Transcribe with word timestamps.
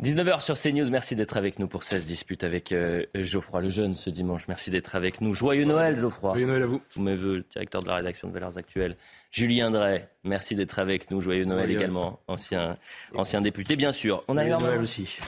19h 0.00 0.42
sur 0.42 0.56
CNews, 0.56 0.88
merci 0.90 1.16
d'être 1.16 1.36
avec 1.36 1.58
nous 1.58 1.66
pour 1.66 1.82
16 1.82 2.06
disputes 2.06 2.44
avec 2.44 2.70
euh, 2.70 3.04
Geoffroy 3.16 3.62
Lejeune 3.62 3.96
ce 3.96 4.10
dimanche. 4.10 4.46
Merci 4.46 4.70
d'être 4.70 4.94
avec 4.94 5.20
nous. 5.20 5.34
Joyeux 5.34 5.64
Noël 5.64 5.98
Geoffroy. 5.98 6.34
Joyeux 6.34 6.46
Noël 6.46 6.62
à 6.62 6.66
vous. 6.66 6.80
Tous 6.94 7.02
mes 7.02 7.16
voeux, 7.16 7.44
directeur 7.50 7.82
de 7.82 7.88
la 7.88 7.96
rédaction 7.96 8.28
de 8.28 8.32
Valeurs 8.32 8.56
Actuelles. 8.56 8.96
Julien 9.32 9.72
Drey, 9.72 10.08
merci 10.22 10.54
d'être 10.54 10.78
avec 10.78 11.10
nous. 11.10 11.20
Joyeux 11.20 11.46
Noël 11.46 11.68
également, 11.68 12.20
ancien, 12.28 12.78
ancien 13.12 13.40
député, 13.40 13.74
bien 13.74 13.90
sûr. 13.90 14.22
On 14.28 14.36
a 14.36 14.46
eu 14.46 14.50
Noël 14.50 14.80
aussi. 14.80 15.18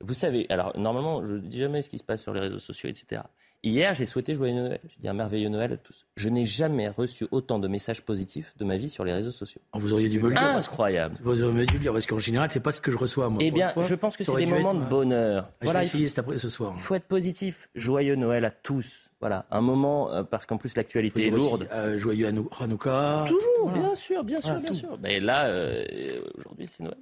Vous 0.00 0.14
savez, 0.14 0.46
alors 0.48 0.74
normalement, 0.78 1.22
je 1.22 1.34
ne 1.34 1.38
dis 1.40 1.58
jamais 1.58 1.82
ce 1.82 1.90
qui 1.90 1.98
se 1.98 2.04
passe 2.04 2.22
sur 2.22 2.32
les 2.32 2.40
réseaux 2.40 2.58
sociaux, 2.58 2.88
etc. 2.88 3.20
Hier, 3.62 3.94
j'ai 3.94 4.06
souhaité 4.06 4.34
joyeux 4.34 4.54
Noël. 4.54 4.80
J'ai 4.88 4.96
dit 5.00 5.08
un 5.08 5.14
merveilleux 5.14 5.48
Noël 5.48 5.72
à 5.72 5.76
tous. 5.76 6.06
Je 6.16 6.28
n'ai 6.28 6.44
jamais 6.44 6.88
reçu 6.88 7.26
autant 7.30 7.58
de 7.58 7.66
messages 7.66 8.02
positifs 8.02 8.54
de 8.58 8.64
ma 8.64 8.76
vie 8.76 8.88
sur 8.88 9.04
les 9.04 9.12
réseaux 9.12 9.32
sociaux. 9.32 9.60
Oh, 9.72 9.78
vous 9.78 9.92
auriez 9.92 10.08
dû 10.08 10.20
me 10.20 10.28
le 10.28 10.34
dire. 10.34 10.42
Incroyable. 10.42 11.16
Vous 11.22 11.42
auriez 11.42 11.66
dû 11.66 11.74
le 11.74 11.80
dire 11.80 11.92
parce 11.92 12.06
qu'en 12.06 12.18
général, 12.18 12.48
c'est 12.52 12.60
pas 12.60 12.72
ce 12.72 12.80
que 12.80 12.92
je 12.92 12.96
reçois 12.96 13.28
moi. 13.28 13.42
Eh 13.42 13.50
bien, 13.50 13.72
je 13.82 13.94
pense 13.94 14.16
que 14.16 14.24
c'est 14.24 14.36
des 14.36 14.46
moments 14.46 14.74
de 14.74 14.84
bonheur. 14.84 15.48
Ah, 15.48 15.54
voilà, 15.62 15.80
je 15.80 15.84
vais 15.84 15.88
essayer 15.88 16.08
cet 16.08 16.20
après 16.20 16.38
ce 16.38 16.48
soir. 16.48 16.74
Il 16.76 16.82
faut 16.82 16.94
être 16.94 17.06
positif. 17.06 17.68
Joyeux 17.74 18.14
Noël 18.14 18.44
à 18.44 18.50
tous. 18.50 19.10
Voilà, 19.20 19.46
un 19.50 19.62
moment 19.62 20.12
euh, 20.12 20.22
parce 20.22 20.46
qu'en 20.46 20.58
plus 20.58 20.76
l'actualité 20.76 21.28
est 21.28 21.30
lourde. 21.30 21.62
Aussi, 21.62 21.72
euh, 21.72 21.98
joyeux 21.98 22.26
Hanouka. 22.60 23.24
Toujours, 23.26 23.70
bien 23.72 23.94
sûr, 23.94 24.22
bien 24.22 24.40
sûr, 24.40 24.60
bien 24.60 24.72
sûr. 24.74 24.98
Mais 25.02 25.18
là, 25.18 25.46
euh, 25.46 26.20
aujourd'hui, 26.38 26.66
c'est 26.66 26.82
Noël. 26.84 26.98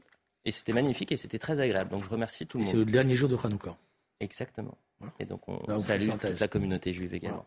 Et 0.47 0.53
c'était 0.53 0.73
magnifique 0.73 1.11
et 1.13 1.17
c'était 1.17 1.39
très 1.39 1.61
agréable. 1.61 1.91
Donc 1.91 2.05
je 2.05 2.09
remercie 2.09 2.47
tout 2.47 2.59
le 2.59 2.65
monde. 2.65 2.73
C'est 2.73 2.79
le 2.79 2.85
dernier 2.85 3.17
jour 3.17 3.29
de 3.29 3.37
Hanouka. 3.43 3.77
Exactement. 4.21 4.79
Et 5.21 5.25
donc 5.25 5.49
on, 5.49 5.61
bah, 5.67 5.81
salue 5.81 6.09
toute 6.09 6.41
la 6.41 6.49
communauté 6.49 6.93
juive 6.93 7.15
également. 7.15 7.47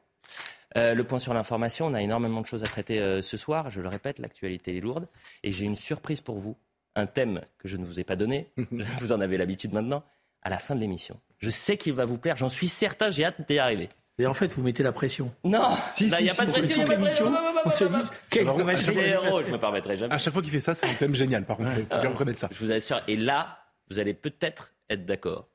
Euh, 0.75 0.93
le 0.93 1.03
point 1.03 1.19
sur 1.19 1.33
l'information, 1.33 1.87
on 1.87 1.93
a 1.93 2.01
énormément 2.01 2.41
de 2.41 2.45
choses 2.45 2.63
à 2.63 2.67
traiter 2.67 2.99
euh, 2.99 3.21
ce 3.21 3.37
soir. 3.37 3.71
Je 3.71 3.81
le 3.81 3.87
répète, 3.87 4.19
l'actualité 4.19 4.77
est 4.77 4.81
lourde. 4.81 5.07
Et 5.43 5.51
j'ai 5.51 5.65
une 5.65 5.75
surprise 5.75 6.21
pour 6.21 6.37
vous. 6.37 6.57
Un 6.95 7.05
thème 7.05 7.41
que 7.59 7.67
je 7.67 7.77
ne 7.77 7.85
vous 7.85 7.99
ai 7.99 8.03
pas 8.03 8.15
donné. 8.15 8.51
vous 8.99 9.11
en 9.11 9.21
avez 9.21 9.37
l'habitude 9.37 9.73
maintenant. 9.73 10.03
À 10.43 10.49
la 10.49 10.59
fin 10.59 10.75
de 10.75 10.79
l'émission. 10.79 11.19
Je 11.39 11.49
sais 11.49 11.77
qu'il 11.77 11.93
va 11.93 12.05
vous 12.05 12.17
plaire. 12.17 12.35
J'en 12.37 12.49
suis 12.49 12.67
certain. 12.67 13.09
J'ai 13.09 13.25
hâte 13.25 13.47
d'y 13.47 13.59
arriver. 13.59 13.89
Et 14.19 14.25
en 14.25 14.33
fait, 14.33 14.51
vous 14.53 14.63
mettez 14.63 14.81
la 14.81 14.91
pression. 14.91 15.31
Non, 15.43 15.69
il 15.99 16.07
n'y 16.07 16.29
a 16.29 16.33
pas 16.33 16.45
de 16.45 16.51
pression, 16.51 16.75
il 16.75 16.77
n'y 16.77 16.83
a 16.83 16.87
pas 16.87 16.95
de 16.95 17.01
pression. 17.01 17.33
On 17.65 17.69
se 17.69 17.83
dit, 17.83 18.09
quel 18.31 18.47
héros, 18.47 19.43
je 19.43 19.51
me 19.51 19.59
permettrai 19.59 19.95
jamais. 19.95 20.13
À 20.13 20.17
chaque 20.17 20.33
fois 20.33 20.41
qu'il 20.41 20.51
fait 20.51 20.59
ça, 20.59 20.73
c'est 20.73 20.87
un 20.87 20.93
thème 20.93 21.13
génial. 21.13 21.45
Par 21.45 21.57
contre, 21.57 21.69
il 21.77 21.85
faut 21.85 22.01
bien 22.01 22.09
reconnaître 22.09 22.39
ça. 22.39 22.49
Je 22.51 22.57
vous 22.57 22.71
assure. 22.71 22.99
Et 23.07 23.15
là, 23.15 23.59
vous 23.91 23.99
allez 23.99 24.15
peut-être 24.15 24.73
être 24.89 25.05
d'accord. 25.05 25.49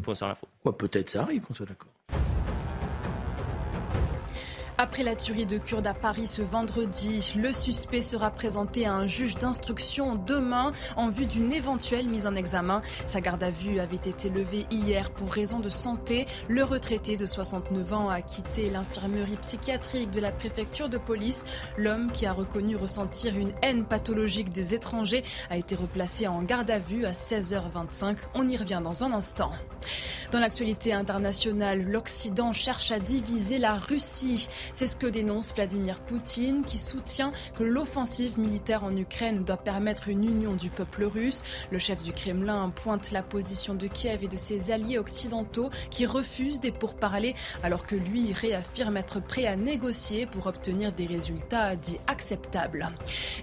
Le 0.00 0.02
point 0.02 0.14
sur 0.14 0.26
l'info. 0.28 0.48
Ouais, 0.64 0.72
peut-être 0.72 1.10
ça 1.10 1.20
arrive 1.20 1.42
qu'on 1.42 1.52
soit 1.52 1.66
d'accord. 1.66 1.90
Après 4.82 5.02
la 5.02 5.14
tuerie 5.14 5.44
de 5.44 5.58
Kurdes 5.58 5.86
à 5.86 5.92
Paris 5.92 6.26
ce 6.26 6.40
vendredi, 6.40 7.34
le 7.36 7.52
suspect 7.52 8.00
sera 8.00 8.30
présenté 8.30 8.86
à 8.86 8.94
un 8.94 9.06
juge 9.06 9.36
d'instruction 9.36 10.14
demain 10.14 10.72
en 10.96 11.10
vue 11.10 11.26
d'une 11.26 11.52
éventuelle 11.52 12.08
mise 12.08 12.26
en 12.26 12.34
examen. 12.34 12.80
Sa 13.04 13.20
garde 13.20 13.42
à 13.42 13.50
vue 13.50 13.78
avait 13.78 13.96
été 13.96 14.30
levée 14.30 14.66
hier 14.70 15.10
pour 15.10 15.30
raison 15.30 15.60
de 15.60 15.68
santé. 15.68 16.26
Le 16.48 16.64
retraité 16.64 17.18
de 17.18 17.26
69 17.26 17.92
ans 17.92 18.08
a 18.08 18.22
quitté 18.22 18.70
l'infirmerie 18.70 19.36
psychiatrique 19.36 20.12
de 20.12 20.20
la 20.20 20.32
préfecture 20.32 20.88
de 20.88 20.96
police. 20.96 21.44
L'homme 21.76 22.10
qui 22.10 22.24
a 22.24 22.32
reconnu 22.32 22.74
ressentir 22.74 23.36
une 23.36 23.52
haine 23.60 23.84
pathologique 23.84 24.50
des 24.50 24.72
étrangers 24.72 25.24
a 25.50 25.58
été 25.58 25.74
replacé 25.74 26.26
en 26.26 26.40
garde 26.40 26.70
à 26.70 26.78
vue 26.78 27.04
à 27.04 27.12
16h25. 27.12 28.16
On 28.32 28.48
y 28.48 28.56
revient 28.56 28.80
dans 28.82 29.04
un 29.04 29.12
instant. 29.12 29.52
Dans 30.30 30.38
l'actualité 30.38 30.92
internationale, 30.92 31.82
l'Occident 31.82 32.52
cherche 32.52 32.92
à 32.92 33.00
diviser 33.00 33.58
la 33.58 33.74
Russie. 33.74 34.48
C'est 34.72 34.86
ce 34.86 34.96
que 34.96 35.08
dénonce 35.08 35.52
Vladimir 35.52 35.98
Poutine, 36.00 36.62
qui 36.64 36.78
soutient 36.78 37.32
que 37.58 37.64
l'offensive 37.64 38.38
militaire 38.38 38.84
en 38.84 38.96
Ukraine 38.96 39.44
doit 39.44 39.56
permettre 39.56 40.08
une 40.08 40.24
union 40.24 40.54
du 40.54 40.70
peuple 40.70 41.04
russe. 41.04 41.42
Le 41.72 41.78
chef 41.78 42.02
du 42.04 42.12
Kremlin 42.12 42.70
pointe 42.70 43.10
la 43.10 43.24
position 43.24 43.74
de 43.74 43.88
Kiev 43.88 44.22
et 44.22 44.28
de 44.28 44.36
ses 44.36 44.70
alliés 44.70 44.98
occidentaux 44.98 45.70
qui 45.90 46.06
refusent 46.06 46.60
des 46.60 46.70
pourparlers, 46.70 47.34
alors 47.64 47.84
que 47.84 47.96
lui 47.96 48.32
réaffirme 48.32 48.96
être 48.96 49.20
prêt 49.20 49.46
à 49.46 49.56
négocier 49.56 50.26
pour 50.26 50.46
obtenir 50.46 50.92
des 50.92 51.06
résultats 51.06 51.74
dits 51.74 51.98
acceptables. 52.06 52.90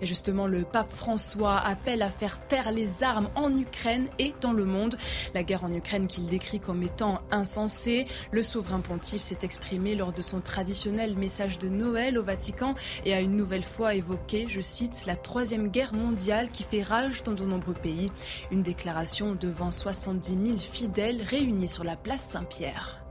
Et 0.01 0.05
justement, 0.05 0.47
le 0.47 0.63
pape 0.63 0.93
François 0.93 1.57
appelle 1.57 2.01
à 2.01 2.11
faire 2.11 2.39
taire 2.47 2.71
les 2.71 3.03
armes 3.03 3.29
en 3.35 3.55
Ukraine 3.57 4.07
et 4.19 4.33
dans 4.39 4.53
le 4.53 4.63
monde. 4.63 4.97
La 5.33 5.43
guerre 5.43 5.65
en 5.65 5.73
Ukraine 5.73 6.07
décrit 6.27 6.59
comme 6.59 6.83
étant 6.83 7.21
insensée. 7.31 8.05
Le 8.31 8.43
souverain 8.43 8.79
pontife 8.79 9.21
s'est 9.21 9.39
exprimé 9.43 9.95
lors 9.95 10.13
de 10.13 10.21
son 10.21 10.41
traditionnel 10.41 11.15
message 11.15 11.57
de 11.57 11.69
Noël 11.69 12.17
au 12.17 12.23
Vatican 12.23 12.75
et 13.05 13.13
a 13.13 13.21
une 13.21 13.35
nouvelle 13.35 13.63
fois 13.63 13.95
évoqué, 13.95 14.45
je 14.47 14.61
cite, 14.61 15.05
la 15.05 15.15
troisième 15.15 15.69
guerre 15.69 15.93
mondiale 15.93 16.51
qui 16.51 16.63
fait 16.63 16.83
rage 16.83 17.23
dans 17.23 17.33
de 17.33 17.45
nombreux 17.45 17.73
pays. 17.73 18.11
Une 18.51 18.63
déclaration 18.63 19.35
devant 19.35 19.71
70 19.71 20.37
000 20.45 20.57
fidèles 20.57 21.21
réunis 21.21 21.67
sur 21.67 21.83
la 21.83 21.95
place 21.95 22.25
Saint-Pierre. 22.25 23.01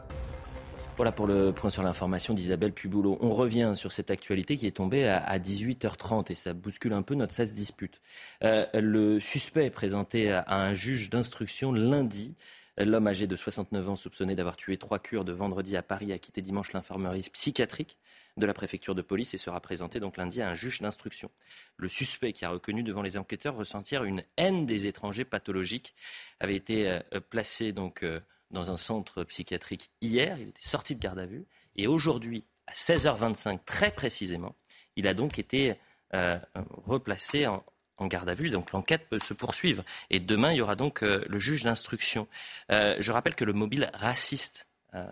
Voilà 0.96 1.12
pour 1.12 1.26
le 1.26 1.52
point 1.52 1.68
sur 1.68 1.82
l'information 1.82 2.32
d'Isabelle 2.32 2.72
Puboulot. 2.72 3.18
On 3.20 3.34
revient 3.34 3.72
sur 3.74 3.92
cette 3.92 4.10
actualité 4.10 4.56
qui 4.56 4.66
est 4.66 4.76
tombée 4.76 5.06
à 5.06 5.38
18h30 5.38 6.32
et 6.32 6.34
ça 6.34 6.54
bouscule 6.54 6.94
un 6.94 7.02
peu 7.02 7.14
notre 7.14 7.34
16 7.34 7.52
dispute. 7.52 8.00
Euh, 8.42 8.64
le 8.72 9.20
suspect 9.20 9.68
présenté 9.68 10.32
à 10.32 10.44
un 10.48 10.72
juge 10.72 11.10
d'instruction 11.10 11.70
lundi 11.70 12.34
L'homme 12.78 13.06
âgé 13.06 13.26
de 13.26 13.36
69 13.36 13.88
ans, 13.88 13.96
soupçonné 13.96 14.34
d'avoir 14.34 14.56
tué 14.58 14.76
trois 14.76 14.98
Kurdes 14.98 15.30
vendredi 15.30 15.78
à 15.78 15.82
Paris, 15.82 16.12
a 16.12 16.18
quitté 16.18 16.42
dimanche 16.42 16.74
l'infirmerie 16.74 17.22
psychiatrique 17.32 17.96
de 18.36 18.44
la 18.44 18.52
préfecture 18.52 18.94
de 18.94 19.00
police 19.00 19.32
et 19.32 19.38
sera 19.38 19.60
présenté 19.60 19.98
donc 19.98 20.18
lundi 20.18 20.42
à 20.42 20.50
un 20.50 20.54
juge 20.54 20.82
d'instruction. 20.82 21.30
Le 21.78 21.88
suspect, 21.88 22.34
qui 22.34 22.44
a 22.44 22.50
reconnu 22.50 22.82
devant 22.82 23.00
les 23.00 23.16
enquêteurs 23.16 23.56
ressentir 23.56 24.04
une 24.04 24.22
haine 24.36 24.66
des 24.66 24.86
étrangers 24.86 25.24
pathologiques, 25.24 25.94
avait 26.38 26.54
été 26.54 26.90
euh, 26.90 27.00
placé 27.30 27.72
donc 27.72 28.02
euh, 28.02 28.20
dans 28.50 28.70
un 28.70 28.76
centre 28.76 29.24
psychiatrique 29.24 29.90
hier. 30.02 30.38
Il 30.38 30.48
était 30.48 30.60
sorti 30.60 30.94
de 30.94 31.00
garde 31.00 31.18
à 31.18 31.24
vue 31.24 31.46
et 31.76 31.86
aujourd'hui, 31.86 32.44
à 32.66 32.72
16h25 32.72 33.64
très 33.64 33.90
précisément, 33.90 34.54
il 34.96 35.08
a 35.08 35.14
donc 35.14 35.38
été 35.38 35.76
euh, 36.12 36.38
replacé 36.84 37.46
en, 37.46 37.64
en 37.98 38.06
garde 38.06 38.28
à 38.28 38.34
vue, 38.34 38.50
donc 38.50 38.72
l'enquête 38.72 39.08
peut 39.08 39.18
se 39.18 39.34
poursuivre. 39.34 39.84
Et 40.10 40.20
demain, 40.20 40.52
il 40.52 40.58
y 40.58 40.60
aura 40.60 40.76
donc 40.76 41.02
euh, 41.02 41.24
le 41.28 41.38
juge 41.38 41.64
d'instruction. 41.64 42.26
Euh, 42.70 42.96
je 42.98 43.12
rappelle 43.12 43.34
que 43.34 43.44
le 43.44 43.52
mobile 43.52 43.90
raciste 43.94 44.66
euh, 44.94 45.04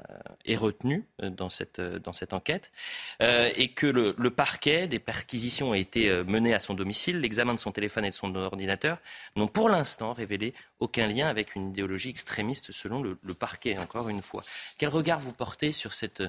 est 0.44 0.56
retenu 0.56 1.06
dans 1.18 1.48
cette, 1.48 1.80
dans 1.80 2.12
cette 2.12 2.32
enquête 2.32 2.70
et 3.20 3.72
que 3.72 3.86
le, 3.86 4.14
le, 4.16 4.30
parquet, 4.30 4.86
des 4.86 4.98
perquisitions 4.98 5.70
ont 5.70 5.74
été 5.74 6.22
menées 6.24 6.54
à 6.54 6.60
son 6.60 6.74
domicile. 6.74 7.20
L'examen 7.20 7.54
de 7.54 7.58
son 7.58 7.72
téléphone 7.72 8.04
et 8.04 8.10
de 8.10 8.14
son 8.14 8.34
ordinateur 8.34 8.98
n'ont 9.36 9.48
pour 9.48 9.68
l'instant 9.68 10.12
révélé 10.12 10.54
aucun 10.78 11.06
lien 11.06 11.28
avec 11.28 11.54
une 11.54 11.70
idéologie 11.70 12.10
extrémiste 12.10 12.72
selon 12.72 13.02
le, 13.02 13.18
le 13.22 13.34
parquet, 13.34 13.76
encore 13.78 14.08
une 14.08 14.22
fois. 14.22 14.42
Quel 14.78 14.90
regard 14.90 15.20
vous 15.20 15.32
portez 15.32 15.72
sur 15.72 15.92
cette 15.92 16.22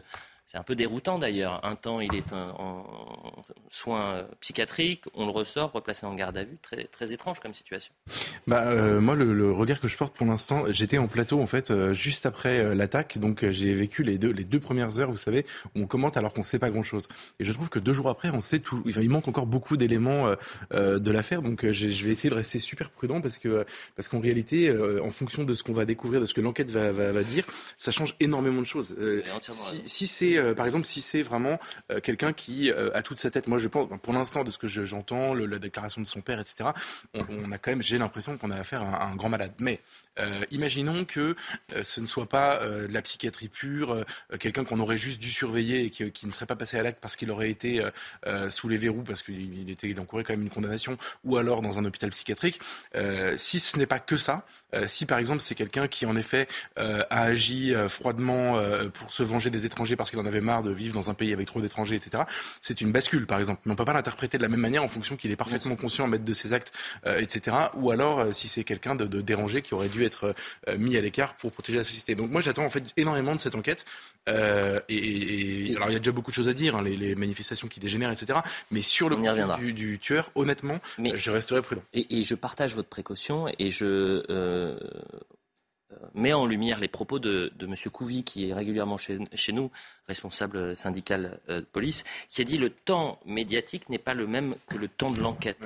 c'est 0.56 0.60
un 0.60 0.64
peu 0.64 0.76
déroutant 0.76 1.20
d'ailleurs. 1.20 1.60
Un 1.66 1.76
temps, 1.76 2.00
il 2.00 2.16
est 2.16 2.32
en, 2.32 2.86
soins 3.70 4.26
psychiatriques, 4.40 5.04
on 5.14 5.26
le 5.26 5.32
ressort, 5.32 5.74
replacé 5.74 6.06
en 6.06 6.14
garde 6.14 6.38
à 6.38 6.46
vue. 6.46 6.58
Très, 6.62 6.86
très 6.86 7.12
étrange 7.12 7.42
comme 7.42 7.54
situation. 7.54 7.94
Bah, 8.48 8.64
euh, 8.68 9.02
moi, 9.02 9.16
le, 9.16 9.52
regard 9.52 9.82
que 9.82 9.90
je 9.90 9.98
porte 9.98 10.16
pour 10.16 10.26
l'instant, 10.26 10.64
j'étais 10.70 10.98
en 10.98 11.08
plateau 11.08 11.42
en 11.42 11.46
fait 11.46 11.72
euh, 11.72 11.92
juste 11.92 12.26
après 12.26 12.60
euh, 12.60 12.74
l'attaque, 12.74 13.18
donc 13.18 13.46
j'ai 13.50 13.74
vécu 13.74 14.04
les 14.04 14.18
deux, 14.18 14.32
les 14.32 14.46
deux 14.46 14.62
premières 14.62 14.98
heures, 14.98 15.12
vous 15.12 15.18
savez, 15.18 15.46
où 15.76 15.82
on 15.82 15.88
commente 15.88 16.16
alors 16.16 16.32
qu'on 16.32 16.40
ne 16.40 16.46
sait 16.46 16.60
pas 16.60 16.70
grand-chose. 16.70 17.10
Et 17.40 17.44
je 17.44 17.52
trouve 17.52 17.68
que 17.68 17.80
deux 17.80 17.92
jours 17.92 18.08
après, 18.08 18.30
on 18.30 18.40
sait 18.40 18.60
tout. 18.60 18.82
il 18.86 19.10
manque 19.10 19.28
encore 19.28 19.48
beaucoup 19.48 19.76
d'éléments 19.76 20.30
de 20.72 21.12
l'affaire, 21.12 21.42
donc 21.42 21.70
je 21.70 22.06
vais 22.06 22.12
essayer 22.12 22.30
de 22.30 22.36
rester 22.36 22.60
super 22.60 22.92
prudent 22.92 23.20
parce 23.20 23.40
que 23.40 23.66
parce 23.98 24.08
qu'en 24.08 24.22
réalité, 24.22 24.74
en 25.04 25.10
fonction 25.10 25.44
de 25.44 25.54
ce 25.54 25.64
qu'on 25.64 25.74
va 25.74 25.86
découvrir, 25.86 26.22
de 26.22 26.26
ce 26.26 26.34
que 26.34 26.42
l'enquête 26.42 26.72
va, 26.72 26.92
va, 26.92 27.12
va, 27.12 27.24
dire, 27.24 27.46
ça 27.78 27.92
change 27.92 28.16
énormément 28.22 28.62
de 28.62 28.66
choses. 28.66 28.96
si, 29.42 29.82
si 29.86 30.08
c'est 30.08 30.45
et 30.52 30.56
par 30.56 30.66
exemple, 30.66 30.86
si 30.86 31.02
c'est 31.02 31.22
vraiment 31.22 31.60
quelqu'un 32.04 32.34
qui 32.34 32.72
a 32.72 33.02
toute 33.02 33.20
sa 33.20 33.30
tête, 33.30 33.48
moi 33.48 33.58
je 33.58 33.68
pense, 33.68 33.88
pour 34.02 34.14
l'instant, 34.14 34.44
de 34.44 34.52
ce 34.52 34.58
que 34.58 34.68
j'entends, 34.68 35.34
la 35.34 35.60
déclaration 35.60 36.02
de 36.02 36.08
son 36.08 36.22
père, 36.22 36.40
etc., 36.40 36.70
on, 37.14 37.52
a 37.52 37.58
quand 37.58 37.72
même, 37.72 37.82
j'ai 37.82 37.98
l'impression 37.98 38.38
qu'on 38.38 38.52
a 38.52 38.58
affaire 38.58 38.82
à 38.82 39.06
un 39.06 39.16
grand 39.16 39.30
malade. 39.30 39.54
Mais 39.60 39.80
euh, 40.20 40.46
imaginons 40.52 41.04
que 41.06 41.36
euh, 41.74 41.84
ce 41.84 42.00
ne 42.00 42.06
soit 42.06 42.30
pas 42.30 42.62
euh, 42.62 42.88
de 42.88 42.94
la 42.94 43.02
psychiatrie 43.02 43.50
pure, 43.50 44.06
quelqu'un 44.40 44.64
qu'on 44.64 44.80
aurait 44.80 44.98
juste 44.98 45.20
dû 45.20 45.30
surveiller 45.30 45.86
et 45.86 45.90
qui, 45.90 46.26
ne 46.26 46.32
serait 46.32 46.46
pas 46.46 46.56
passé 46.56 46.78
à 46.78 46.84
l'acte 46.84 47.00
parce 47.02 47.16
qu'il 47.16 47.30
aurait 47.32 47.50
été 47.50 47.84
sous 48.50 48.68
les 48.68 48.78
verrous, 48.78 49.04
parce 49.04 49.22
qu'il 49.22 49.70
était, 49.70 49.90
il 49.90 49.96
quand 49.96 50.30
même 50.30 50.42
une 50.42 50.50
condamnation, 50.50 50.98
ou 51.24 51.38
alors 51.38 51.62
dans 51.62 51.80
un 51.80 51.86
hôpital 51.86 52.10
psychiatrique. 52.10 52.60
si 53.38 53.60
ce 53.60 53.78
n'est 53.78 53.86
pas 53.86 54.00
que 54.00 54.18
ça, 54.18 54.46
si 54.88 55.06
par 55.06 55.20
exemple 55.20 55.42
c'est 55.42 55.56
quelqu'un 55.56 55.88
qui 55.88 56.06
en 56.06 56.16
effet 56.16 56.48
a 56.76 57.06
agi 57.10 57.74
froidement 57.88 58.60
pour 58.94 59.14
se 59.14 59.24
venger 59.24 59.50
des 59.50 59.66
étrangers 59.66 59.96
parce 59.96 60.10
qu'il 60.10 60.20
en 60.20 60.26
avait 60.26 60.35
marre 60.42 60.64
de 60.64 60.72
vivre 60.72 60.94
dans 60.94 61.10
un 61.10 61.14
pays 61.14 61.34
avec 61.34 61.48
trop 61.48 61.62
d'étrangers, 61.62 61.96
etc., 61.96 62.24
c'est 62.62 62.82
une 62.82 62.92
bascule 62.92 63.26
par 63.26 63.40
exemple. 63.40 63.62
Mais 63.66 63.72
on 63.72 63.74
ne 63.74 63.78
peut 63.78 63.86
pas 63.86 63.94
l'interpréter 63.94 64.38
de 64.38 64.44
la 64.44 64.50
même 64.50 64.60
manière 64.60 64.84
en 64.84 64.88
fonction 64.88 65.16
qu'il 65.16 65.32
est 65.32 65.36
parfaitement 65.36 65.76
conscient, 65.76 66.08
maître 66.08 66.26
de 66.26 66.34
ses 66.34 66.54
actes, 66.54 66.72
etc. 67.06 67.56
Ou 67.76 67.92
alors 67.92 68.34
si 68.34 68.48
c'est 68.48 68.64
quelqu'un 68.64 68.96
de, 68.96 69.06
de 69.06 69.22
dérangé 69.22 69.62
qui 69.62 69.74
aurait 69.74 69.90
dû 69.90 70.04
être 70.04 70.36
euh, 70.68 70.78
mis 70.78 70.98
à 70.98 71.02
l'écart 71.02 71.36
pour 71.36 71.52
protéger 71.52 71.78
la 71.78 71.84
société. 71.84 72.16
Donc 72.16 72.32
moi 72.32 72.42
j'attends 72.42 72.66
en 72.66 72.70
fait 72.70 72.84
énormément 72.98 73.36
de 73.36 73.40
cette 73.40 73.56
enquête. 73.56 73.86
Euh, 74.28 74.80
et, 74.90 75.74
alors 75.76 75.90
il 75.90 75.94
y 75.94 75.96
a 75.96 76.00
déjà 76.00 76.12
beaucoup 76.12 76.32
de 76.32 76.36
choses 76.36 76.50
à 76.50 76.54
dire, 76.54 76.76
hein, 76.76 76.84
les, 76.84 77.16
manifestations 77.16 77.68
qui 77.68 77.80
dégénèrent, 77.80 78.12
etc. 78.12 78.40
Mais 78.72 78.82
sur 78.82 79.10
le 79.10 79.18
point 79.18 79.58
du, 79.58 79.74
du, 79.74 80.00
tueur, 80.00 80.32
honnêtement, 80.36 80.80
je 80.98 81.32
resterai 81.32 81.62
prudent. 81.62 81.84
Et, 81.94 82.24
je 82.24 82.36
partage 82.36 82.76
votre 82.76 82.90
précaution 82.90 83.48
et 83.60 83.70
je 83.70 84.24
euh, 84.30 84.78
met 86.14 86.34
en 86.34 86.46
lumière 86.46 86.80
les 86.80 86.88
propos 86.88 87.20
de, 87.20 87.52
de 87.58 87.66
M. 87.66 87.76
Couvi, 87.92 88.24
qui 88.24 88.50
est 88.50 88.54
régulièrement 88.54 88.98
chez, 88.98 89.20
nous, 89.52 89.72
responsable 90.08 90.76
syndical 90.76 91.40
euh, 91.50 91.62
de 91.62 91.66
police, 91.66 92.04
qui 92.30 92.42
a 92.42 92.44
dit 92.44 92.58
le 92.58 92.70
temps 92.70 93.20
médiatique 93.26 93.90
n'est 93.90 93.98
pas 93.98 94.14
le 94.14 94.28
même 94.28 94.56
que 94.70 94.78
le 94.78 94.88
temps 94.88 95.12
de 95.12 95.20
l'enquête. 95.20 95.58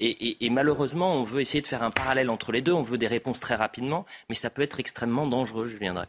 et, 0.00 0.50
malheureusement, 0.50 1.16
on 1.16 1.24
veut 1.24 1.40
essayer 1.40 1.62
de 1.62 1.66
faire 1.66 1.82
un 1.82 1.90
parallèle 1.90 2.30
entre 2.30 2.52
les 2.52 2.62
deux, 2.62 2.72
on 2.72 2.82
veut 2.82 2.98
des 2.98 3.08
réponses 3.08 3.40
très 3.40 3.54
rapidement, 3.54 4.06
mais 4.28 4.34
ça 4.34 4.50
peut 4.50 4.62
être 4.62 4.80
extrêmement 4.80 5.26
dangereux, 5.26 5.66
je 5.66 5.76
viendrai. 5.76 6.06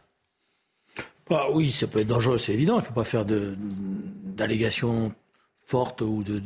Bah 1.28 1.46
oui, 1.52 1.72
ça 1.72 1.86
peut 1.88 2.00
être 2.00 2.06
dangereux, 2.06 2.38
c'est 2.38 2.54
évident. 2.54 2.74
Il 2.74 2.82
ne 2.82 2.86
faut 2.86 2.94
pas 2.94 3.04
faire 3.04 3.24
d'allégations 3.24 5.12
fortes 5.64 6.00
ou 6.00 6.22
de, 6.22 6.40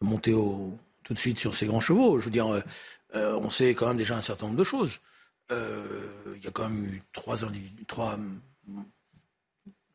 monter 0.00 0.32
tout 0.32 1.14
de 1.14 1.18
suite 1.18 1.38
sur 1.38 1.54
ces 1.54 1.66
grands 1.66 1.80
chevaux. 1.80 2.18
Je 2.18 2.26
veux 2.26 2.30
dire, 2.30 2.46
euh, 2.46 2.60
euh, 3.14 3.38
on 3.42 3.50
sait 3.50 3.74
quand 3.74 3.88
même 3.88 3.96
déjà 3.96 4.16
un 4.16 4.22
certain 4.22 4.46
nombre 4.46 4.58
de 4.58 4.64
choses. 4.64 5.00
Euh, 5.50 6.34
il 6.36 6.44
y 6.44 6.46
a 6.46 6.50
quand 6.50 6.68
même 6.68 6.84
eu 6.86 7.02
trois 7.12 7.44
individus, 7.44 7.84
trois, 7.86 8.18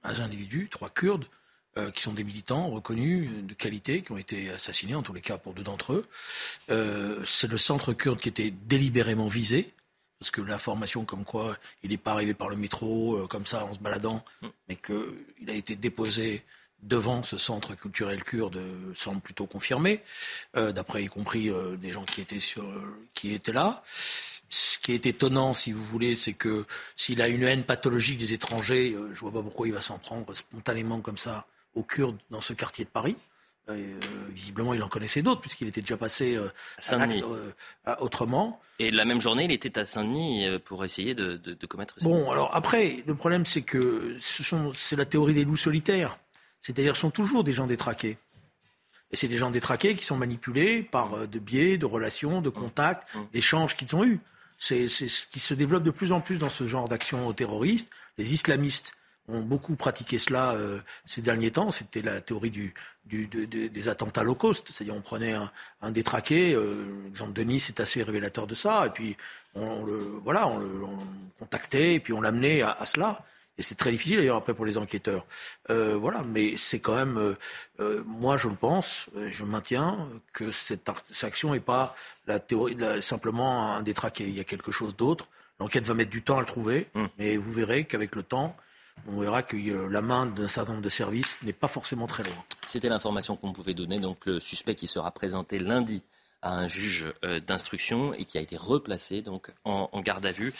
individus, 0.04 0.70
trois 0.70 0.90
Kurdes, 0.90 1.26
euh, 1.78 1.92
qui 1.92 2.02
sont 2.02 2.14
des 2.14 2.24
militants 2.24 2.70
reconnus 2.70 3.30
de 3.44 3.54
qualité, 3.54 4.02
qui 4.02 4.12
ont 4.12 4.18
été 4.18 4.50
assassinés, 4.50 4.96
en 4.96 5.02
tous 5.02 5.14
les 5.14 5.22
cas 5.22 5.38
pour 5.38 5.54
deux 5.54 5.64
d'entre 5.64 5.94
eux. 5.94 6.08
Euh, 6.70 7.24
c'est 7.26 7.50
le 7.50 7.58
centre 7.58 7.94
kurde 7.94 8.20
qui 8.20 8.30
était 8.30 8.52
délibérément 8.52 9.28
visé, 9.28 9.74
parce 10.20 10.32
que 10.32 10.42
l'information 10.42 11.06
comme 11.06 11.24
quoi 11.24 11.58
il 11.84 11.90
n'est 11.90 11.98
pas 11.98 12.12
arrivé 12.12 12.34
par 12.34 12.50
le 12.50 12.56
métro, 12.56 13.28
comme 13.28 13.46
ça, 13.46 13.66
en 13.66 13.74
se 13.74 13.80
baladant, 13.80 14.24
mm. 14.42 14.48
mais 14.70 14.76
qu'il 14.76 15.50
a 15.50 15.54
été 15.54 15.76
déposé 15.76 16.44
devant 16.82 17.24
ce 17.24 17.38
centre 17.38 17.74
culturel 17.76 18.24
kurde 18.24 18.62
semble 18.94 19.20
plutôt 19.20 19.48
confirmé, 19.48 20.04
d'après 20.54 21.04
y 21.04 21.08
compris 21.08 21.50
des 21.80 21.92
gens 21.92 22.04
qui 22.04 22.22
étaient, 22.22 22.40
sur, 22.40 22.64
qui 23.16 23.34
étaient 23.34 23.54
là 23.54 23.82
ce 24.50 24.78
qui 24.78 24.94
est 24.94 25.06
étonnant, 25.06 25.54
si 25.54 25.72
vous 25.72 25.84
voulez, 25.84 26.16
c'est 26.16 26.34
que 26.34 26.66
s'il 26.96 27.22
a 27.22 27.28
une 27.28 27.44
haine 27.44 27.64
pathologique 27.64 28.20
des 28.20 28.34
étrangers, 28.34 28.94
euh, 28.94 29.08
je 29.08 29.14
ne 29.14 29.20
vois 29.20 29.32
pas 29.32 29.42
pourquoi 29.42 29.68
il 29.68 29.74
va 29.74 29.82
s'en 29.82 29.98
prendre 29.98 30.34
spontanément 30.34 31.02
comme 31.02 31.18
ça 31.18 31.46
aux 31.74 31.84
Kurdes 31.84 32.18
dans 32.30 32.42
ce 32.42 32.54
quartier 32.54 32.86
de 32.86 32.90
Paris. 32.90 33.16
Euh, 33.68 34.00
visiblement, 34.30 34.76
il 34.76 34.84
en 34.84 34.88
connaissait 34.88 35.24
d'autres, 35.24 35.42
puisqu'il 35.42 35.68
était 35.68 35.82
déjà 35.82 35.98
passé 35.98 36.38
euh, 36.38 37.52
à 37.86 38.02
autrement. 38.04 38.62
Et 38.78 38.92
la 38.92 39.06
même 39.06 39.20
journée, 39.20 39.46
il 39.46 39.52
était 39.52 39.80
à 39.80 39.88
Saint-Denis 39.88 40.46
pour 40.66 40.86
essayer 40.86 41.16
de, 41.16 41.40
commettre. 41.68 41.96
Bon, 42.02 42.30
alors 42.30 42.56
après, 42.56 43.04
le 43.08 43.16
problème, 43.16 43.46
c'est 43.46 43.64
que 43.64 44.16
c'est 44.20 44.96
la 44.96 45.06
théorie 45.06 45.34
des 45.34 45.44
loups 45.44 45.58
solitaires. 45.58 46.20
C'est-à-dire, 46.62 46.96
ce 46.96 47.02
sont 47.02 47.12
toujours 47.12 47.44
des 47.44 47.54
gens 47.54 47.66
détraqués. 47.66 48.20
Et 49.12 49.16
c'est 49.16 49.28
des 49.28 49.38
gens 49.38 49.50
détraqués 49.50 49.96
qui 49.96 50.06
sont 50.06 50.18
manipulés 50.18 50.84
par 50.84 51.28
de 51.28 51.40
biais, 51.40 51.78
de 51.78 51.86
relations, 51.86 52.42
de 52.42 52.50
contacts, 52.50 53.08
mmh. 53.16 53.20
d'échanges 53.34 53.76
qu'ils 53.76 53.96
ont 53.96 54.04
eus. 54.04 54.20
C'est 54.58 54.88
ce 54.88 55.28
qui 55.28 55.40
se 55.40 55.54
développe 55.54 55.84
de 55.84 55.92
plus 55.92 56.12
en 56.12 56.22
plus 56.22 56.38
dans 56.38 56.50
ce 56.50 56.66
genre 56.66 56.88
d'action 56.88 57.32
terroriste. 57.34 57.90
Les 58.18 58.34
islamistes 58.34 58.94
ont 59.28 59.42
beaucoup 59.42 59.76
pratiqué 59.76 60.20
cela 60.20 60.52
euh, 60.52 60.80
ces 61.06 61.22
derniers 61.22 61.52
temps. 61.52 61.72
C'était 61.72 62.02
la 62.02 62.22
théorie 62.22 62.52
du, 62.52 62.74
des 63.06 63.88
attentats 63.88 64.24
low 64.24 64.36
cost. 64.36 64.72
C'est-à-dire 64.72 64.96
on 64.96 65.02
prenait 65.02 65.36
un, 65.82 65.92
détraqué, 65.92 66.54
euh, 66.54 66.86
l'exemple 67.06 67.34
de 67.34 67.44
Nice 67.44 67.70
est 67.70 67.80
assez 67.80 68.04
révélateur 68.04 68.48
de 68.48 68.56
ça, 68.56 68.86
et 68.88 68.90
puis 68.90 69.18
on, 69.56 69.84
le, 69.86 69.98
voilà, 70.24 70.48
on 70.48 70.58
le 70.58 70.72
contactait, 71.40 71.96
et 71.96 72.00
puis 72.00 72.14
on 72.14 72.22
l'amenait 72.22 72.62
à, 72.62 72.86
cela. 72.86 73.24
Et 73.58 73.64
c'est 73.64 73.76
très 73.76 73.92
difficile 73.92 74.18
d'ailleurs 74.18 74.38
après 74.38 74.54
pour 74.54 74.66
les 74.66 74.78
enquêteurs. 74.78 75.26
Euh, 75.70 75.96
voilà, 75.96 76.24
mais 76.24 76.58
c'est 76.58 76.80
quand 76.80 76.96
même, 76.96 77.18
euh, 77.18 77.36
euh 77.80 78.04
moi 78.06 78.38
je 78.38 78.50
le 78.50 78.56
pense, 78.56 79.10
je 79.30 79.44
maintiens 79.44 80.08
que 80.34 80.52
cette, 80.52 80.90
cette 81.12 81.24
action 81.24 81.54
n'est 81.54 81.60
pas 81.60 81.96
la 82.28 82.40
théorie, 82.40 82.76
la, 82.76 83.02
simplement 83.02 83.76
un 83.76 83.82
détraqué. 83.82 84.26
Il 84.26 84.36
y 84.36 84.40
a 84.40 84.44
quelque 84.44 84.72
chose 84.72 84.96
d'autre. 84.96 85.28
L'enquête 85.60 85.86
va 85.86 85.94
mettre 85.94 86.12
du 86.12 86.22
temps 86.22 86.38
à 86.38 86.42
le 86.42 86.46
trouver, 86.46 86.90
mmh. 86.94 87.06
mais 87.18 87.38
vous 87.38 87.54
verrez 87.54 87.86
qu'avec 87.86 88.16
le 88.16 88.24
temps, 88.24 88.58
on 89.08 89.20
verra 89.20 89.42
que 89.44 89.56
la 89.90 90.02
main 90.02 90.26
d'un 90.26 90.48
certain 90.48 90.74
nombre 90.74 90.84
de 90.84 90.90
services 90.90 91.42
n'est 91.44 91.54
pas 91.54 91.68
forcément 91.68 92.08
très 92.08 92.24
loin. 92.24 92.44
C'était 92.68 92.90
l'information 92.90 93.36
qu'on 93.36 93.54
pouvait 93.54 93.74
donner. 93.74 94.00
Donc 94.00 94.26
le 94.26 94.40
suspect 94.40 94.76
qui 94.76 94.88
sera 94.88 95.12
présenté 95.12 95.60
lundi 95.60 96.04
à 96.46 96.52
un 96.52 96.68
juge 96.68 97.08
euh, 97.26 97.40
d'instruction 97.40 98.14
et 98.14 98.24
qui 98.24 98.38
a 98.38 98.42
été 98.42 98.56
replacé 98.56 99.22
donc 99.22 99.52
en, 99.66 99.90
garde 100.02 100.26
à 100.26 100.32
vue. 100.32 100.54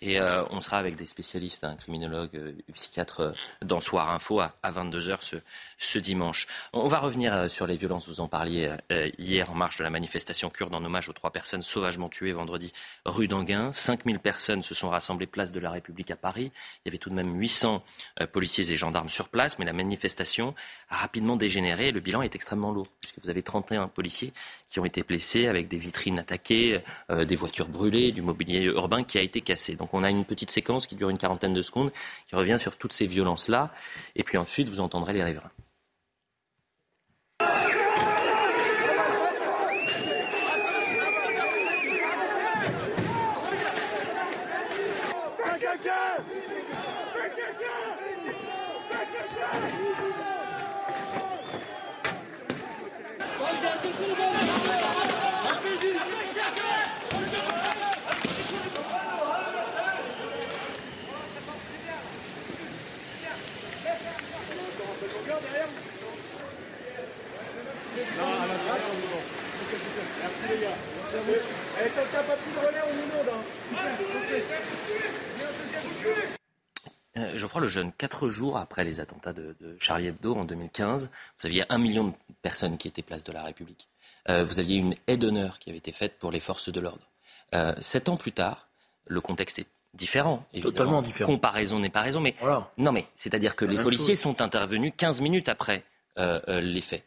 Et 0.00 0.20
euh, 0.20 0.44
on 0.50 0.60
sera 0.60 0.78
avec 0.78 0.94
des 0.94 1.04
spécialistes, 1.04 1.64
un 1.64 1.74
criminologue, 1.74 2.36
euh, 2.36 2.52
psychiatre 2.72 3.34
dans 3.60 3.80
Soir 3.80 4.10
Info 4.10 4.40
à, 4.40 4.54
22h 4.64 5.18
ce, 5.20 5.36
ce, 5.78 5.98
dimanche. 5.98 6.46
On 6.72 6.86
va 6.86 7.00
revenir 7.00 7.50
sur 7.50 7.66
les 7.66 7.76
violences, 7.76 8.08
vous 8.08 8.20
en 8.20 8.28
parliez 8.28 8.70
hier 9.18 9.50
en 9.50 9.54
marge 9.54 9.78
de 9.78 9.82
la 9.82 9.90
manifestation 9.90 10.48
kurde 10.48 10.74
en 10.74 10.84
hommage 10.84 11.08
aux 11.08 11.12
trois 11.12 11.30
personnes 11.30 11.62
sauvagement 11.62 12.08
tuées 12.08 12.32
vendredi 12.32 12.72
rue 13.04 13.26
d'Anguin. 13.26 13.72
5000 13.72 14.20
personnes 14.20 14.62
se 14.62 14.74
sont 14.74 14.88
rassemblées 14.88 15.26
place 15.26 15.50
de 15.50 15.60
la 15.60 15.70
République 15.70 16.10
à 16.10 16.16
Paris. 16.16 16.52
Il 16.84 16.88
y 16.88 16.90
avait 16.90 16.98
tout 16.98 17.10
de 17.10 17.14
même 17.14 17.38
800 17.38 17.84
policiers 18.32 18.70
et 18.72 18.76
gendarmes 18.76 19.08
sur 19.08 19.28
place, 19.28 19.58
mais 19.58 19.64
la 19.64 19.72
manifestation 19.72 20.54
a 20.88 20.96
rapidement 20.96 21.36
dégénéré 21.36 21.88
et 21.88 21.92
le 21.92 22.00
bilan 22.00 22.22
est 22.22 22.34
extrêmement 22.34 22.70
lourd, 22.70 22.86
puisque 23.00 23.18
vous 23.20 23.30
avez 23.30 23.42
31 23.42 23.88
policiers 23.88 24.32
qui 24.72 24.80
ont 24.80 24.84
été 24.86 25.02
blessés 25.02 25.46
avec 25.46 25.68
des 25.68 25.76
vitrines 25.76 26.18
attaquées, 26.18 26.80
euh, 27.10 27.26
des 27.26 27.36
voitures 27.36 27.68
brûlées, 27.68 28.10
du 28.10 28.22
mobilier 28.22 28.62
urbain 28.62 29.04
qui 29.04 29.18
a 29.18 29.20
été 29.20 29.42
cassé. 29.42 29.76
Donc 29.76 29.92
on 29.92 30.02
a 30.02 30.08
une 30.08 30.24
petite 30.24 30.50
séquence 30.50 30.86
qui 30.86 30.94
dure 30.94 31.10
une 31.10 31.18
quarantaine 31.18 31.52
de 31.52 31.62
secondes, 31.62 31.92
qui 32.26 32.34
revient 32.34 32.58
sur 32.58 32.76
toutes 32.76 32.94
ces 32.94 33.06
violences-là. 33.06 33.70
Et 34.16 34.22
puis 34.22 34.38
ensuite, 34.38 34.70
vous 34.70 34.80
entendrez 34.80 35.12
les 35.12 35.22
riverains. 35.22 35.50
Euh, 77.16 77.38
Geoffroy 77.38 77.60
Lejeune, 77.60 77.92
quatre 77.92 78.28
jours 78.28 78.56
après 78.56 78.82
les 78.84 78.98
attentats 78.98 79.32
de, 79.32 79.54
Charlie 79.78 80.06
Hebdo 80.08 80.34
en 80.34 80.44
2015, 80.44 81.10
vous 81.38 81.46
aviez 81.46 81.64
un 81.68 81.78
million 81.78 82.08
de 82.08 82.12
personnes 82.40 82.76
qui 82.76 82.88
étaient 82.88 83.02
place 83.02 83.22
de 83.22 83.32
la 83.32 83.42
République. 83.44 83.88
Euh, 84.30 84.44
vous 84.44 84.58
aviez 84.58 84.78
une 84.78 84.94
aide 85.06 85.20
d'honneur 85.20 85.58
qui 85.58 85.70
avait 85.70 85.78
été 85.78 85.92
faite 85.92 86.18
pour 86.18 86.32
les 86.32 86.40
forces 86.40 86.70
de 86.70 86.80
l'ordre. 86.80 87.06
Euh, 87.54 87.74
sept 87.80 88.08
ans 88.08 88.16
plus 88.16 88.32
tard, 88.32 88.68
le 89.06 89.20
contexte 89.20 89.58
est 89.58 89.66
différent. 89.94 90.44
Évidemment. 90.52 90.72
Totalement 90.72 91.02
différent. 91.02 91.32
Comparaison 91.32 91.78
n'est 91.78 91.90
pas 91.90 92.00
raison, 92.02 92.20
mais 92.20 92.34
non, 92.78 92.92
mais 92.92 93.06
c'est-à-dire 93.14 93.54
que 93.54 93.64
les 93.64 93.80
policiers 93.80 94.14
sont 94.16 94.40
intervenus 94.40 94.92
15 94.96 95.20
minutes 95.20 95.48
après 95.48 95.84
les 96.16 96.80
faits. 96.80 97.04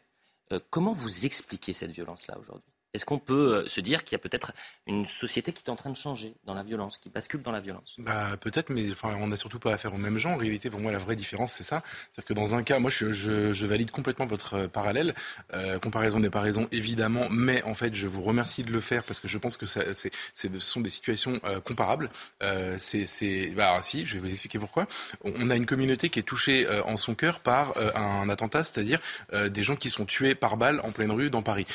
comment 0.70 0.92
vous 0.92 1.26
expliquez 1.26 1.72
cette 1.72 1.90
violence-là 1.90 2.38
aujourd'hui? 2.38 2.75
Est-ce 2.96 3.06
qu'on 3.06 3.18
peut 3.18 3.64
se 3.66 3.80
dire 3.80 4.04
qu'il 4.04 4.12
y 4.12 4.16
a 4.16 4.18
peut-être 4.18 4.52
une 4.86 5.06
société 5.06 5.52
qui 5.52 5.62
est 5.64 5.70
en 5.70 5.76
train 5.76 5.90
de 5.90 5.96
changer 5.96 6.34
dans 6.44 6.54
la 6.54 6.62
violence, 6.62 6.98
qui 6.98 7.08
bascule 7.08 7.42
dans 7.42 7.52
la 7.52 7.60
violence? 7.60 7.94
Bah, 7.98 8.36
Peut-être, 8.40 8.70
mais 8.70 8.90
enfin, 8.90 9.16
on 9.20 9.28
n'a 9.28 9.36
surtout 9.36 9.58
pas 9.58 9.72
affaire 9.72 9.94
au 9.94 9.98
même 9.98 10.18
genre. 10.18 10.32
En 10.32 10.36
réalité, 10.36 10.70
pour 10.70 10.80
moi, 10.80 10.92
la 10.92 10.98
vraie 10.98 11.16
différence, 11.16 11.52
c'est 11.52 11.64
ça. 11.64 11.82
C'est-à-dire 11.84 12.24
que 12.24 12.34
dans 12.34 12.54
un 12.54 12.62
cas, 12.62 12.78
moi, 12.78 12.90
je, 12.90 13.64
valide 13.66 13.90
complètement 13.90 14.26
votre 14.26 14.66
parallèle. 14.66 15.14
Euh, 15.52 15.78
comparaison 15.78 16.20
n'est 16.20 16.30
pas 16.30 16.40
raison, 16.40 16.68
évidemment, 16.72 17.28
mais 17.30 17.62
en 17.62 17.74
fait, 17.74 17.94
je 17.94 18.06
vous 18.06 18.22
remercie 18.22 18.64
de 18.64 18.72
le 18.72 18.80
faire 18.80 19.02
parce 19.04 19.20
que 19.20 19.28
je 19.28 19.38
pense 19.38 19.56
que 19.56 19.66
ce 19.66 20.10
sont 20.58 20.80
des 20.80 20.90
situations 20.90 21.38
euh, 21.44 21.60
comparables. 21.60 22.10
Euh, 22.42 22.76
c'est, 22.78 23.52
bah, 23.54 23.76
si, 23.80 24.06
je 24.06 24.14
vais 24.14 24.20
vous 24.20 24.30
expliquer 24.30 24.58
pourquoi. 24.58 24.86
On 25.24 25.50
a 25.50 25.56
une 25.56 25.66
communauté 25.66 26.08
qui 26.08 26.18
est 26.18 26.22
touchée 26.22 26.66
euh, 26.66 26.82
en 26.84 26.96
son 26.96 27.14
cœur 27.14 27.40
par 27.40 27.76
euh, 27.76 27.90
un 27.94 28.28
attentat, 28.28 28.64
c'est-à-dire 28.64 29.00
des 29.32 29.62
gens 29.62 29.76
qui 29.76 29.90
sont 29.90 30.04
tués 30.04 30.34
par 30.34 30.56
balle 30.56 30.80
en 30.82 30.92
pleine 30.92 31.10
rue 31.10 31.30
dans 31.30 31.42
Paris. 31.42 31.66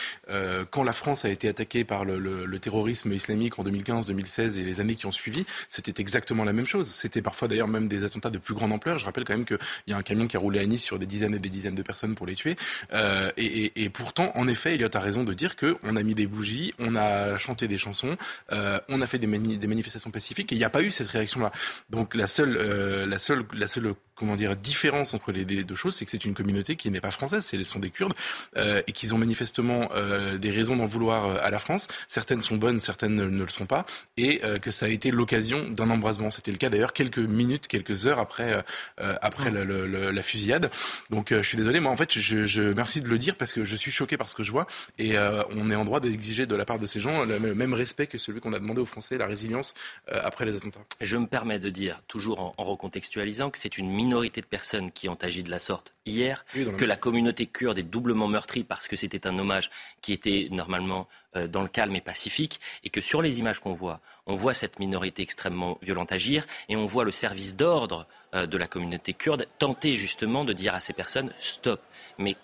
quand 0.72 0.84
la 0.84 0.94
France 0.94 1.11
a 1.25 1.30
été 1.30 1.48
attaquée 1.48 1.84
par 1.84 2.06
le, 2.06 2.60
terrorisme 2.60 3.12
islamique 3.12 3.58
en 3.60 3.63
2015, 3.63 4.06
2016 4.08 4.58
et 4.58 4.63
les 4.63 4.80
années 4.80 4.96
qui 4.96 5.06
ont 5.08 5.12
suivi, 5.12 5.46
c'était 5.68 6.00
exactement 6.00 6.44
la 6.44 6.53
même 6.53 6.65
chose. 6.65 6.88
C'était 6.88 7.22
parfois 7.22 7.48
d'ailleurs 7.48 7.68
même 7.68 7.88
des 7.88 8.03
attentats 8.03 8.30
de 8.30 8.38
plus 8.38 8.53
grande 8.53 8.72
ampleur. 8.72 8.98
Je 8.98 9.06
rappelle 9.06 9.24
quand 9.24 9.34
même 9.34 9.46
qu'il 9.46 9.58
y 9.88 9.94
a 9.94 9.98
un 9.98 10.03
camion 10.03 10.27
qui 10.27 10.38
a 10.38 10.39
roulé 10.39 10.60
à 10.60 10.65
Nice 10.65 10.84
sur 10.84 11.00
des 11.00 11.06
dizaines 11.06 11.34
et 11.34 11.39
des 11.39 11.50
dizaines 11.50 11.75
de 11.75 11.82
personnes 11.82 12.15
pour 12.15 12.25
les 12.25 12.36
tuer. 12.36 12.56
Euh, 12.94 13.32
et, 13.38 13.89
pourtant, 13.89 14.32
en 14.36 14.48
effet, 14.48 14.75
Elliot 14.75 14.89
a 14.94 15.00
raison 15.00 15.24
de 15.24 15.34
dire 15.34 15.56
qu'on 15.56 15.96
a 15.96 16.03
mis 16.03 16.15
des 16.15 16.27
bougies, 16.27 16.74
on 16.80 16.96
a 16.96 17.38
chanté 17.38 17.68
des 17.68 17.77
chansons, 17.77 18.15
euh, 18.51 18.80
on 18.89 19.01
a 19.01 19.08
fait 19.08 19.20
des 19.20 19.27
manifestations 19.27 20.12
pacifiques 20.12 20.51
et 20.51 20.56
il 20.56 20.60
n'y 20.60 20.63
a 20.63 20.70
pas 20.70 20.84
eu 20.84 20.91
cette 20.91 21.08
réaction-là. 21.08 21.51
Donc 21.89 22.15
la 22.15 22.27
seule, 22.27 22.58
euh, 22.58 23.06
la 23.06 23.20
seule, 23.20 23.44
la 23.53 23.68
seule 23.68 23.94
comment 24.22 24.36
dire, 24.36 24.56
différence 24.56 25.16
entre 25.16 25.32
les 25.32 25.46
deux 25.46 25.75
choses, 25.75 25.96
c'est 25.96 26.06
que 26.06 26.12
c'est 26.12 26.25
une 26.25 26.36
communauté 26.36 26.75
qui 26.75 26.92
n'est 26.92 27.01
pas 27.01 27.10
française, 27.10 27.44
ce 27.44 27.63
sont 27.63 27.80
des 27.80 27.90
Kurdes, 27.90 28.13
euh, 28.56 28.84
et 28.86 28.92
qu'ils 28.92 29.16
ont 29.16 29.18
manifestement 29.18 29.90
euh, 29.96 30.38
des 30.38 30.51
raisons 30.51 30.75
d'en 30.75 30.86
vouloir 30.86 31.25
euh, 31.25 31.38
à 31.42 31.50
la 31.50 31.58
France. 31.58 31.88
Certaines 32.08 32.42
sont 32.42 32.58
bonnes, 32.58 32.78
certaines 32.78 33.16
ne, 33.16 33.25
ne 33.25 33.42
le 33.42 33.50
sont 33.50 33.66
pas, 33.66 33.88
et 34.18 34.42
euh, 34.44 34.60
que 34.60 34.70
ça 34.70 34.86
a 34.86 34.90
été 34.90 35.10
l'occasion 35.10 35.68
d'un 35.70 35.90
embrasement. 35.90 36.30
C'était 36.30 36.51
le 36.51 36.60
cas 36.60 36.70
d'ailleurs 36.70 36.94
quelques 36.94 37.18
minutes, 37.18 37.68
quelques 37.68 38.06
heures 38.06 38.20
après, 38.20 38.63
après 38.98 39.50
la 39.50 40.22
fusillade. 40.22 40.70
Donc 41.10 41.34
je 41.34 41.42
suis 41.42 41.58
désolé, 41.58 41.80
moi 41.80 41.92
en 41.92 41.98
fait, 41.98 42.20
je, 42.20 42.46
je, 42.46 42.62
merci 42.62 43.01
de 43.01 43.10
le 43.10 43.18
dire 43.18 43.36
parce 43.36 43.54
que 43.54 43.63
je 43.63 43.75
suis 43.75 43.92
choqué 43.92 44.18
par 44.18 44.30
ce 44.30 44.36
que 44.36 44.44
je 44.44 44.51
vois, 44.51 44.68
et 45.00 45.18
on 45.58 45.72
est 45.72 45.75
en 45.75 45.86
droit 45.86 46.00
d'exiger 46.00 46.46
de 46.46 46.56
la 46.56 46.66
part 46.66 46.78
de 46.78 46.86
ces 46.86 47.00
gens 47.00 47.25
le 47.25 47.56
même 47.56 47.74
respect 47.74 48.06
que 48.06 48.20
celui 48.20 48.40
qu'on 48.40 48.54
a 48.54 48.60
demandé 48.60 48.82
aux 48.82 48.86
Français, 48.86 49.18
la 49.18 49.25
résilience 49.25 49.74
après 50.08 50.46
les 50.46 50.56
attentats. 50.56 50.86
Je 51.00 51.18
me 51.18 51.25
permets 51.25 51.60
de 51.60 51.70
dire, 51.70 52.04
toujours 52.08 52.40
en, 52.40 52.54
en 52.58 52.63
recontextualisant, 52.63 53.50
que 53.50 53.58
c'est 53.58 53.78
une 53.78 53.90
minorité 53.90 54.11
minorité 54.12 54.41
de 54.41 54.46
personnes 54.46 54.91
qui 54.91 55.08
ont 55.08 55.18
agi 55.22 55.41
de 55.41 55.50
la 55.50 55.60
sorte 55.60 55.94
hier, 56.06 56.44
oui, 56.53 56.68
que 56.77 56.84
la 56.84 56.98
communauté 56.98 57.46
kurde 57.46 57.80
est 57.80 57.84
doublement 57.84 58.27
meurtrie 58.27 58.65
parce 58.65 58.89
que 58.89 58.98
c'était 58.98 59.25
un 59.25 59.39
hommage 59.39 59.70
qui 60.01 60.12
était 60.12 60.50
normalement 60.51 61.08
euh, 61.38 61.48
dans 61.48 61.62
le 61.62 61.70
calme 61.70 61.96
et 61.96 62.01
pacifique, 62.01 62.60
et 62.84 62.89
que 62.89 63.00
sur 63.00 63.22
les 63.22 63.39
images 63.39 63.60
qu'on 63.60 63.74
voit, 63.74 64.01
on 64.25 64.36
voit 64.36 64.53
cette 64.53 64.80
minorité 64.80 65.22
extrêmement 65.22 65.77
violente 65.82 66.12
agir, 66.12 66.46
et 66.68 66.75
on 66.75 66.86
voit 66.86 67.06
le 67.06 67.13
service 67.13 67.56
d'ordre 67.56 68.06
euh, 68.36 68.48
de 68.48 68.58
la 68.58 68.68
communauté 68.68 69.13
kurde 69.13 69.48
tenter 69.60 69.96
justement 69.96 70.44
de 70.44 70.51
dire 70.51 70.75
à 70.75 70.82
ces 70.82 70.94
personnes 70.94 71.32
stop. 71.39 71.80
Mais 72.18 72.36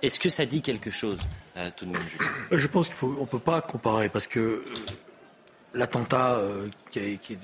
est-ce 0.00 0.18
que 0.18 0.30
ça 0.30 0.46
dit 0.46 0.62
quelque 0.62 0.90
chose 0.90 1.20
euh, 1.58 1.70
tout 1.76 1.84
de 1.84 1.90
même 1.90 2.02
Je 2.50 2.68
pense 2.68 2.86
qu'il 2.86 2.96
faut, 2.96 3.14
on 3.20 3.26
peut 3.26 3.38
pas 3.52 3.60
comparer 3.60 4.08
parce 4.08 4.26
que 4.26 4.40
euh, 4.40 4.64
l'attentat 5.74 6.40
qui, 6.90 7.18
qui, 7.18 7.36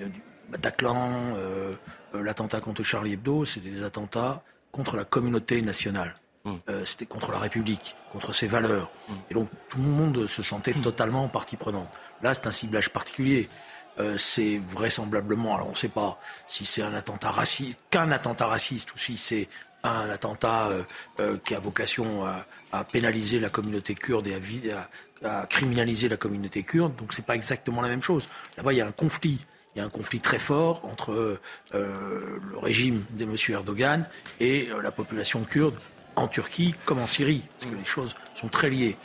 Bataclan, 0.48 1.34
euh, 1.36 1.74
l'attentat 2.14 2.60
contre 2.60 2.82
Charlie 2.82 3.12
Hebdo, 3.14 3.44
c'était 3.44 3.70
des 3.70 3.82
attentats 3.82 4.42
contre 4.72 4.96
la 4.96 5.04
communauté 5.04 5.62
nationale. 5.62 6.14
Mmh. 6.44 6.54
Euh, 6.68 6.84
c'était 6.84 7.06
contre 7.06 7.32
la 7.32 7.38
République, 7.38 7.96
contre 8.12 8.32
ses 8.32 8.46
valeurs. 8.46 8.90
Mmh. 9.08 9.12
Et 9.30 9.34
donc 9.34 9.48
tout 9.68 9.78
le 9.78 9.88
monde 9.88 10.26
se 10.26 10.42
sentait 10.42 10.72
mmh. 10.72 10.82
totalement 10.82 11.28
partie 11.28 11.56
prenante. 11.56 11.88
Là, 12.22 12.34
c'est 12.34 12.46
un 12.46 12.52
ciblage 12.52 12.90
particulier. 12.90 13.48
Euh, 14.00 14.16
c'est 14.16 14.58
vraisemblablement, 14.58 15.56
alors 15.56 15.66
on 15.66 15.72
ne 15.72 15.76
sait 15.76 15.88
pas 15.88 16.20
si 16.46 16.64
c'est 16.64 16.82
un 16.82 16.94
attentat 16.94 17.32
raciste, 17.32 17.78
qu'un 17.90 18.12
attentat 18.12 18.46
raciste 18.46 18.94
ou 18.94 18.98
si 18.98 19.16
c'est 19.16 19.48
un 19.82 20.08
attentat 20.10 20.68
euh, 20.68 20.82
euh, 21.20 21.38
qui 21.44 21.54
a 21.54 21.60
vocation 21.60 22.24
à, 22.24 22.46
à, 22.70 22.84
pénaliser 22.84 23.40
la 23.40 23.50
communauté 23.50 23.94
kurde 23.94 24.28
et 24.28 24.36
à, 24.72 25.40
à 25.40 25.46
criminaliser 25.46 26.08
la 26.08 26.16
communauté 26.16 26.62
kurde. 26.62 26.94
Donc 26.94 27.12
c'est 27.12 27.26
pas 27.26 27.34
exactement 27.34 27.82
la 27.82 27.88
même 27.88 28.02
chose. 28.02 28.28
Là-bas, 28.56 28.72
il 28.72 28.76
y 28.76 28.80
a 28.80 28.86
un 28.86 28.92
conflit 28.92 29.44
il 29.78 29.82
y 29.82 29.84
a 29.84 29.86
un 29.86 29.90
conflit 29.90 30.18
très 30.18 30.40
fort 30.40 30.84
entre 30.84 31.38
euh, 31.74 32.38
le 32.50 32.58
régime 32.58 33.04
de 33.10 33.22
M. 33.22 33.36
Erdogan 33.50 34.08
et 34.40 34.68
euh, 34.70 34.82
la 34.82 34.90
population 34.90 35.44
kurde 35.44 35.76
en 36.16 36.26
Turquie 36.26 36.74
comme 36.84 36.98
en 36.98 37.06
Syrie, 37.06 37.44
parce 37.56 37.70
que 37.70 37.78
les 37.78 37.84
choses 37.84 38.16
sont 38.34 38.48
très 38.48 38.70
liées. 38.70 38.96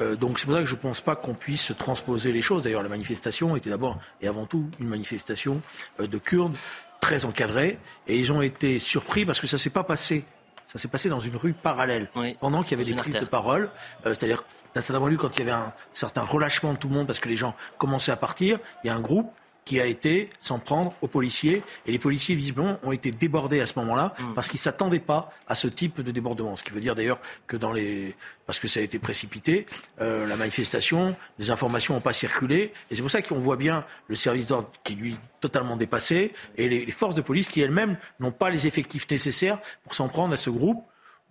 Euh, 0.00 0.14
donc 0.14 0.38
c'est 0.38 0.46
pour 0.46 0.54
ça 0.54 0.60
que 0.60 0.66
je 0.66 0.76
ne 0.76 0.80
pense 0.80 1.00
pas 1.00 1.16
qu'on 1.16 1.34
puisse 1.34 1.72
transposer 1.76 2.30
les 2.30 2.40
choses. 2.40 2.62
D'ailleurs, 2.62 2.84
la 2.84 2.88
manifestation 2.88 3.56
était 3.56 3.68
d'abord 3.68 3.98
et 4.20 4.28
avant 4.28 4.46
tout 4.46 4.70
une 4.78 4.86
manifestation 4.86 5.60
euh, 5.98 6.06
de 6.06 6.18
Kurdes 6.18 6.56
très 7.00 7.24
encadrée, 7.24 7.80
et 8.06 8.16
ils 8.16 8.30
ont 8.30 8.42
été 8.42 8.78
surpris 8.78 9.26
parce 9.26 9.40
que 9.40 9.48
ça 9.48 9.58
s'est 9.58 9.70
pas 9.70 9.82
passé 9.82 10.24
ça 10.66 10.78
s'est 10.78 10.88
passé 10.88 11.10
dans 11.10 11.20
une 11.20 11.36
rue 11.36 11.52
parallèle, 11.52 12.08
oui, 12.16 12.34
pendant 12.40 12.62
qu'il 12.62 12.78
y 12.78 12.80
avait 12.80 12.90
des 12.90 12.96
prises 12.96 13.18
de 13.18 13.26
parole. 13.26 13.68
Euh, 14.06 14.14
C'est-à-dire, 14.14 14.42
d'un 14.74 15.06
lieu, 15.06 15.18
quand 15.18 15.36
il 15.36 15.40
y 15.40 15.42
avait 15.42 15.50
un 15.50 15.74
certain 15.92 16.22
relâchement 16.22 16.72
de 16.72 16.78
tout 16.78 16.88
le 16.88 16.94
monde 16.94 17.06
parce 17.06 17.18
que 17.18 17.28
les 17.28 17.36
gens 17.36 17.54
commençaient 17.76 18.12
à 18.12 18.16
partir, 18.16 18.58
il 18.82 18.86
y 18.86 18.90
a 18.90 18.94
un 18.94 19.00
groupe 19.00 19.30
qui 19.64 19.80
a 19.80 19.86
été 19.86 20.28
s'en 20.40 20.58
prendre 20.58 20.94
aux 21.00 21.08
policiers. 21.08 21.62
Et 21.86 21.92
les 21.92 21.98
policiers, 21.98 22.34
visiblement, 22.34 22.78
ont 22.82 22.92
été 22.92 23.10
débordés 23.10 23.60
à 23.60 23.66
ce 23.66 23.78
moment-là 23.78 24.14
mmh. 24.18 24.34
parce 24.34 24.48
qu'ils 24.48 24.58
ne 24.58 24.62
s'attendaient 24.62 24.98
pas 24.98 25.30
à 25.46 25.54
ce 25.54 25.68
type 25.68 26.00
de 26.00 26.10
débordement. 26.10 26.56
Ce 26.56 26.64
qui 26.64 26.70
veut 26.70 26.80
dire 26.80 26.94
d'ailleurs 26.94 27.20
que 27.46 27.56
dans 27.56 27.72
les... 27.72 28.14
parce 28.46 28.58
que 28.58 28.68
ça 28.68 28.80
a 28.80 28.82
été 28.82 28.98
précipité, 28.98 29.66
euh, 30.00 30.26
la 30.26 30.36
manifestation, 30.36 31.14
les 31.38 31.50
informations 31.50 31.94
n'ont 31.94 32.00
pas 32.00 32.12
circulé. 32.12 32.72
Et 32.90 32.96
c'est 32.96 33.02
pour 33.02 33.10
ça 33.10 33.22
qu'on 33.22 33.38
voit 33.38 33.56
bien 33.56 33.84
le 34.08 34.16
service 34.16 34.46
d'ordre 34.46 34.70
qui, 34.84 34.94
lui, 34.94 35.16
totalement 35.40 35.76
dépassé 35.76 36.32
et 36.56 36.68
les, 36.68 36.84
les 36.84 36.92
forces 36.92 37.14
de 37.14 37.22
police 37.22 37.48
qui, 37.48 37.60
elles-mêmes, 37.60 37.96
n'ont 38.20 38.32
pas 38.32 38.50
les 38.50 38.66
effectifs 38.66 39.08
nécessaires 39.10 39.58
pour 39.84 39.94
s'en 39.94 40.08
prendre 40.08 40.34
à 40.34 40.36
ce 40.36 40.50
groupe 40.50 40.84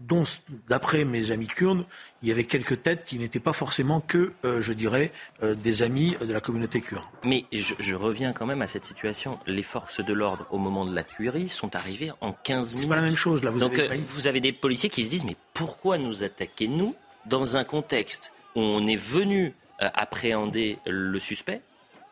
dont, 0.07 0.23
d'après 0.67 1.05
mes 1.05 1.31
amis 1.31 1.47
kurdes, 1.47 1.85
il 2.21 2.29
y 2.29 2.31
avait 2.31 2.45
quelques 2.45 2.81
têtes 2.81 3.05
qui 3.05 3.17
n'étaient 3.19 3.39
pas 3.39 3.53
forcément 3.53 3.99
que, 3.99 4.33
euh, 4.45 4.61
je 4.61 4.73
dirais, 4.73 5.11
euh, 5.43 5.55
des 5.55 5.83
amis 5.83 6.15
de 6.21 6.31
la 6.31 6.39
communauté 6.41 6.81
kurde. 6.81 7.03
Mais 7.23 7.45
je, 7.51 7.73
je, 7.79 7.95
reviens 7.95 8.33
quand 8.33 8.45
même 8.45 8.61
à 8.61 8.67
cette 8.67 8.85
situation. 8.85 9.39
Les 9.47 9.63
forces 9.63 10.03
de 10.03 10.13
l'ordre, 10.13 10.45
au 10.51 10.57
moment 10.57 10.85
de 10.85 10.93
la 10.93 11.03
tuerie, 11.03 11.49
sont 11.49 11.75
arrivées 11.75 12.11
en 12.21 12.31
15 12.31 12.69
minutes. 12.69 12.81
C'est 12.81 12.87
pas 12.87 12.95
la 12.95 13.01
même 13.01 13.15
chose, 13.15 13.43
là. 13.43 13.51
Vous 13.51 13.59
Donc, 13.59 13.77
avez... 13.77 13.97
euh, 13.97 14.01
vous 14.05 14.27
avez 14.27 14.39
des 14.39 14.51
policiers 14.53 14.89
qui 14.89 15.05
se 15.05 15.09
disent, 15.09 15.25
mais 15.25 15.35
pourquoi 15.53 15.97
nous 15.97 16.23
attaquer, 16.23 16.67
nous, 16.67 16.95
dans 17.25 17.57
un 17.57 17.63
contexte 17.63 18.33
où 18.55 18.61
on 18.61 18.85
est 18.87 18.95
venu 18.95 19.53
appréhender 19.79 20.77
le 20.85 21.17
suspect 21.17 21.61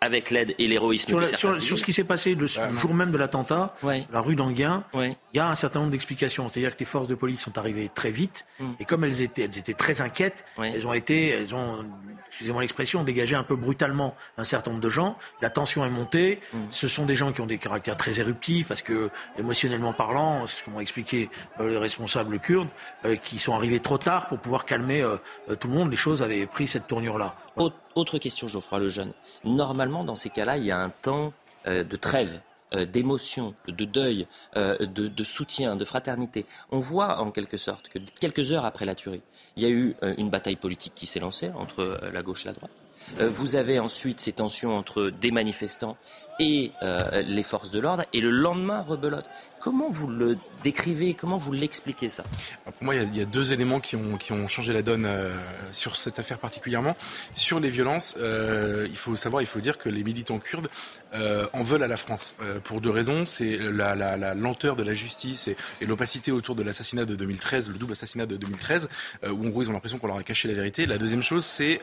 avec 0.01 0.29
l'aide 0.29 0.55
et 0.57 0.67
l'héroïsme 0.67 1.09
sur, 1.09 1.27
sur, 1.27 1.57
sur, 1.57 1.77
ce 1.77 1.83
qui 1.83 1.91
s'est 1.91 2.05
passé 2.05 2.35
le 2.35 2.47
jour 2.47 2.93
même 2.93 3.11
de 3.11 3.17
l'attentat, 3.17 3.75
ouais. 3.83 4.05
la 4.11 4.21
rue 4.21 4.35
d'Anguien, 4.35 4.85
il 4.93 4.99
ouais. 4.99 5.17
y 5.33 5.39
a 5.39 5.49
un 5.49 5.55
certain 5.55 5.79
nombre 5.79 5.91
d'explications. 5.91 6.49
C'est-à-dire 6.49 6.75
que 6.75 6.79
les 6.79 6.85
forces 6.85 7.07
de 7.07 7.15
police 7.15 7.41
sont 7.41 7.57
arrivées 7.57 7.89
très 7.89 8.11
vite, 8.11 8.45
mm. 8.59 8.71
et 8.79 8.85
comme 8.85 9.03
elles 9.03 9.21
étaient, 9.21 9.43
elles 9.43 9.57
étaient 9.57 9.73
très 9.73 10.01
inquiètes, 10.01 10.45
elles 10.57 10.87
ont 10.87 10.93
été, 10.93 11.29
elles 11.29 11.53
ont, 11.53 11.85
excusez-moi 12.27 12.61
l'expression, 12.61 13.03
dégagé 13.03 13.35
un 13.35 13.43
peu 13.43 13.57
brutalement 13.57 14.15
un 14.37 14.45
certain 14.45 14.71
nombre 14.71 14.83
de 14.83 14.89
gens. 14.89 15.17
La 15.41 15.49
tension 15.49 15.85
est 15.85 15.89
montée. 15.89 16.39
Mm. 16.53 16.57
Ce 16.71 16.87
sont 16.87 17.05
des 17.05 17.15
gens 17.15 17.33
qui 17.33 17.41
ont 17.41 17.47
des 17.47 17.57
caractères 17.57 17.97
très 17.97 18.19
éruptifs, 18.19 18.67
parce 18.67 18.81
que 18.81 19.09
émotionnellement 19.37 19.91
parlant, 19.91 20.47
c'est 20.47 20.59
ce 20.59 20.63
que 20.63 20.69
m'ont 20.69 20.79
expliqué 20.79 21.29
euh, 21.59 21.69
les 21.69 21.77
responsables 21.77 22.39
kurdes, 22.39 22.69
euh, 23.05 23.17
qui 23.17 23.37
sont 23.37 23.53
arrivés 23.53 23.81
trop 23.81 23.97
tard 23.97 24.27
pour 24.27 24.39
pouvoir 24.39 24.65
calmer 24.65 25.01
euh, 25.01 25.17
tout 25.59 25.67
le 25.67 25.73
monde. 25.73 25.91
Les 25.91 25.97
choses 25.97 26.23
avaient 26.23 26.45
pris 26.45 26.67
cette 26.67 26.87
tournure-là. 26.87 27.35
Autre 27.59 28.17
question, 28.17 28.47
Geoffroy 28.47 28.79
Lejeune. 28.79 29.13
Normalement, 29.43 30.03
dans 30.05 30.15
ces 30.15 30.29
cas-là, 30.29 30.57
il 30.57 30.65
y 30.65 30.71
a 30.71 30.79
un 30.79 30.89
temps 30.89 31.33
euh, 31.67 31.83
de 31.83 31.95
trêve, 31.97 32.39
euh, 32.73 32.85
d'émotion, 32.85 33.53
de 33.67 33.83
deuil, 33.83 34.27
euh, 34.55 34.77
de, 34.85 35.23
soutien, 35.23 35.75
de 35.75 35.83
fraternité. 35.83 36.45
On 36.71 36.79
voit 36.79 37.19
en 37.19 37.31
quelque 37.31 37.57
sorte 37.57 37.89
que 37.89 37.99
quelques 38.21 38.53
heures 38.53 38.63
après 38.63 38.85
la 38.85 38.95
tuerie, 38.95 39.23
il 39.57 39.63
y 39.63 39.65
a 39.65 39.69
eu 39.69 39.95
une 40.17 40.29
bataille 40.29 40.55
politique 40.55 40.93
qui 40.95 41.07
s'est 41.07 41.19
lancée 41.19 41.51
entre 41.55 41.99
la 42.13 42.21
gauche 42.21 42.45
et 42.45 42.47
la 42.47 42.53
droite. 42.53 42.71
Vous 43.17 43.55
avez 43.55 43.79
ensuite 43.79 44.19
ces 44.19 44.33
tensions 44.33 44.77
entre 44.77 45.09
des 45.09 45.31
manifestants 45.31 45.97
et 46.39 46.71
euh, 46.81 47.21
les 47.21 47.43
forces 47.43 47.71
de 47.71 47.79
l'ordre, 47.79 48.05
et 48.13 48.21
le 48.21 48.31
lendemain, 48.31 48.81
rebelote. 48.81 49.29
Comment 49.59 49.89
vous 49.89 50.07
le 50.07 50.37
décrivez 50.63 51.13
Comment 51.13 51.37
vous 51.37 51.51
l'expliquez 51.51 52.09
ça? 52.09 52.23
Pour 52.63 52.73
moi, 52.81 52.95
il 52.95 53.15
y, 53.15 53.21
a, 53.21 53.25
deux 53.25 53.51
éléments 53.51 53.81
qui 53.81 53.97
ont, 53.97 54.15
qui 54.17 54.31
ont 54.31 54.47
changé 54.47 54.71
la 54.71 54.81
donne 54.81 55.05
euh, 55.05 55.35
sur 55.73 55.97
cette 55.97 56.17
affaire 56.17 56.39
particulièrement. 56.39 56.95
Sur 57.33 57.59
les 57.59 57.67
violences, 57.67 58.15
euh, 58.19 58.87
il 58.89 58.95
faut 58.95 59.17
savoir, 59.17 59.41
il 59.41 59.47
faut 59.47 59.59
dire 59.59 59.77
que 59.77 59.89
les 59.89 60.03
militants 60.03 60.39
kurdes 60.39 60.69
euh, 61.13 61.45
en 61.51 61.61
veulent 61.61 61.83
à 61.83 61.87
la 61.87 61.97
France 61.97 62.35
pour 62.63 62.79
deux 62.79 62.89
raisons. 62.89 63.25
C'est 63.25 63.57
la, 63.57 63.95
la, 63.95 64.15
la, 64.15 64.33
lenteur 64.33 64.77
de 64.77 64.83
la 64.83 64.93
justice 64.93 65.49
et, 65.49 65.85
l'opacité 65.85 66.31
autour 66.31 66.55
de 66.55 66.63
l'assassinat 66.63 67.03
de 67.05 67.15
2013, 67.15 67.69
le 67.69 67.77
double 67.77 67.93
assassinat 67.93 68.25
de 68.25 68.37
2013, 68.37 68.89
où 69.23 69.45
en 69.45 69.49
gros 69.49 69.63
ils 69.63 69.69
ont 69.69 69.73
l'impression 69.73 69.97
qu'on 69.97 70.07
leur 70.07 70.17
a 70.17 70.23
caché 70.23 70.47
la 70.47 70.53
vérité. 70.53 70.85
La 70.85 70.97
deuxième 70.97 71.23
chose, 71.23 71.43
c'est 71.45 71.79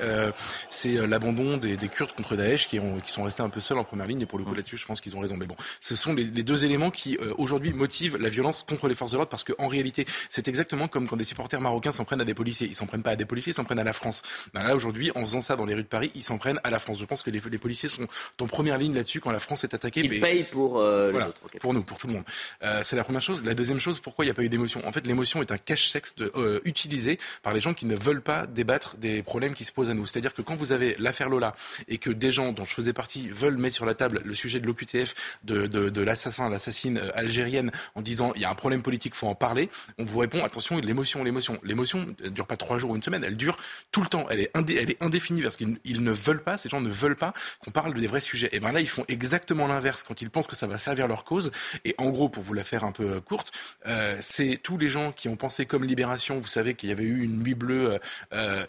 l'abandon 1.06 1.56
des, 1.56 1.76
des 1.76 1.88
Kurdes 1.88 2.12
contre 2.12 2.36
Daesh 2.36 2.68
qui, 2.68 2.78
ont, 2.78 3.00
qui 3.00 3.10
sont 3.10 3.24
restés 3.24 3.42
un 3.42 3.48
peu 3.48 3.60
seuls 3.60 3.78
en 3.78 3.84
première 3.84 4.06
ligne 4.06 4.22
et 4.22 4.26
pour 4.26 4.38
là-dessus, 4.54 4.76
je 4.76 4.86
pense 4.86 5.00
qu'ils 5.00 5.16
ont 5.16 5.20
raison. 5.20 5.36
Mais 5.36 5.46
bon, 5.46 5.56
ce 5.80 5.96
sont 5.96 6.14
les, 6.14 6.24
deux 6.24 6.64
éléments 6.64 6.90
qui 6.90 7.16
euh, 7.16 7.34
aujourd'hui 7.38 7.72
motivent 7.72 8.16
la 8.16 8.28
violence 8.28 8.64
contre 8.68 8.88
les 8.88 8.94
forces 8.94 9.12
de 9.12 9.16
l'ordre 9.16 9.30
parce 9.30 9.44
qu'en 9.44 9.68
réalité, 9.68 10.06
c'est 10.28 10.48
exactement 10.48 10.88
comme 10.88 11.08
quand 11.08 11.16
des 11.16 11.24
supporters 11.24 11.60
marocains 11.60 11.92
s'en 11.92 12.04
prennent 12.04 12.20
à 12.20 12.24
des 12.24 12.34
policiers. 12.34 12.66
Ils 12.66 12.74
s'en 12.74 12.86
prennent 12.86 13.02
pas 13.02 13.10
à 13.10 13.16
des 13.16 13.24
policiers, 13.24 13.52
ils 13.52 13.56
s'en 13.56 13.64
prennent 13.64 13.78
à 13.78 13.84
la 13.84 13.92
France. 13.92 14.22
Ben 14.54 14.62
là 14.62 14.74
aujourd'hui, 14.74 15.10
en 15.14 15.22
faisant 15.22 15.40
ça 15.40 15.56
dans 15.56 15.66
les 15.66 15.74
rues 15.74 15.82
de 15.82 15.88
Paris, 15.88 16.10
ils 16.14 16.22
s'en 16.22 16.38
prennent 16.38 16.60
à 16.64 16.70
la 16.70 16.78
France. 16.78 16.98
Je 17.00 17.04
pense 17.04 17.22
que 17.22 17.30
les, 17.30 17.40
policiers 17.58 17.88
sont 17.88 18.06
en 18.40 18.46
première 18.46 18.78
ligne 18.78 18.94
là-dessus 18.94 19.20
quand 19.20 19.30
la 19.30 19.38
France 19.38 19.64
est 19.64 19.74
attaquée. 19.74 20.00
Ils 20.00 20.20
payent 20.20 20.44
pour 20.44 20.78
euh, 20.78 21.10
voilà, 21.10 21.32
pour 21.60 21.74
nous, 21.74 21.82
pour 21.82 21.98
tout 21.98 22.06
le 22.06 22.14
monde. 22.14 22.24
Euh, 22.62 22.80
c'est 22.82 22.96
la 22.96 23.04
première 23.04 23.22
chose. 23.22 23.42
La 23.44 23.54
deuxième 23.54 23.78
chose, 23.78 24.00
pourquoi 24.00 24.24
il 24.24 24.28
n'y 24.28 24.32
a 24.32 24.34
pas 24.34 24.42
eu 24.42 24.48
d'émotion? 24.48 24.80
En 24.86 24.92
fait, 24.92 25.06
l'émotion 25.06 25.40
est 25.40 25.52
un 25.52 25.58
cache-sexe 25.58 26.14
euh, 26.20 26.60
utilisé 26.64 27.18
par 27.42 27.54
les 27.54 27.60
gens 27.60 27.74
qui 27.74 27.86
ne 27.86 27.96
veulent 27.96 28.22
pas 28.22 28.46
débattre 28.46 28.96
des 28.96 29.22
problèmes 29.22 29.54
qui 29.54 29.64
se 29.64 29.72
posent 29.72 29.90
à 29.90 29.94
nous. 29.94 30.06
C'est-à-dire 30.06 30.34
que 30.34 30.42
quand 30.42 30.56
vous 30.56 30.72
avez 30.72 30.96
l'affaire 30.98 31.28
Lola 31.28 31.54
et 31.88 31.98
que 31.98 32.10
des 32.10 32.30
gens 32.30 32.52
dont 32.52 32.64
je 32.64 32.74
faisais 32.74 32.92
partie 32.92 33.28
veulent 33.28 33.56
mettre 33.56 33.74
sur 33.74 33.86
la 33.86 33.94
table 33.94 34.20
le 34.24 34.34
sujet 34.36 34.60
de 34.60 34.66
l'OQTF, 34.66 35.14
de, 35.44 35.66
de, 35.66 36.00
l'assassin, 36.02 36.48
l'assassine 36.48 36.98
euh, 36.98 37.10
algérienne, 37.14 37.72
en 37.94 38.02
disant 38.02 38.32
il 38.36 38.42
y 38.42 38.44
a 38.44 38.50
un 38.50 38.54
problème 38.54 38.82
politique, 38.82 39.14
faut 39.14 39.26
en 39.26 39.34
parler, 39.34 39.68
on 39.98 40.04
vous 40.04 40.18
répond 40.18 40.44
attention, 40.44 40.78
l'émotion, 40.78 41.24
l'émotion. 41.24 41.58
L'émotion 41.62 42.14
ne 42.22 42.28
dure 42.28 42.46
pas 42.46 42.56
trois 42.56 42.78
jours 42.78 42.90
ou 42.90 42.96
une 42.96 43.02
semaine, 43.02 43.24
elle 43.24 43.36
dure 43.36 43.56
tout 43.90 44.02
le 44.02 44.08
temps. 44.08 44.26
Elle 44.30 44.40
est, 44.40 44.50
elle 44.54 44.90
est 44.90 45.02
indéfinie 45.02 45.42
parce 45.42 45.56
qu'ils 45.56 45.78
ne 45.84 46.12
veulent 46.12 46.42
pas, 46.42 46.56
ces 46.56 46.68
gens 46.68 46.80
ne 46.80 46.90
veulent 46.90 47.16
pas 47.16 47.32
qu'on 47.60 47.70
parle 47.70 47.94
des 47.94 48.06
vrais 48.06 48.20
sujets. 48.20 48.48
Et 48.52 48.60
bien 48.60 48.72
là, 48.72 48.80
ils 48.80 48.88
font 48.88 49.04
exactement 49.08 49.66
l'inverse 49.66 50.02
quand 50.02 50.20
ils 50.20 50.30
pensent 50.30 50.46
que 50.46 50.56
ça 50.56 50.66
va 50.66 50.78
servir 50.78 51.08
leur 51.08 51.24
cause. 51.24 51.50
Et 51.84 51.94
en 51.98 52.10
gros, 52.10 52.28
pour 52.28 52.42
vous 52.42 52.54
la 52.54 52.64
faire 52.64 52.84
un 52.84 52.92
peu 52.92 53.10
euh, 53.10 53.20
courte, 53.20 53.52
euh, 53.86 54.16
c'est 54.20 54.58
tous 54.62 54.78
les 54.78 54.88
gens 54.88 55.12
qui 55.12 55.28
ont 55.28 55.36
pensé 55.36 55.66
comme 55.66 55.84
Libération, 55.84 56.38
vous 56.38 56.46
savez 56.46 56.74
qu'il 56.74 56.88
y 56.88 56.92
avait 56.92 57.04
eu 57.04 57.22
une 57.22 57.42
nuit 57.42 57.54
bleue 57.54 57.98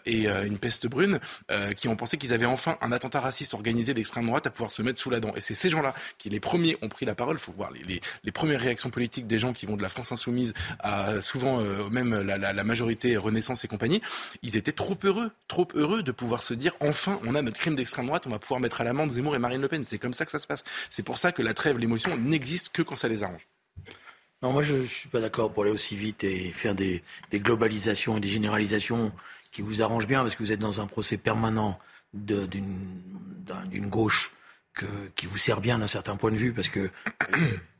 et 0.06 0.28
une 0.28 0.58
peste 0.58 0.86
brune, 0.86 1.18
qui 1.76 1.88
ont 1.88 1.96
pensé 1.96 2.16
qu'ils 2.16 2.32
avaient 2.32 2.46
enfin 2.46 2.76
un 2.80 2.92
attentat 2.92 3.20
raciste 3.20 3.54
organisé 3.54 3.94
d'extrême 3.94 4.26
droite 4.26 4.46
à 4.46 4.50
pouvoir 4.50 4.72
se 4.72 4.82
mettre 4.82 5.00
sous 5.00 5.10
la 5.10 5.20
dent. 5.20 5.32
Et 5.36 5.40
c'est 5.40 5.54
ces 5.58 5.70
gens-là 5.70 5.94
qui, 6.18 6.30
les 6.30 6.40
premiers, 6.40 6.76
ont 6.82 6.88
pris 6.88 7.04
la 7.06 7.14
parole. 7.14 7.36
Il 7.36 7.40
faut 7.40 7.52
voir 7.52 7.70
les, 7.72 8.32
premières 8.32 8.60
réactions 8.60 8.90
politiques 8.90 9.26
des 9.26 9.38
gens 9.38 9.52
qui 9.52 9.66
vont 9.66 9.76
de 9.76 9.82
la 9.82 9.88
France 9.88 10.12
insoumise 10.12 10.54
à 10.78 11.20
souvent 11.20 11.60
même 11.90 12.22
la, 12.22 12.38
la, 12.38 12.52
la 12.52 12.64
majorité 12.64 13.16
Renaissance 13.16 13.64
et 13.64 13.68
compagnie. 13.68 14.00
Ils 14.42 14.56
étaient 14.56 14.72
trop 14.72 14.96
heureux, 15.04 15.30
trop 15.48 15.66
heureux 15.74 16.02
de 16.02 16.12
pouvoir 16.12 16.42
se 16.42 16.54
dire 16.54 16.74
enfin, 16.80 17.20
on 17.26 17.34
a 17.34 17.42
notre 17.42 17.58
crime 17.58 17.74
d'extrême 17.74 18.06
droite, 18.06 18.26
on 18.26 18.30
va 18.30 18.38
pouvoir 18.38 18.60
mettre 18.60 18.80
à 18.80 18.84
l'amende 18.84 19.10
Zemmour 19.10 19.34
et 19.36 19.38
Marine 19.38 19.60
Le 19.60 19.68
Pen. 19.68 19.84
C'est 19.84 19.98
comme 19.98 20.14
ça 20.14 20.24
que 20.24 20.30
ça 20.30 20.38
se 20.38 20.46
passe. 20.46 20.64
C'est 20.90 21.02
pour 21.02 21.18
ça 21.18 21.32
que 21.32 21.42
la 21.42 21.54
trêve, 21.54 21.78
l'émotion 21.78 22.16
n'existe 22.16 22.70
que 22.70 22.82
quand 22.82 22.96
ça 22.96 23.08
les 23.08 23.22
arrange. 23.22 23.46
Non, 24.42 24.52
moi 24.52 24.62
je 24.62 24.74
ne 24.74 24.86
suis 24.86 25.08
pas 25.08 25.20
d'accord 25.20 25.52
pour 25.52 25.64
aller 25.64 25.72
aussi 25.72 25.96
vite 25.96 26.22
et 26.22 26.52
faire 26.52 26.74
des, 26.74 27.02
globalisations 27.32 28.18
et 28.18 28.20
des 28.20 28.28
généralisations 28.28 29.12
qui 29.50 29.62
vous 29.62 29.82
arrangent 29.82 30.06
bien 30.06 30.22
parce 30.22 30.36
que 30.36 30.42
vous 30.42 30.52
êtes 30.52 30.60
dans 30.60 30.80
un 30.80 30.86
procès 30.86 31.16
permanent 31.16 31.78
d'une 32.14 33.88
gauche 33.88 34.32
qui 35.14 35.26
vous 35.26 35.38
sert 35.38 35.60
bien 35.60 35.78
d'un 35.78 35.86
certain 35.86 36.16
point 36.16 36.30
de 36.30 36.36
vue 36.36 36.52
parce 36.52 36.68
que 36.68 36.90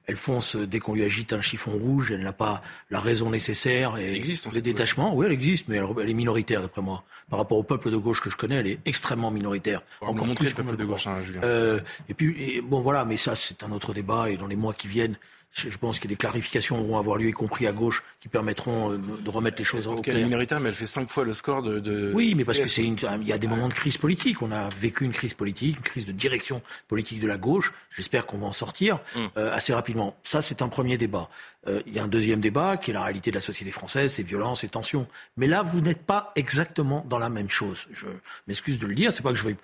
elle 0.09 0.17
fonce 0.17 0.57
dès 0.57 0.81
qu'on 0.81 0.95
lui 0.95 1.05
agite 1.05 1.35
un 1.35 1.43
chiffon 1.43 1.73
rouge, 1.73 2.13
elle 2.13 2.23
n'a 2.23 2.33
pas 2.33 2.63
la 2.91 2.99
raison 2.99 3.29
nécessaire 3.29 3.99
et 3.99 4.07
elle 4.07 4.17
existe, 4.17 4.53
les 4.55 4.63
détachements. 4.63 5.15
Oui, 5.15 5.27
elle 5.27 5.33
existe, 5.33 5.69
mais 5.69 5.77
elle, 5.77 6.09
est 6.09 6.15
minoritaire 6.15 6.63
d'après 6.63 6.81
moi. 6.81 7.05
Par 7.29 7.39
rapport 7.39 7.59
au 7.59 7.63
peuple 7.63 7.91
de 7.91 7.97
gauche 7.99 8.23
que 8.23 8.31
je 8.31 8.37
connais, 8.37 8.55
elle 8.55 8.67
est 8.67 8.81
extrêmement 8.87 9.31
minoritaire. 9.31 9.83
Encore 10.01 10.35
plus 10.35 10.49
le 10.57 10.65
peuple 10.65 10.77
de 10.77 10.85
gauche, 10.87 11.07
hein, 11.07 11.23
Julien. 11.23 11.43
Euh, 11.45 11.79
et 12.09 12.15
puis 12.15 12.63
bon 12.63 12.81
voilà, 12.81 13.05
mais 13.05 13.19
ça 13.19 13.37
c'est 13.37 13.63
un 13.63 13.71
autre 13.71 13.93
débat 13.93 14.31
et 14.31 14.39
dans 14.39 14.47
les 14.47 14.57
mois 14.57 14.73
qui 14.73 14.89
viennent, 14.89 15.17
je, 15.59 15.77
pense 15.79 15.99
qu'il 15.99 16.11
y 16.11 16.13
a 16.13 16.15
des 16.15 16.19
clarifications 16.19 16.83
vont 16.83 16.99
avoir 16.99 17.17
lieu, 17.17 17.29
y 17.29 17.33
compris 17.33 17.67
à 17.67 17.73
gauche, 17.73 18.03
qui 18.21 18.29
permettront 18.29 18.93
euh, 18.93 18.99
de 18.99 19.31
remettre 19.31 19.59
les 19.59 19.65
choses 19.65 19.89
en 19.89 19.97
clair. 19.97 20.17
Elle 20.17 20.23
est 20.23 20.25
minoritaire, 20.25 20.61
mais 20.61 20.69
elle 20.69 20.75
fait 20.75 20.87
cinq 20.87 21.11
fois 21.11 21.25
le 21.25 21.35
score 21.35 21.63
de. 21.63 22.13
Oui, 22.15 22.35
mais 22.35 22.45
parce 22.45 22.59
que 22.59 22.67
c'est 22.67 22.85
il 22.85 23.29
y 23.29 23.33
a 23.33 23.39
des 23.39 23.49
moments 23.49 23.69
de 23.69 23.75
crise 23.75 23.97
politique. 23.97 24.43
On 24.43 24.53
a 24.53 24.69
vécu 24.71 25.05
une 25.05 25.13
crise 25.13 25.35
politique, 25.35 25.77
une 25.77 25.83
crise 25.83 26.07
de 26.07 26.13
direction 26.13 26.63
politique 26.89 27.21
de 27.21 27.27
la 27.27 27.37
gauche. 27.37 27.73
J'espère 27.91 28.27
qu'on 28.27 28.39
va 28.39 28.47
en 28.47 28.53
sortir 28.53 29.01
mm. 29.15 29.27
euh, 29.37 29.53
assez 29.53 29.73
rapidement. 29.73 30.17
Ça, 30.23 30.43
c'est 30.43 30.63
un 30.63 30.69
premier 30.69 30.99
débat. 30.99 31.29
Euh, 31.67 31.83
il 31.87 31.95
y 31.95 31.99
a 31.99 32.05
un 32.05 32.09
deuxième 32.09 32.41
débat 32.41 32.77
qui 32.77 32.91
est 32.91 32.95
la 32.95 33.03
réalité 33.03 33.31
de 33.31 33.37
la 33.37 33.41
société 33.41 33.71
française, 33.71 34.13
c'est 34.13 34.23
violence 34.23 34.65
et 34.65 34.69
tensions. 34.69 35.07
Mais 35.37 35.47
là, 35.47 35.63
vous 35.63 35.81
n'êtes 35.81 36.03
pas 36.03 36.33
exactement 36.37 37.05
dans 37.09 37.19
la 37.19 37.31
même 37.31 37.51
chose. 37.51 37.89
Je 37.93 38.07
m'excuse 38.47 38.79
de 38.79 38.87
le 38.87 38.95
dire. 38.95 39.13
C'est 39.13 39.23
pas 39.23 39.33
que 39.33 39.39
je 39.39 39.45
veux 39.45 39.57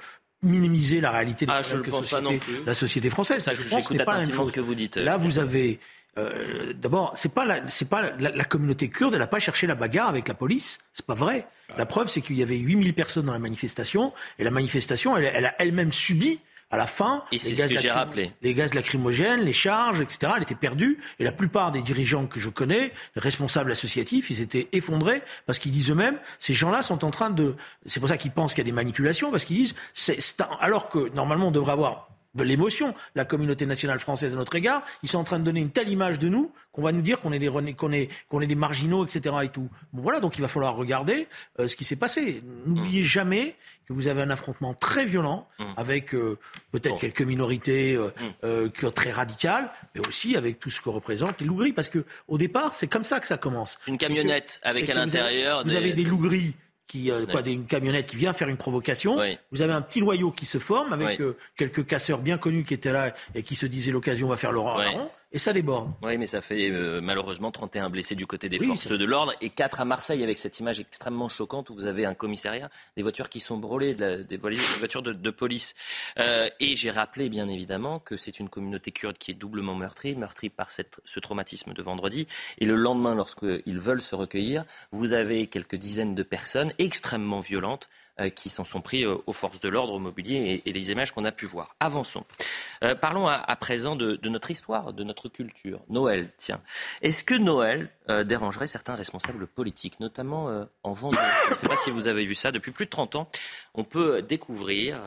minimiser 0.44 1.00
la 1.00 1.10
réalité 1.10 1.46
de 1.46 1.50
ah, 1.50 1.60
la 2.66 2.74
société 2.74 3.10
française. 3.10 3.42
Ça, 3.42 3.54
je, 3.54 3.62
ce 3.62 4.52
que 4.52 4.60
vous 4.60 4.74
dites. 4.74 4.96
Là, 4.96 5.16
vous 5.16 5.38
avez 5.38 5.80
euh, 6.18 6.72
D'abord, 6.74 7.12
c'est 7.16 7.34
pas 7.34 7.44
la, 7.44 7.66
c'est 7.66 7.88
pas 7.88 8.12
la, 8.18 8.44
communauté 8.44 8.88
kurde, 8.88 9.14
elle 9.14 9.20
n'a 9.20 9.26
pas 9.26 9.40
cherché 9.40 9.66
la 9.66 9.74
bagarre 9.74 10.08
avec 10.08 10.28
la 10.28 10.34
police. 10.34 10.78
C'est 10.92 11.06
pas 11.06 11.14
vrai. 11.14 11.46
La 11.76 11.86
preuve, 11.86 12.08
c'est 12.08 12.20
qu'il 12.20 12.36
y 12.36 12.42
avait 12.42 12.58
8000 12.58 12.94
personnes 12.94 13.26
dans 13.26 13.32
la 13.32 13.38
manifestation 13.38 14.12
et 14.38 14.44
la 14.44 14.50
manifestation, 14.50 15.16
elle, 15.16 15.30
elle 15.34 15.46
a 15.46 15.54
elle-même 15.58 15.92
subi 15.92 16.40
à 16.74 16.76
la 16.76 16.86
fin, 16.86 17.24
les, 17.30 17.38
gaz 17.52 17.72
ce 17.72 17.88
rappelé. 17.88 18.32
les 18.42 18.52
gaz 18.52 18.74
lacrymogènes, 18.74 19.40
les 19.40 19.52
charges, 19.52 20.00
etc., 20.00 20.32
elle 20.36 20.42
était 20.42 20.54
perdue. 20.56 20.98
Et 21.20 21.24
la 21.24 21.32
plupart 21.32 21.70
des 21.70 21.82
dirigeants 21.82 22.26
que 22.26 22.40
je 22.40 22.48
connais, 22.48 22.92
les 23.14 23.22
responsables 23.22 23.70
associatifs, 23.70 24.30
ils 24.30 24.40
étaient 24.40 24.68
effondrés 24.72 25.22
parce 25.46 25.60
qu'ils 25.60 25.70
disent 25.70 25.90
eux-mêmes, 25.90 26.18
ces 26.38 26.52
gens-là 26.52 26.82
sont 26.82 27.04
en 27.04 27.10
train 27.10 27.30
de... 27.30 27.54
C'est 27.86 28.00
pour 28.00 28.08
ça 28.08 28.16
qu'ils 28.16 28.32
pensent 28.32 28.54
qu'il 28.54 28.64
y 28.64 28.66
a 28.66 28.70
des 28.70 28.72
manipulations, 28.72 29.30
parce 29.30 29.44
qu'ils 29.44 29.56
disent, 29.56 29.74
alors 30.60 30.88
que 30.88 31.14
normalement 31.14 31.48
on 31.48 31.52
devrait 31.52 31.72
avoir 31.72 32.08
de 32.34 32.44
l'émotion, 32.44 32.94
la 33.14 33.24
communauté 33.24 33.66
nationale 33.66 33.98
française 33.98 34.34
à 34.34 34.36
notre 34.36 34.54
égard. 34.54 34.82
Ils 35.02 35.08
sont 35.08 35.18
en 35.18 35.24
train 35.24 35.38
de 35.38 35.44
donner 35.44 35.60
une 35.60 35.70
telle 35.70 35.88
image 35.88 36.18
de 36.18 36.28
nous 36.28 36.52
qu'on 36.72 36.82
va 36.82 36.92
nous 36.92 37.02
dire 37.02 37.20
qu'on 37.20 37.32
est 37.32 37.38
des 37.38 37.48
qu'on 37.48 37.92
est 37.92 38.08
qu'on 38.28 38.40
est 38.40 38.46
des 38.46 38.54
marginaux, 38.54 39.06
etc. 39.06 39.36
Et 39.44 39.48
tout. 39.48 39.68
Bon 39.92 40.02
voilà, 40.02 40.20
donc 40.20 40.36
il 40.36 40.40
va 40.40 40.48
falloir 40.48 40.76
regarder 40.76 41.28
euh, 41.60 41.68
ce 41.68 41.76
qui 41.76 41.84
s'est 41.84 41.96
passé. 41.96 42.42
N'oubliez 42.66 43.02
mmh. 43.02 43.04
jamais 43.04 43.56
que 43.86 43.92
vous 43.92 44.08
avez 44.08 44.22
un 44.22 44.30
affrontement 44.30 44.74
très 44.74 45.04
violent 45.04 45.46
mmh. 45.58 45.64
avec 45.76 46.14
euh, 46.14 46.38
peut-être 46.72 46.98
quelques 46.98 47.22
minorités 47.22 47.96
euh, 48.42 48.68
mmh. 48.68 48.90
très 48.90 49.10
radicales, 49.10 49.70
mais 49.94 50.06
aussi 50.06 50.36
avec 50.36 50.58
tout 50.58 50.70
ce 50.70 50.80
que 50.80 50.88
représentent 50.88 51.40
les 51.40 51.46
loups 51.46 51.56
gris. 51.56 51.72
Parce 51.72 51.88
que 51.88 52.04
au 52.28 52.38
départ, 52.38 52.74
c'est 52.74 52.88
comme 52.88 53.04
ça 53.04 53.20
que 53.20 53.26
ça 53.26 53.36
commence. 53.36 53.78
Une 53.86 53.98
camionnette 53.98 54.58
avec 54.62 54.88
à 54.88 54.94
l'intérieur. 54.94 55.64
Vous, 55.64 55.74
avez 55.74 55.92
des 55.92 56.04
loups 56.04 56.18
gris 56.18 56.54
qui 56.86 57.10
euh, 57.10 57.26
quoi, 57.26 57.40
une 57.46 57.66
camionnette 57.66 58.06
qui 58.06 58.16
vient 58.16 58.32
faire 58.32 58.48
une 58.48 58.56
provocation. 58.56 59.18
Vous 59.52 59.62
avez 59.62 59.72
un 59.72 59.82
petit 59.82 60.00
noyau 60.00 60.30
qui 60.30 60.46
se 60.46 60.58
forme 60.58 60.92
avec 60.92 61.20
euh, 61.20 61.36
quelques 61.56 61.86
casseurs 61.86 62.18
bien 62.18 62.38
connus 62.38 62.64
qui 62.64 62.74
étaient 62.74 62.92
là 62.92 63.14
et 63.34 63.42
qui 63.42 63.54
se 63.54 63.66
disaient 63.66 63.92
l'occasion 63.92 64.28
va 64.28 64.36
faire 64.36 64.52
le 64.52 64.60
rang 64.60 64.78
et 65.34 65.38
ça 65.38 65.52
déborde. 65.52 65.90
Oui, 66.00 66.16
mais 66.16 66.26
ça 66.26 66.40
fait 66.40 66.70
euh, 66.70 67.00
malheureusement 67.00 67.50
31 67.50 67.90
blessés 67.90 68.14
du 68.14 68.24
côté 68.24 68.48
des 68.48 68.60
forces 68.60 68.86
de 68.86 69.04
l'ordre 69.04 69.34
et 69.40 69.50
4 69.50 69.80
à 69.80 69.84
Marseille 69.84 70.22
avec 70.22 70.38
cette 70.38 70.60
image 70.60 70.78
extrêmement 70.78 71.28
choquante 71.28 71.70
où 71.70 71.74
vous 71.74 71.86
avez 71.86 72.06
un 72.06 72.14
commissariat, 72.14 72.70
des 72.96 73.02
voitures 73.02 73.28
qui 73.28 73.40
sont 73.40 73.56
brûlées, 73.56 73.94
des, 73.94 74.36
voitures 74.78 75.02
de, 75.02 75.30
police. 75.30 75.74
Euh, 76.20 76.48
et 76.60 76.76
j'ai 76.76 76.92
rappelé 76.92 77.28
bien 77.28 77.48
évidemment 77.48 77.98
que 77.98 78.16
c'est 78.16 78.38
une 78.38 78.48
communauté 78.48 78.92
kurde 78.92 79.18
qui 79.18 79.32
est 79.32 79.34
doublement 79.34 79.74
meurtrie, 79.74 80.14
meurtrie 80.14 80.50
par 80.50 80.70
cette, 80.70 81.00
ce 81.04 81.18
traumatisme 81.18 81.74
de 81.74 81.82
vendredi. 81.82 82.28
Et 82.58 82.64
le 82.64 82.76
lendemain, 82.76 83.16
lorsqu'ils 83.16 83.80
veulent 83.80 84.02
se 84.02 84.14
recueillir, 84.14 84.64
vous 84.92 85.14
avez 85.14 85.48
quelques 85.48 85.74
dizaines 85.74 86.14
de 86.14 86.22
personnes 86.22 86.72
extrêmement 86.78 87.40
violentes 87.40 87.88
qui 88.34 88.48
s'en 88.48 88.64
sont 88.64 88.80
pris 88.80 89.04
euh, 89.04 89.16
aux 89.26 89.32
forces 89.32 89.60
de 89.60 89.68
l'ordre, 89.68 89.92
au 89.92 89.98
mobilier 89.98 90.62
et, 90.64 90.72
les 90.72 90.90
images 90.90 91.12
qu'on 91.12 91.24
a 91.24 91.32
pu 91.32 91.46
voir. 91.46 91.76
Avançons. 91.80 92.24
Euh, 92.82 92.94
parlons 92.94 93.26
à, 93.26 93.56
présent 93.56 93.96
de, 93.96 94.18
notre 94.28 94.50
histoire, 94.50 94.92
de 94.92 95.04
notre 95.04 95.28
culture. 95.28 95.80
Noël, 95.88 96.28
tiens. 96.36 96.60
Est-ce 97.02 97.24
que 97.24 97.34
Noël 97.34 97.90
dérangerait 98.26 98.66
certains 98.66 98.94
responsables 98.94 99.46
politiques, 99.46 100.00
notamment 100.00 100.66
en 100.82 100.92
Vendée 100.92 101.16
Je 101.48 101.52
ne 101.52 101.56
sais 101.56 101.68
pas 101.68 101.76
si 101.76 101.90
vous 101.90 102.08
avez 102.08 102.24
vu 102.26 102.34
ça. 102.34 102.52
Depuis 102.52 102.72
plus 102.72 102.84
de 102.84 102.90
30 102.90 103.14
ans, 103.14 103.30
on 103.74 103.84
peut 103.84 104.20
découvrir 104.20 105.00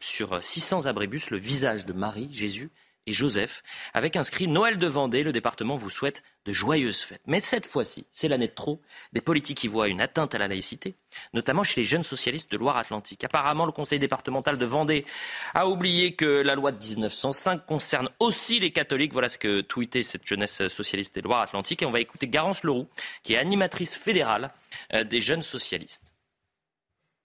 sur 0.00 0.42
600 0.42 0.86
abribus 0.86 1.30
le 1.30 1.38
visage 1.38 1.86
de 1.86 1.92
Marie, 1.92 2.28
Jésus 2.30 2.70
et 3.06 3.12
Joseph, 3.12 3.62
avec 3.92 4.16
inscrit 4.16 4.48
Noël 4.48 4.78
de 4.78 4.86
Vendée, 4.86 5.22
le 5.22 5.32
département 5.32 5.76
vous 5.76 5.90
souhaite 5.90 6.22
de 6.46 6.52
joyeuses 6.52 7.02
fêtes. 7.02 7.22
Mais 7.26 7.40
cette 7.40 7.66
fois-ci, 7.66 8.06
c'est 8.10 8.28
l'année 8.28 8.48
de 8.48 8.54
trop, 8.54 8.80
des 9.12 9.20
politiques 9.20 9.58
qui 9.58 9.68
voient 9.68 9.88
une 9.88 10.00
atteinte 10.00 10.34
à 10.34 10.38
la 10.38 10.48
laïcité, 10.48 10.94
notamment 11.34 11.64
chez 11.64 11.82
les 11.82 11.86
jeunes 11.86 12.02
socialistes 12.02 12.50
de 12.50 12.56
Loire-Atlantique. 12.56 13.24
Apparemment, 13.24 13.66
le 13.66 13.72
conseil 13.72 13.98
départemental 13.98 14.56
de 14.56 14.66
Vendée 14.66 15.04
a 15.52 15.68
oublié 15.68 16.14
que 16.14 16.24
la 16.24 16.54
loi 16.54 16.72
de 16.72 16.82
1905 16.82 17.66
concerne 17.66 18.08
aussi 18.20 18.58
les 18.60 18.70
catholiques. 18.70 19.12
Voilà 19.12 19.28
ce 19.28 19.38
que 19.38 19.60
tweetait 19.60 20.02
cette 20.02 20.26
jeunesse 20.26 20.68
socialiste 20.68 21.16
de 21.16 21.22
Loire-Atlantique. 21.22 21.82
Et 21.82 21.86
on 21.86 21.90
va 21.90 22.00
écouter 22.00 22.28
Garance 22.28 22.64
Leroux, 22.64 22.88
qui 23.22 23.34
est 23.34 23.38
animatrice 23.38 23.94
fédérale 23.96 24.50
euh, 24.94 25.04
des 25.04 25.20
jeunes 25.20 25.42
socialistes. 25.42 26.14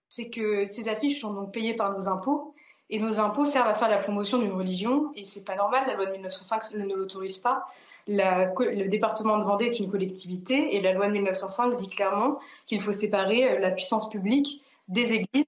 C'est 0.10 0.30
que 0.30 0.66
ces 0.66 0.90
affiches 0.90 1.22
sont 1.22 1.34
donc 1.34 1.54
payées 1.54 1.76
par 1.76 1.94
nos 1.94 2.08
impôts 2.08 2.56
et 2.90 3.00
nos 3.00 3.20
impôts 3.20 3.46
servent 3.46 3.68
à 3.68 3.76
faire 3.76 3.90
la 3.90 3.98
promotion 3.98 4.40
d'une 4.40 4.52
religion, 4.52 5.12
et 5.16 5.24
c'est 5.24 5.44
pas 5.44 5.56
normal, 5.56 5.84
la 5.88 5.94
loi 5.94 6.08
de 6.08 6.12
1905 6.12 6.74
ne 6.76 6.96
l'autorise 6.96 7.38
pas. 7.38 7.68
le 8.08 8.88
département 8.88 9.38
de 9.38 9.44
Vendée 9.44 9.66
est 9.66 9.80
une 9.80 9.92
collectivité, 9.92 10.76
et 10.76 10.80
la 10.80 10.94
loi 10.94 11.08
de 11.08 11.14
1905 11.14 11.76
dit 11.76 11.90
clairement 11.90 12.40
qu'il 12.66 12.82
faut 12.82 12.92
séparer 12.92 13.52
euh, 13.52 13.60
la 13.60 13.72
puissance 13.72 14.10
publique 14.10 14.64
des 14.88 15.14
églises, 15.14 15.46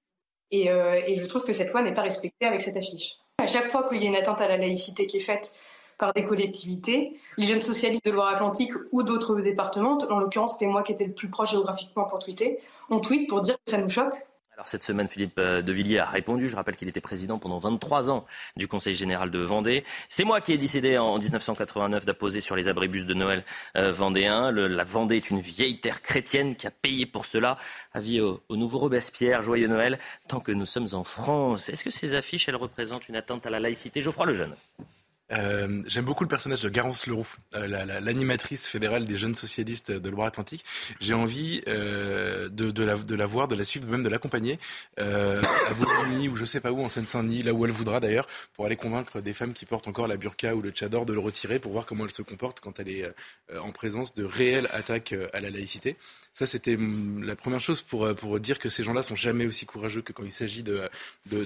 euh, 0.54 1.01
et, 1.08 1.17
je 1.17 1.25
trouve 1.25 1.43
que 1.43 1.54
cette 1.54 1.71
loi 1.71 1.82
n'est 1.82 1.93
pas 1.93 2.01
respectée 2.01 2.45
avec 2.45 2.62
cette 2.62 2.77
affiche. 2.77 3.15
À 3.39 3.47
chaque 3.47 3.67
fois 3.67 3.88
qu'il 3.88 4.04
y 4.04 4.06
a 4.06 4.10
une 4.10 4.15
atteinte 4.15 4.41
à 4.41 4.47
la 4.47 4.58
laïcité 4.58 5.08
qui 5.08 5.17
est 5.17 5.21
faite 5.21 5.54
par 5.97 6.13
des 6.13 6.25
collectivités, 6.25 7.19
les 7.38 7.45
jeunes 7.45 7.62
socialistes 7.62 8.06
de 8.06 8.12
Loire-Atlantique 8.12 8.73
ou 8.91 9.01
d'autres 9.04 9.39
départements, 9.39 9.97
en 10.10 10.19
l'occurrence 10.19 10.54
c'était 10.54 10.67
moi 10.67 10.84
qui 10.84 10.91
étais 10.91 11.06
le 11.06 11.13
plus 11.13 11.30
proche 11.30 11.51
géographiquement 11.51 12.06
pour 12.06 12.19
tweeter, 12.19 12.60
on 12.89 12.99
tweet 12.99 13.30
pour 13.30 13.41
dire 13.41 13.56
que 13.65 13.71
ça 13.71 13.77
nous 13.77 13.89
choque 13.89 14.15
Cette 14.65 14.84
semaine, 14.84 15.08
Philippe 15.08 15.39
euh, 15.39 15.62
de 15.62 15.71
Villiers 15.71 16.00
a 16.00 16.06
répondu. 16.06 16.50
Je 16.50 16.56
rappelle 16.56 16.76
qu'il 16.76 16.88
était 16.88 17.02
président 17.02 17.38
pendant 17.39 17.60
23 17.60 18.10
ans 18.10 18.26
du 18.58 18.67
Conseil 18.67 18.95
général 18.95 19.32
de 19.32 19.39
Vendée. 19.39 19.84
C'est 20.10 20.24
moi 20.24 20.41
qui 20.41 20.54
ai 20.54 20.58
décidé 20.58 20.97
en 20.97 21.17
1989 21.17 22.06
d'apposer 22.06 22.41
sur 22.41 22.56
les 22.56 22.67
abribus 22.67 23.06
de 23.06 23.13
Noël 23.13 23.43
euh, 23.78 23.91
vendéens. 23.91 24.52
la 24.52 24.84
Vendée 24.84 25.17
est 25.17 25.30
une 25.30 25.41
vieille 25.41 25.80
terre 25.80 26.02
chrétienne 26.02 26.56
qui 26.56 26.67
a 26.67 26.71
payé 26.71 27.06
pour 27.06 27.26
cela. 27.26 27.58
Avis 27.93 28.21
au, 28.21 28.41
au 28.50 28.58
nouveau 28.58 28.80
Robespierre, 28.80 29.43
joyeux 29.43 29.67
Noël, 29.67 30.00
tant 30.28 30.39
que 30.39 30.52
nous 30.52 30.65
sommes 30.65 30.88
en 30.93 31.04
France. 31.04 31.69
Est-ce 31.69 31.84
que 31.84 31.91
ces 31.91 32.15
affiches, 32.15 32.47
elles 32.50 32.56
représentent 32.56 33.08
une 33.10 33.15
atteinte 33.15 33.45
à 33.45 33.50
la 33.50 33.60
laïcité? 33.60 34.02
Geoffroy 34.02 34.26
Lejeune. 34.26 34.56
Euh, 35.32 35.84
J'aime 35.88 36.06
beaucoup 36.06 36.24
le 36.24 36.30
personnage 36.30 36.62
de 36.62 36.70
Garance 36.70 37.08
Leroux, 37.08 37.28
euh, 37.56 37.67
l'animatrice 38.02 38.67
fédérale 38.67 39.06
des 39.06 39.15
jeunes 39.15 39.36
socialistes 39.36 39.91
de 39.91 40.10
Loire-Atlantique. 40.10 40.65
J'ai 41.00 41.13
envie 41.13 41.62
euh, 41.67 42.50
de, 42.50 42.72
de, 42.72 42.84
la, 42.84 42.96
de 42.96 43.15
la 43.15 43.26
voir, 43.26 43.48
de 43.48 43.56
la 43.56 43.63
suivre, 43.63 43.88
même 43.88 44.04
de 44.04 44.10
l'accompagner 44.10 44.60
à 44.98 45.74
Boulogne 45.78 46.30
ou 46.30 46.36
je 46.36 46.46
sais 46.46 46.60
pas 46.60 46.72
où, 46.72 46.82
en 46.82 46.89
Seine-Saint-Denis, 46.89 47.44
là 47.44 47.54
où 47.54 47.65
elle 47.65 47.72
voudra 47.72 48.00
d'ailleurs, 48.00 48.28
pour 48.54 48.65
aller 48.65 48.76
convaincre 48.76 49.22
des 49.22 49.34
femmes 49.34 49.54
qui 49.54 49.65
portent 49.65 49.88
encore 49.88 50.08
la 50.08 50.17
burqa 50.17 50.56
ou 50.56 50.62
le 50.62 50.72
tchador 50.72 51.06
de 51.06 51.13
le 51.13 51.20
retirer 51.20 51.60
pour 51.60 51.72
voir 51.72 51.86
comment 51.86 52.06
elle 52.06 52.12
se 52.12 52.22
comporte 52.22 52.60
quand 52.60 52.80
elle 52.80 52.89
est 52.89 53.13
en 53.60 53.72
présence 53.72 54.13
de 54.13 54.24
réelles 54.24 54.67
attaques 54.74 55.15
à 55.34 55.39
la 55.39 55.50
laïcité. 55.50 55.96
Ça, 56.34 56.46
c'était 56.46 56.78
la 57.22 57.36
première 57.36 57.60
chose 57.60 57.82
pour, 57.82 58.39
dire 58.39 58.58
que 58.60 58.70
ces 58.70 58.84
gens-là 58.84 59.04
sont 59.04 59.17
jamais 59.17 59.46
aussi 59.46 59.65
courageux 59.65 60.02
que 60.02 60.13
quand 60.13 60.24
il 60.24 60.32
s'agit 60.32 60.63
de, 60.63 60.89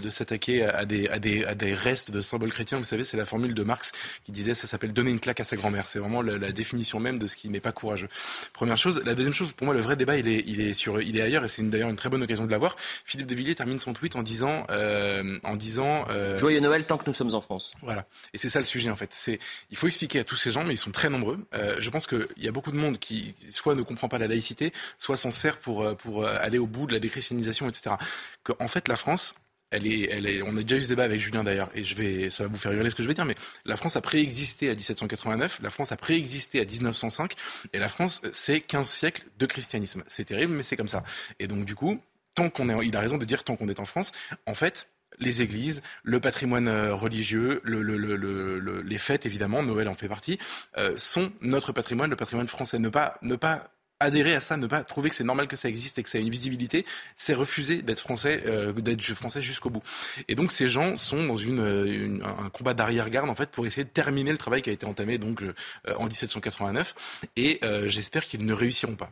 s'attaquer 0.09 0.63
à, 0.63 0.85
des, 0.85 1.07
à 1.07 1.19
des 1.19 1.73
restes 1.73 2.11
de 2.11 2.21
symboles 2.21 2.51
chrétiens. 2.51 2.77
Vous 2.77 2.83
savez, 2.83 3.03
c'est 3.03 3.17
la 3.17 3.25
formule 3.25 3.53
de 3.53 3.63
Marx 3.63 3.74
qui 4.23 4.31
disait 4.31 4.53
ça 4.53 4.67
s'appelle 4.67 4.93
donner 4.93 5.11
une 5.11 5.19
claque 5.19 5.39
à 5.39 5.43
sa 5.43 5.55
grand-mère. 5.55 5.87
C'est 5.87 5.99
vraiment 5.99 6.21
la, 6.21 6.37
la, 6.37 6.51
définition 6.51 6.99
même 6.99 7.19
de 7.19 7.27
ce 7.27 7.35
qui 7.35 7.49
n'est 7.49 7.59
pas 7.59 7.71
courageux. 7.71 8.07
Première 8.53 8.77
chose. 8.77 9.01
La 9.05 9.15
deuxième 9.15 9.33
chose, 9.33 9.51
pour 9.51 9.65
moi, 9.65 9.73
le 9.73 9.81
vrai 9.81 9.95
débat, 9.95 10.17
il 10.17 10.27
est, 10.27 10.43
il 10.47 10.61
est, 10.61 10.73
sur, 10.73 11.01
il 11.01 11.17
est 11.17 11.21
ailleurs 11.21 11.43
et 11.43 11.47
c'est 11.47 11.63
d'ailleurs 11.63 11.89
une 11.89 11.95
très 11.95 12.09
bonne 12.09 12.23
occasion 12.23 12.45
de 12.45 12.51
l'avoir. 12.51 12.75
Philippe 13.05 13.27
de 13.27 13.35
Villiers 13.35 13.55
termine 13.55 13.79
son 13.79 13.93
tweet 13.93 14.15
en 14.15 14.23
disant, 14.23 14.65
euh, 14.69 15.39
en 15.43 15.55
disant 15.55 16.05
euh, 16.09 16.37
Joyeux 16.37 16.59
Noël 16.59 16.85
tant 16.85 16.97
que 16.97 17.05
nous 17.07 17.13
sommes 17.13 17.33
en 17.33 17.41
France. 17.41 17.71
Voilà. 17.81 18.05
Et 18.33 18.37
c'est 18.37 18.49
ça 18.49 18.59
le 18.59 18.65
sujet 18.65 18.89
en 18.89 18.95
fait. 18.95 19.09
C'est, 19.11 19.39
il 19.71 19.77
faut 19.77 19.87
expliquer 19.87 20.19
à 20.19 20.23
tous 20.23 20.35
ces 20.35 20.51
gens, 20.51 20.63
mais 20.63 20.73
ils 20.73 20.79
sont 20.79 20.91
très 20.91 21.09
nombreux. 21.09 21.39
Euh, 21.53 21.77
je 21.79 21.89
pense 21.89 22.07
qu'il 22.07 22.27
y 22.37 22.47
a 22.47 22.51
beaucoup 22.51 22.71
de 22.71 22.77
monde 22.77 22.99
qui 22.99 23.35
soit 23.49 23.75
ne 23.75 23.81
comprend 23.81 24.07
pas 24.07 24.17
la 24.17 24.27
laïcité, 24.27 24.73
soit 24.97 25.17
s'en 25.17 25.31
sert 25.31 25.57
pour, 25.59 25.95
pour 25.97 26.25
aller 26.25 26.57
au 26.57 26.67
bout 26.67 26.87
de 26.87 26.93
la 26.93 26.99
déchristianisation, 26.99 27.67
etc. 27.69 27.95
Que, 28.43 28.53
en 28.59 28.67
fait, 28.67 28.87
la 28.87 28.95
France, 28.95 29.35
elle 29.71 29.87
est, 29.87 30.09
elle 30.11 30.25
est, 30.25 30.41
on 30.41 30.55
a 30.55 30.61
déjà 30.61 30.77
eu 30.77 30.81
ce 30.81 30.87
débat 30.89 31.03
avec 31.03 31.19
Julien 31.19 31.43
d'ailleurs, 31.43 31.69
et 31.75 31.83
je 31.83 31.95
vais, 31.95 32.29
ça 32.29 32.43
va 32.43 32.49
vous 32.49 32.57
faire 32.57 32.71
hurler 32.71 32.89
ce 32.89 32.95
que 32.95 33.03
je 33.03 33.07
vais 33.07 33.13
dire, 33.13 33.25
mais 33.25 33.35
la 33.65 33.75
France 33.75 33.95
a 33.95 34.01
préexisté 34.01 34.69
à 34.69 34.73
1789, 34.73 35.59
la 35.61 35.69
France 35.69 35.91
a 35.91 35.97
préexisté 35.97 36.59
à 36.61 36.65
1905, 36.65 37.33
et 37.73 37.79
la 37.79 37.87
France, 37.87 38.21
c'est 38.31 38.61
15 38.61 38.89
siècles 38.89 39.23
de 39.37 39.45
christianisme. 39.45 40.03
C'est 40.07 40.25
terrible, 40.25 40.53
mais 40.53 40.63
c'est 40.63 40.77
comme 40.77 40.87
ça. 40.87 41.03
Et 41.39 41.47
donc, 41.47 41.65
du 41.65 41.75
coup, 41.75 41.99
tant 42.35 42.49
qu'on 42.49 42.69
est, 42.69 42.85
il 42.85 42.95
a 42.95 42.99
raison 42.99 43.17
de 43.17 43.25
dire 43.25 43.43
tant 43.43 43.55
qu'on 43.55 43.69
est 43.69 43.79
en 43.79 43.85
France, 43.85 44.11
en 44.45 44.53
fait, 44.53 44.87
les 45.19 45.41
églises, 45.41 45.81
le 46.03 46.19
patrimoine 46.19 46.69
religieux, 46.91 47.61
le, 47.63 47.81
le, 47.81 47.97
le, 47.97 48.81
les 48.81 48.97
fêtes 48.97 49.25
évidemment, 49.25 49.63
Noël 49.63 49.87
en 49.87 49.93
fait 49.93 50.09
partie, 50.09 50.37
euh, 50.77 50.93
sont 50.97 51.31
notre 51.41 51.71
patrimoine, 51.71 52.09
le 52.09 52.15
patrimoine 52.15 52.47
français. 52.47 52.79
Ne 52.79 52.89
pas, 52.89 53.17
ne 53.21 53.35
pas 53.35 53.69
adhérer 53.99 54.35
à 54.35 54.41
ça, 54.41 54.57
ne 54.57 54.67
pas 54.67 54.83
trouver 54.83 55.09
que 55.09 55.15
c'est 55.15 55.23
normal 55.23 55.47
que 55.47 55.55
ça 55.55 55.69
existe 55.69 55.97
et 55.99 56.03
que 56.03 56.09
ça 56.09 56.17
ait 56.17 56.21
une 56.21 56.29
visibilité, 56.29 56.85
c'est 57.15 57.33
refuser 57.33 57.81
d'être 57.81 57.99
français, 57.99 58.43
euh, 58.45 58.73
d'être 58.73 59.01
français 59.13 59.41
jusqu'au 59.41 59.69
bout. 59.69 59.83
Et 60.27 60.35
donc 60.35 60.51
ces 60.51 60.67
gens 60.67 60.97
sont 60.97 61.23
dans 61.25 61.37
une, 61.37 61.59
une 61.85 62.23
un 62.23 62.49
combat 62.49 62.73
d'arrière-garde 62.73 63.29
en 63.29 63.35
fait 63.35 63.51
pour 63.51 63.65
essayer 63.65 63.83
de 63.83 63.89
terminer 63.89 64.31
le 64.31 64.37
travail 64.37 64.61
qui 64.61 64.69
a 64.69 64.73
été 64.73 64.85
entamé 64.85 65.17
donc 65.17 65.41
euh, 65.41 65.53
en 65.97 66.05
1789. 66.05 66.95
Et 67.35 67.59
euh, 67.63 67.87
j'espère 67.87 68.25
qu'ils 68.25 68.45
ne 68.45 68.53
réussiront 68.53 68.95
pas. 68.95 69.11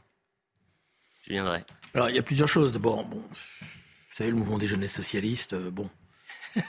Je 1.26 1.34
viendrai. 1.34 1.64
Alors 1.94 2.10
il 2.10 2.16
y 2.16 2.20
a 2.20 2.24
plusieurs 2.24 2.50
choses. 2.50 2.72
D'abord, 2.72 3.06
bon, 3.06 3.18
vous 3.18 3.68
savez 4.12 4.30
le 4.30 4.36
mouvement 4.36 4.58
des 4.58 4.68
jeunesses 4.68 4.94
socialistes, 4.94 5.56
bon. 5.56 5.90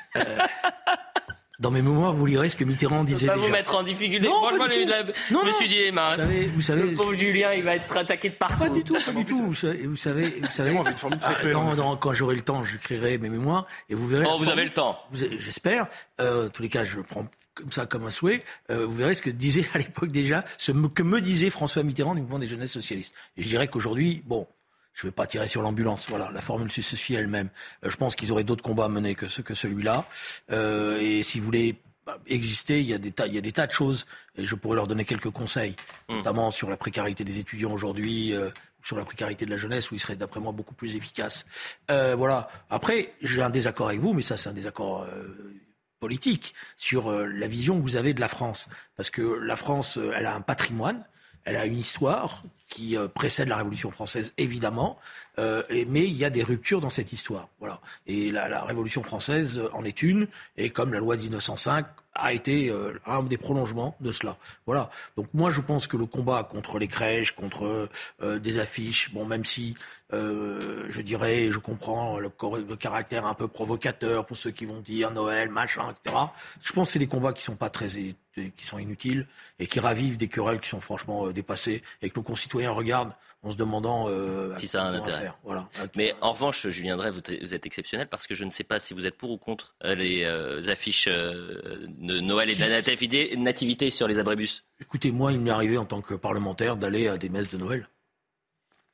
Dans 1.60 1.70
mes 1.70 1.82
mémoires, 1.82 2.12
vous 2.14 2.26
lirez 2.26 2.48
ce 2.48 2.56
que 2.56 2.64
Mitterrand 2.64 3.04
disait. 3.04 3.28
Pas 3.28 3.34
déjà. 3.34 3.46
vous 3.46 3.52
mettre 3.52 3.74
en 3.76 3.82
difficulté. 3.82 4.26
Non, 4.26 4.34
Franchement, 4.40 4.66
pas 4.66 4.74
du 4.74 4.84
la... 4.86 5.04
tout. 5.04 5.12
je 5.28 5.34
non, 5.34 5.40
me 5.44 5.50
non. 5.50 5.56
suis 5.56 5.68
dit, 5.68 5.78
eh, 5.78 5.92
mince. 5.92 6.18
Vous 6.20 6.24
savez, 6.26 6.46
vous 6.46 6.60
savez, 6.60 6.82
le 6.82 6.94
pauvre 6.94 7.12
Julien, 7.14 7.52
il 7.52 7.62
va 7.62 7.76
être 7.76 7.96
attaqué 7.96 8.28
de 8.30 8.34
partout. 8.34 8.58
Pas 8.58 8.68
du 8.70 8.82
tout, 8.82 8.94
pas 9.04 9.12
du 9.12 9.24
tout. 9.24 9.38
Vous 9.46 9.54
savez, 9.54 9.86
vous 9.86 9.96
savez, 9.96 10.24
vous 10.24 10.50
savez 10.50 10.70
une 10.72 10.84
formule 10.98 11.18
très 11.20 11.30
ah, 11.32 11.34
fait. 11.36 11.52
dans- 11.52 11.96
quand 11.96 12.12
j'aurai 12.12 12.34
le 12.34 12.42
temps, 12.42 12.64
j'écrirai 12.64 13.18
mes 13.18 13.28
mémoires 13.28 13.66
et 13.88 13.94
vous 13.94 14.06
verrez. 14.08 14.24
Oh, 14.28 14.36
vous 14.38 14.48
avez 14.48 14.64
le 14.64 14.72
temps. 14.72 14.98
J'espère. 15.12 15.86
Euh, 16.20 16.46
en 16.46 16.50
tous 16.50 16.62
les 16.62 16.68
cas, 16.68 16.84
je 16.84 16.96
le 16.96 17.02
prends 17.02 17.26
comme 17.54 17.70
ça, 17.70 17.86
comme 17.86 18.04
un 18.04 18.10
souhait. 18.10 18.40
Euh, 18.70 18.84
vous 18.84 18.96
verrez 18.96 19.14
ce 19.14 19.22
que 19.22 19.30
disait 19.30 19.64
à 19.74 19.78
l'époque 19.78 20.10
déjà, 20.10 20.44
ce 20.58 20.72
me- 20.72 20.88
que 20.88 21.04
me 21.04 21.20
disait 21.20 21.50
François 21.50 21.84
Mitterrand 21.84 22.16
du 22.16 22.20
mouvement 22.22 22.40
des 22.40 22.48
jeunesses 22.48 22.72
socialistes. 22.72 23.14
Et 23.36 23.44
je 23.44 23.48
dirais 23.48 23.68
qu'aujourd'hui, 23.68 24.22
bon, 24.26 24.48
je 24.94 25.06
ne 25.06 25.10
vais 25.10 25.14
pas 25.14 25.26
tirer 25.26 25.48
sur 25.48 25.62
l'ambulance. 25.62 26.06
Voilà, 26.08 26.30
la 26.32 26.40
formule 26.40 26.70
se 26.70 26.82
suffit 26.82 27.14
elle-même. 27.14 27.48
Euh, 27.84 27.90
je 27.90 27.96
pense 27.96 28.16
qu'ils 28.16 28.32
auraient 28.32 28.44
d'autres 28.44 28.64
combats 28.64 28.86
à 28.86 28.88
mener 28.88 29.14
que, 29.14 29.28
ce, 29.28 29.42
que 29.42 29.54
celui-là. 29.54 30.06
Euh, 30.50 30.98
et 31.00 31.22
si 31.22 31.38
vous 31.38 31.44
voulez 31.44 31.76
bah, 32.06 32.18
exister, 32.26 32.80
il 32.80 32.88
y, 32.88 32.94
a 32.94 32.98
des 32.98 33.12
tas, 33.12 33.26
il 33.26 33.34
y 33.34 33.38
a 33.38 33.40
des 33.40 33.52
tas 33.52 33.66
de 33.66 33.72
choses. 33.72 34.06
Et 34.36 34.46
je 34.46 34.54
pourrais 34.54 34.76
leur 34.76 34.86
donner 34.86 35.04
quelques 35.04 35.30
conseils, 35.30 35.74
notamment 36.08 36.50
sur 36.50 36.70
la 36.70 36.76
précarité 36.76 37.24
des 37.24 37.38
étudiants 37.38 37.72
aujourd'hui. 37.72 38.34
euh, 38.34 38.50
ou 38.80 38.84
sur 38.84 38.96
la 38.96 39.04
précarité 39.04 39.46
de 39.46 39.50
la 39.50 39.56
jeunesse, 39.56 39.90
où 39.90 39.94
ils 39.94 39.98
seraient, 40.00 40.16
d'après 40.16 40.40
moi, 40.40 40.52
beaucoup 40.52 40.74
plus 40.74 40.94
efficaces. 40.96 41.46
Euh, 41.90 42.14
voilà. 42.16 42.48
Après, 42.70 43.14
j'ai 43.22 43.42
un 43.42 43.50
désaccord 43.50 43.88
avec 43.88 44.00
vous, 44.00 44.12
mais 44.12 44.22
ça, 44.22 44.36
c'est 44.36 44.50
un 44.50 44.52
désaccord 44.54 45.02
euh, 45.04 45.54
politique 46.00 46.54
sur 46.76 47.10
euh, 47.10 47.26
la 47.26 47.48
vision 47.48 47.76
que 47.76 47.82
vous 47.82 47.96
avez 47.96 48.12
de 48.14 48.20
la 48.20 48.28
France. 48.28 48.68
Parce 48.96 49.10
que 49.10 49.22
la 49.22 49.56
France, 49.56 49.98
elle 50.14 50.26
a 50.26 50.34
un 50.34 50.40
patrimoine, 50.40 51.04
elle 51.44 51.56
a 51.56 51.66
une 51.66 51.78
histoire 51.78 52.42
qui 52.68 52.96
euh, 52.96 53.08
précède 53.08 53.48
la 53.48 53.56
Révolution 53.56 53.90
française, 53.90 54.32
évidemment, 54.38 54.98
euh, 55.38 55.62
mais 55.88 56.02
il 56.02 56.14
y 56.14 56.24
a 56.24 56.30
des 56.30 56.42
ruptures 56.42 56.80
dans 56.80 56.90
cette 56.90 57.12
histoire. 57.12 57.48
Voilà. 57.60 57.80
Et 58.06 58.30
la, 58.30 58.48
la 58.48 58.64
Révolution 58.64 59.02
française 59.02 59.60
en 59.72 59.84
est 59.84 60.02
une, 60.02 60.26
et 60.56 60.70
comme 60.70 60.92
la 60.92 60.98
loi 60.98 61.16
de 61.16 61.22
1905 61.22 61.86
a 62.14 62.32
été 62.32 62.70
euh, 62.70 62.98
un 63.06 63.22
des 63.22 63.36
prolongements 63.36 63.96
de 64.00 64.12
cela. 64.12 64.36
Voilà. 64.66 64.90
Donc 65.16 65.26
moi, 65.34 65.50
je 65.50 65.60
pense 65.60 65.86
que 65.86 65.96
le 65.96 66.06
combat 66.06 66.44
contre 66.44 66.78
les 66.78 66.88
crèches, 66.88 67.32
contre 67.32 67.88
euh, 68.22 68.38
des 68.38 68.58
affiches, 68.58 69.12
bon, 69.12 69.24
même 69.24 69.44
si 69.44 69.74
euh, 70.12 70.86
je 70.88 71.00
dirais, 71.00 71.50
je 71.50 71.58
comprends 71.58 72.18
le, 72.18 72.30
le 72.68 72.76
caractère 72.76 73.26
un 73.26 73.34
peu 73.34 73.48
provocateur 73.48 74.26
pour 74.26 74.36
ceux 74.36 74.52
qui 74.52 74.64
vont 74.64 74.80
dire 74.80 75.10
Noël, 75.10 75.50
machin, 75.50 75.90
etc. 75.90 76.16
Je 76.62 76.72
pense 76.72 76.88
que 76.88 76.92
c'est 76.92 76.98
des 76.98 77.06
combats 77.06 77.32
qui 77.32 77.42
sont 77.42 77.56
pas 77.56 77.70
très 77.70 77.88
qui 78.34 78.66
sont 78.66 78.78
inutiles 78.78 79.28
et 79.60 79.68
qui 79.68 79.78
ravivent 79.78 80.16
des 80.16 80.26
querelles 80.26 80.58
qui 80.58 80.68
sont 80.68 80.80
franchement 80.80 81.30
dépassées 81.30 81.84
et 82.02 82.10
que 82.10 82.18
nos 82.18 82.24
concitoyens 82.24 82.72
regardent 82.72 83.12
en 83.44 83.52
se 83.52 83.56
demandant 83.56 84.08
euh, 84.08 84.54
Si 84.58 84.66
ça 84.66 84.82
a 84.82 84.86
un 84.86 84.94
intérêt. 84.94 85.30
Voilà. 85.44 85.68
Mais 85.94 86.14
en 86.20 86.32
revanche, 86.32 86.66
Julien 86.68 86.96
Drey, 86.96 87.10
vous, 87.10 87.20
vous 87.40 87.54
êtes 87.54 87.66
exceptionnel 87.66 88.08
parce 88.08 88.26
que 88.26 88.34
je 88.34 88.44
ne 88.44 88.50
sais 88.50 88.64
pas 88.64 88.78
si 88.78 88.94
vous 88.94 89.06
êtes 89.06 89.16
pour 89.16 89.30
ou 89.30 89.38
contre 89.38 89.76
euh, 89.84 89.94
les 89.94 90.24
euh, 90.24 90.60
affiches 90.68 91.08
euh, 91.08 91.86
de 91.86 92.20
Noël 92.20 92.50
et 92.50 92.54
de 92.54 92.60
la 92.60 92.68
nativité, 92.68 93.36
nativité 93.36 93.90
sur 93.90 94.08
les 94.08 94.18
abribus. 94.18 94.64
Écoutez, 94.80 95.12
moi, 95.12 95.32
il 95.32 95.40
m'est 95.40 95.50
arrivé 95.50 95.76
en 95.76 95.84
tant 95.84 96.00
que 96.00 96.14
parlementaire 96.14 96.76
d'aller 96.76 97.08
à 97.08 97.18
des 97.18 97.28
messes 97.28 97.50
de 97.50 97.58
Noël. 97.58 97.86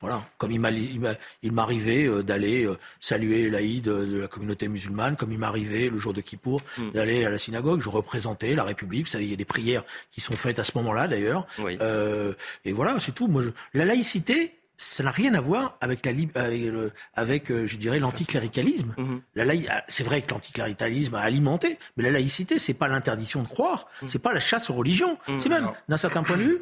Voilà, 0.01 0.21
comme 0.37 0.51
il 0.51 0.59
m'a- 0.59 0.71
il 0.71 0.99
m'a- 0.99 1.15
il 1.43 1.51
m'arrivait 1.51 2.05
euh, 2.07 2.23
d'aller 2.23 2.65
euh, 2.65 2.77
saluer 2.99 3.49
l'Aïd 3.49 3.87
euh, 3.87 4.05
de 4.05 4.19
la 4.21 4.27
communauté 4.27 4.67
musulmane, 4.67 5.15
comme 5.15 5.31
il 5.31 5.37
m'arrivait 5.39 5.89
le 5.89 5.99
jour 5.99 6.11
de 6.13 6.21
Kippour 6.21 6.61
Mm. 6.77 6.91
d'aller 6.91 7.23
à 7.25 7.29
la 7.29 7.37
synagogue. 7.37 7.81
Je 7.81 7.89
représentais 7.89 8.55
la 8.55 8.63
République. 8.63 9.05
Vous 9.05 9.11
savez, 9.11 9.25
il 9.25 9.29
y 9.29 9.33
a 9.33 9.37
des 9.37 9.45
prières 9.45 9.83
qui 10.11 10.19
sont 10.21 10.33
faites 10.33 10.59
à 10.59 10.63
ce 10.63 10.71
moment-là, 10.79 11.07
d'ailleurs. 11.07 11.45
Oui. 11.59 11.77
Euh, 11.81 12.33
et 12.65 12.71
voilà, 12.71 12.99
c'est 12.99 13.13
tout. 13.13 13.27
Moi, 13.27 13.43
je- 13.43 13.49
la 13.77 13.85
laïcité, 13.85 14.55
ça 14.77 15.03
n'a 15.03 15.11
rien 15.11 15.35
à 15.35 15.41
voir 15.41 15.77
avec 15.81 16.03
la 16.05 16.11
avec, 16.11 16.61
le- 16.63 16.91
avec, 17.13 17.49
je 17.49 17.75
dirais, 17.77 17.99
l'anticléricalisme. 17.99 18.95
Mhm. 18.97 19.21
La 19.35 19.45
laï- 19.45 19.67
ah, 19.69 19.83
c'est 19.87 20.03
vrai 20.03 20.21
que 20.23 20.31
l'anticléricalisme 20.31 21.13
a 21.15 21.19
alimenté, 21.21 21.77
mais 21.97 22.03
la 22.03 22.11
laïcité, 22.11 22.57
c'est 22.57 22.73
pas 22.73 22.87
l'interdiction 22.87 23.43
de 23.43 23.47
croire, 23.47 23.87
Mm. 24.01 24.07
c'est 24.07 24.19
pas 24.19 24.33
la 24.33 24.39
chasse 24.39 24.69
aux 24.69 24.73
religions. 24.73 25.17
C'est 25.37 25.49
même, 25.49 25.69
d'un 25.89 25.97
certain 25.97 26.23
point 26.23 26.37
de 26.37 26.43
vue, 26.43 26.61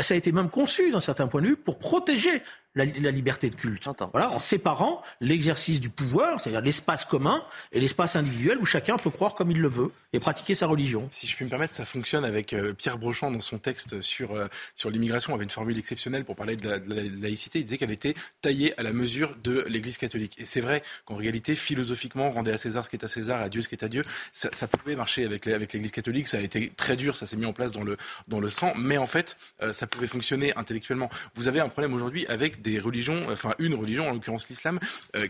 ça 0.00 0.14
a 0.14 0.16
été 0.16 0.32
même 0.32 0.50
conçu, 0.50 0.90
d'un 0.92 1.00
certain 1.00 1.26
point 1.28 1.40
de 1.42 1.46
vue, 1.48 1.56
pour 1.56 1.78
protéger 1.78 2.42
la, 2.78 2.86
la 3.00 3.10
liberté 3.10 3.50
de 3.50 3.54
culte. 3.54 3.88
Voilà, 4.12 4.30
en 4.30 4.40
séparant 4.40 5.02
l'exercice 5.20 5.80
du 5.80 5.90
pouvoir, 5.90 6.40
c'est-à-dire 6.40 6.60
l'espace 6.60 7.04
commun, 7.04 7.42
et 7.72 7.80
l'espace 7.80 8.16
individuel 8.16 8.58
où 8.58 8.64
chacun 8.64 8.96
peut 8.96 9.10
croire 9.10 9.34
comme 9.34 9.50
il 9.50 9.58
le 9.58 9.68
veut 9.68 9.90
et 10.12 10.18
pratiquer 10.18 10.54
sa 10.54 10.66
religion. 10.66 11.06
Si 11.10 11.26
je 11.26 11.36
puis 11.36 11.44
me 11.44 11.50
permettre, 11.50 11.74
ça 11.74 11.84
fonctionne 11.84 12.24
avec 12.24 12.52
euh, 12.52 12.72
Pierre 12.72 12.98
Brochand 12.98 13.30
dans 13.30 13.40
son 13.40 13.58
texte 13.58 14.00
sur, 14.00 14.34
euh, 14.34 14.46
sur 14.76 14.90
l'immigration, 14.90 15.34
avait 15.34 15.44
une 15.44 15.50
formule 15.50 15.78
exceptionnelle 15.78 16.24
pour 16.24 16.36
parler 16.36 16.56
de 16.56 16.68
la, 16.68 16.78
de 16.78 16.94
la 16.94 17.02
laïcité. 17.02 17.58
Il 17.58 17.64
disait 17.64 17.78
qu'elle 17.78 17.90
était 17.90 18.14
taillée 18.40 18.78
à 18.78 18.82
la 18.82 18.92
mesure 18.92 19.36
de 19.42 19.64
l'Église 19.68 19.98
catholique. 19.98 20.36
Et 20.38 20.44
c'est 20.46 20.60
vrai 20.60 20.82
qu'en 21.04 21.16
réalité, 21.16 21.54
philosophiquement, 21.54 22.30
rendez 22.30 22.52
à 22.52 22.58
César 22.58 22.84
ce 22.84 22.90
qui 22.90 22.96
est 22.96 23.04
à 23.04 23.08
César, 23.08 23.42
à 23.42 23.48
Dieu 23.48 23.62
ce 23.62 23.68
qui 23.68 23.74
est 23.74 23.84
à 23.84 23.88
Dieu, 23.88 24.04
ça, 24.32 24.48
ça 24.52 24.68
pouvait 24.68 24.96
marcher 24.96 25.24
avec, 25.24 25.46
avec 25.46 25.72
l'Église 25.72 25.90
catholique. 25.90 26.28
Ça 26.28 26.38
a 26.38 26.40
été 26.40 26.72
très 26.76 26.96
dur, 26.96 27.16
ça 27.16 27.26
s'est 27.26 27.36
mis 27.36 27.46
en 27.46 27.52
place 27.52 27.72
dans 27.72 27.84
le, 27.84 27.96
dans 28.28 28.40
le 28.40 28.48
sang, 28.48 28.72
mais 28.76 28.98
en 28.98 29.06
fait, 29.06 29.36
euh, 29.62 29.72
ça 29.72 29.86
pouvait 29.86 30.06
fonctionner 30.06 30.54
intellectuellement. 30.56 31.10
Vous 31.34 31.48
avez 31.48 31.60
un 31.60 31.68
problème 31.68 31.94
aujourd'hui 31.94 32.26
avec 32.28 32.62
des 32.62 32.67
religions, 32.78 33.20
enfin 33.30 33.54
une 33.58 33.74
religion, 33.74 34.08
en 34.08 34.12
l'occurrence 34.12 34.48
l'islam, 34.48 34.78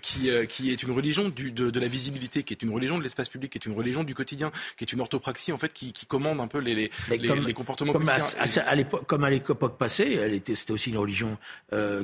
qui, 0.03 0.31
qui 0.49 0.71
est 0.71 0.83
une 0.83 0.93
religion 0.93 1.29
du, 1.29 1.51
de, 1.51 1.71
de, 1.71 1.81
la 1.81 1.89
visibilité, 1.89 2.43
qui 2.43 2.55
est 2.55 2.63
une 2.63 2.73
religion 2.73 2.99
de 2.99 3.03
l'espace 3.03 3.29
public, 3.29 3.53
qui 3.53 3.59
est 3.59 3.67
une 3.67 3.77
religion 3.77 4.05
du 4.05 4.15
quotidien, 4.15 4.51
qui 4.77 4.85
est 4.85 4.93
une 4.93 5.01
orthopraxie 5.01 5.53
en 5.53 5.59
fait, 5.59 5.73
qui, 5.73 5.93
qui 5.93 6.07
commande 6.07 6.41
un 6.41 6.47
peu 6.47 6.59
les, 6.59 6.75
les, 6.75 6.91
les, 7.11 7.19
les 7.19 7.55
comportements 7.55 7.93
comme 7.93 8.05
quotidiens. 8.05 8.65
À, 8.67 8.99
comme 9.07 9.25
à 9.25 9.31
l'époque 9.31 9.79
passée, 9.79 10.19
elle 10.21 10.35
était, 10.35 10.57
c'était 10.57 10.73
aussi 10.73 10.91
une 10.91 10.99
religion 10.99 11.39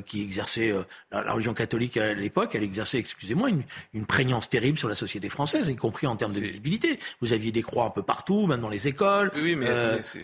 qui 0.07 0.23
exerçait 0.23 0.73
la, 1.11 1.33
religion 1.33 1.55
catholique 1.55 1.97
à 1.97 2.12
l'époque, 2.14 2.55
elle 2.55 2.62
exerçait, 2.62 2.99
excusez-moi, 2.99 3.49
une, 3.49 3.62
une, 3.92 4.07
prégnance 4.07 4.49
terrible 4.49 4.79
sur 4.79 4.88
la 4.88 4.94
société 4.94 5.29
française, 5.29 5.68
y 5.68 5.77
compris 5.77 6.07
en 6.07 6.16
termes 6.16 6.33
de 6.33 6.40
visibilité. 6.40 6.99
Vous 7.20 7.33
aviez 7.33 7.53
des 7.53 7.62
croix 7.62 7.87
un 7.87 7.90
peu 7.90 8.03
partout, 8.03 8.47
même 8.47 8.61
dans 8.61 8.68
les 8.68 8.88
écoles, 8.88 9.31
oui, 9.37 9.57
mais 9.57 9.68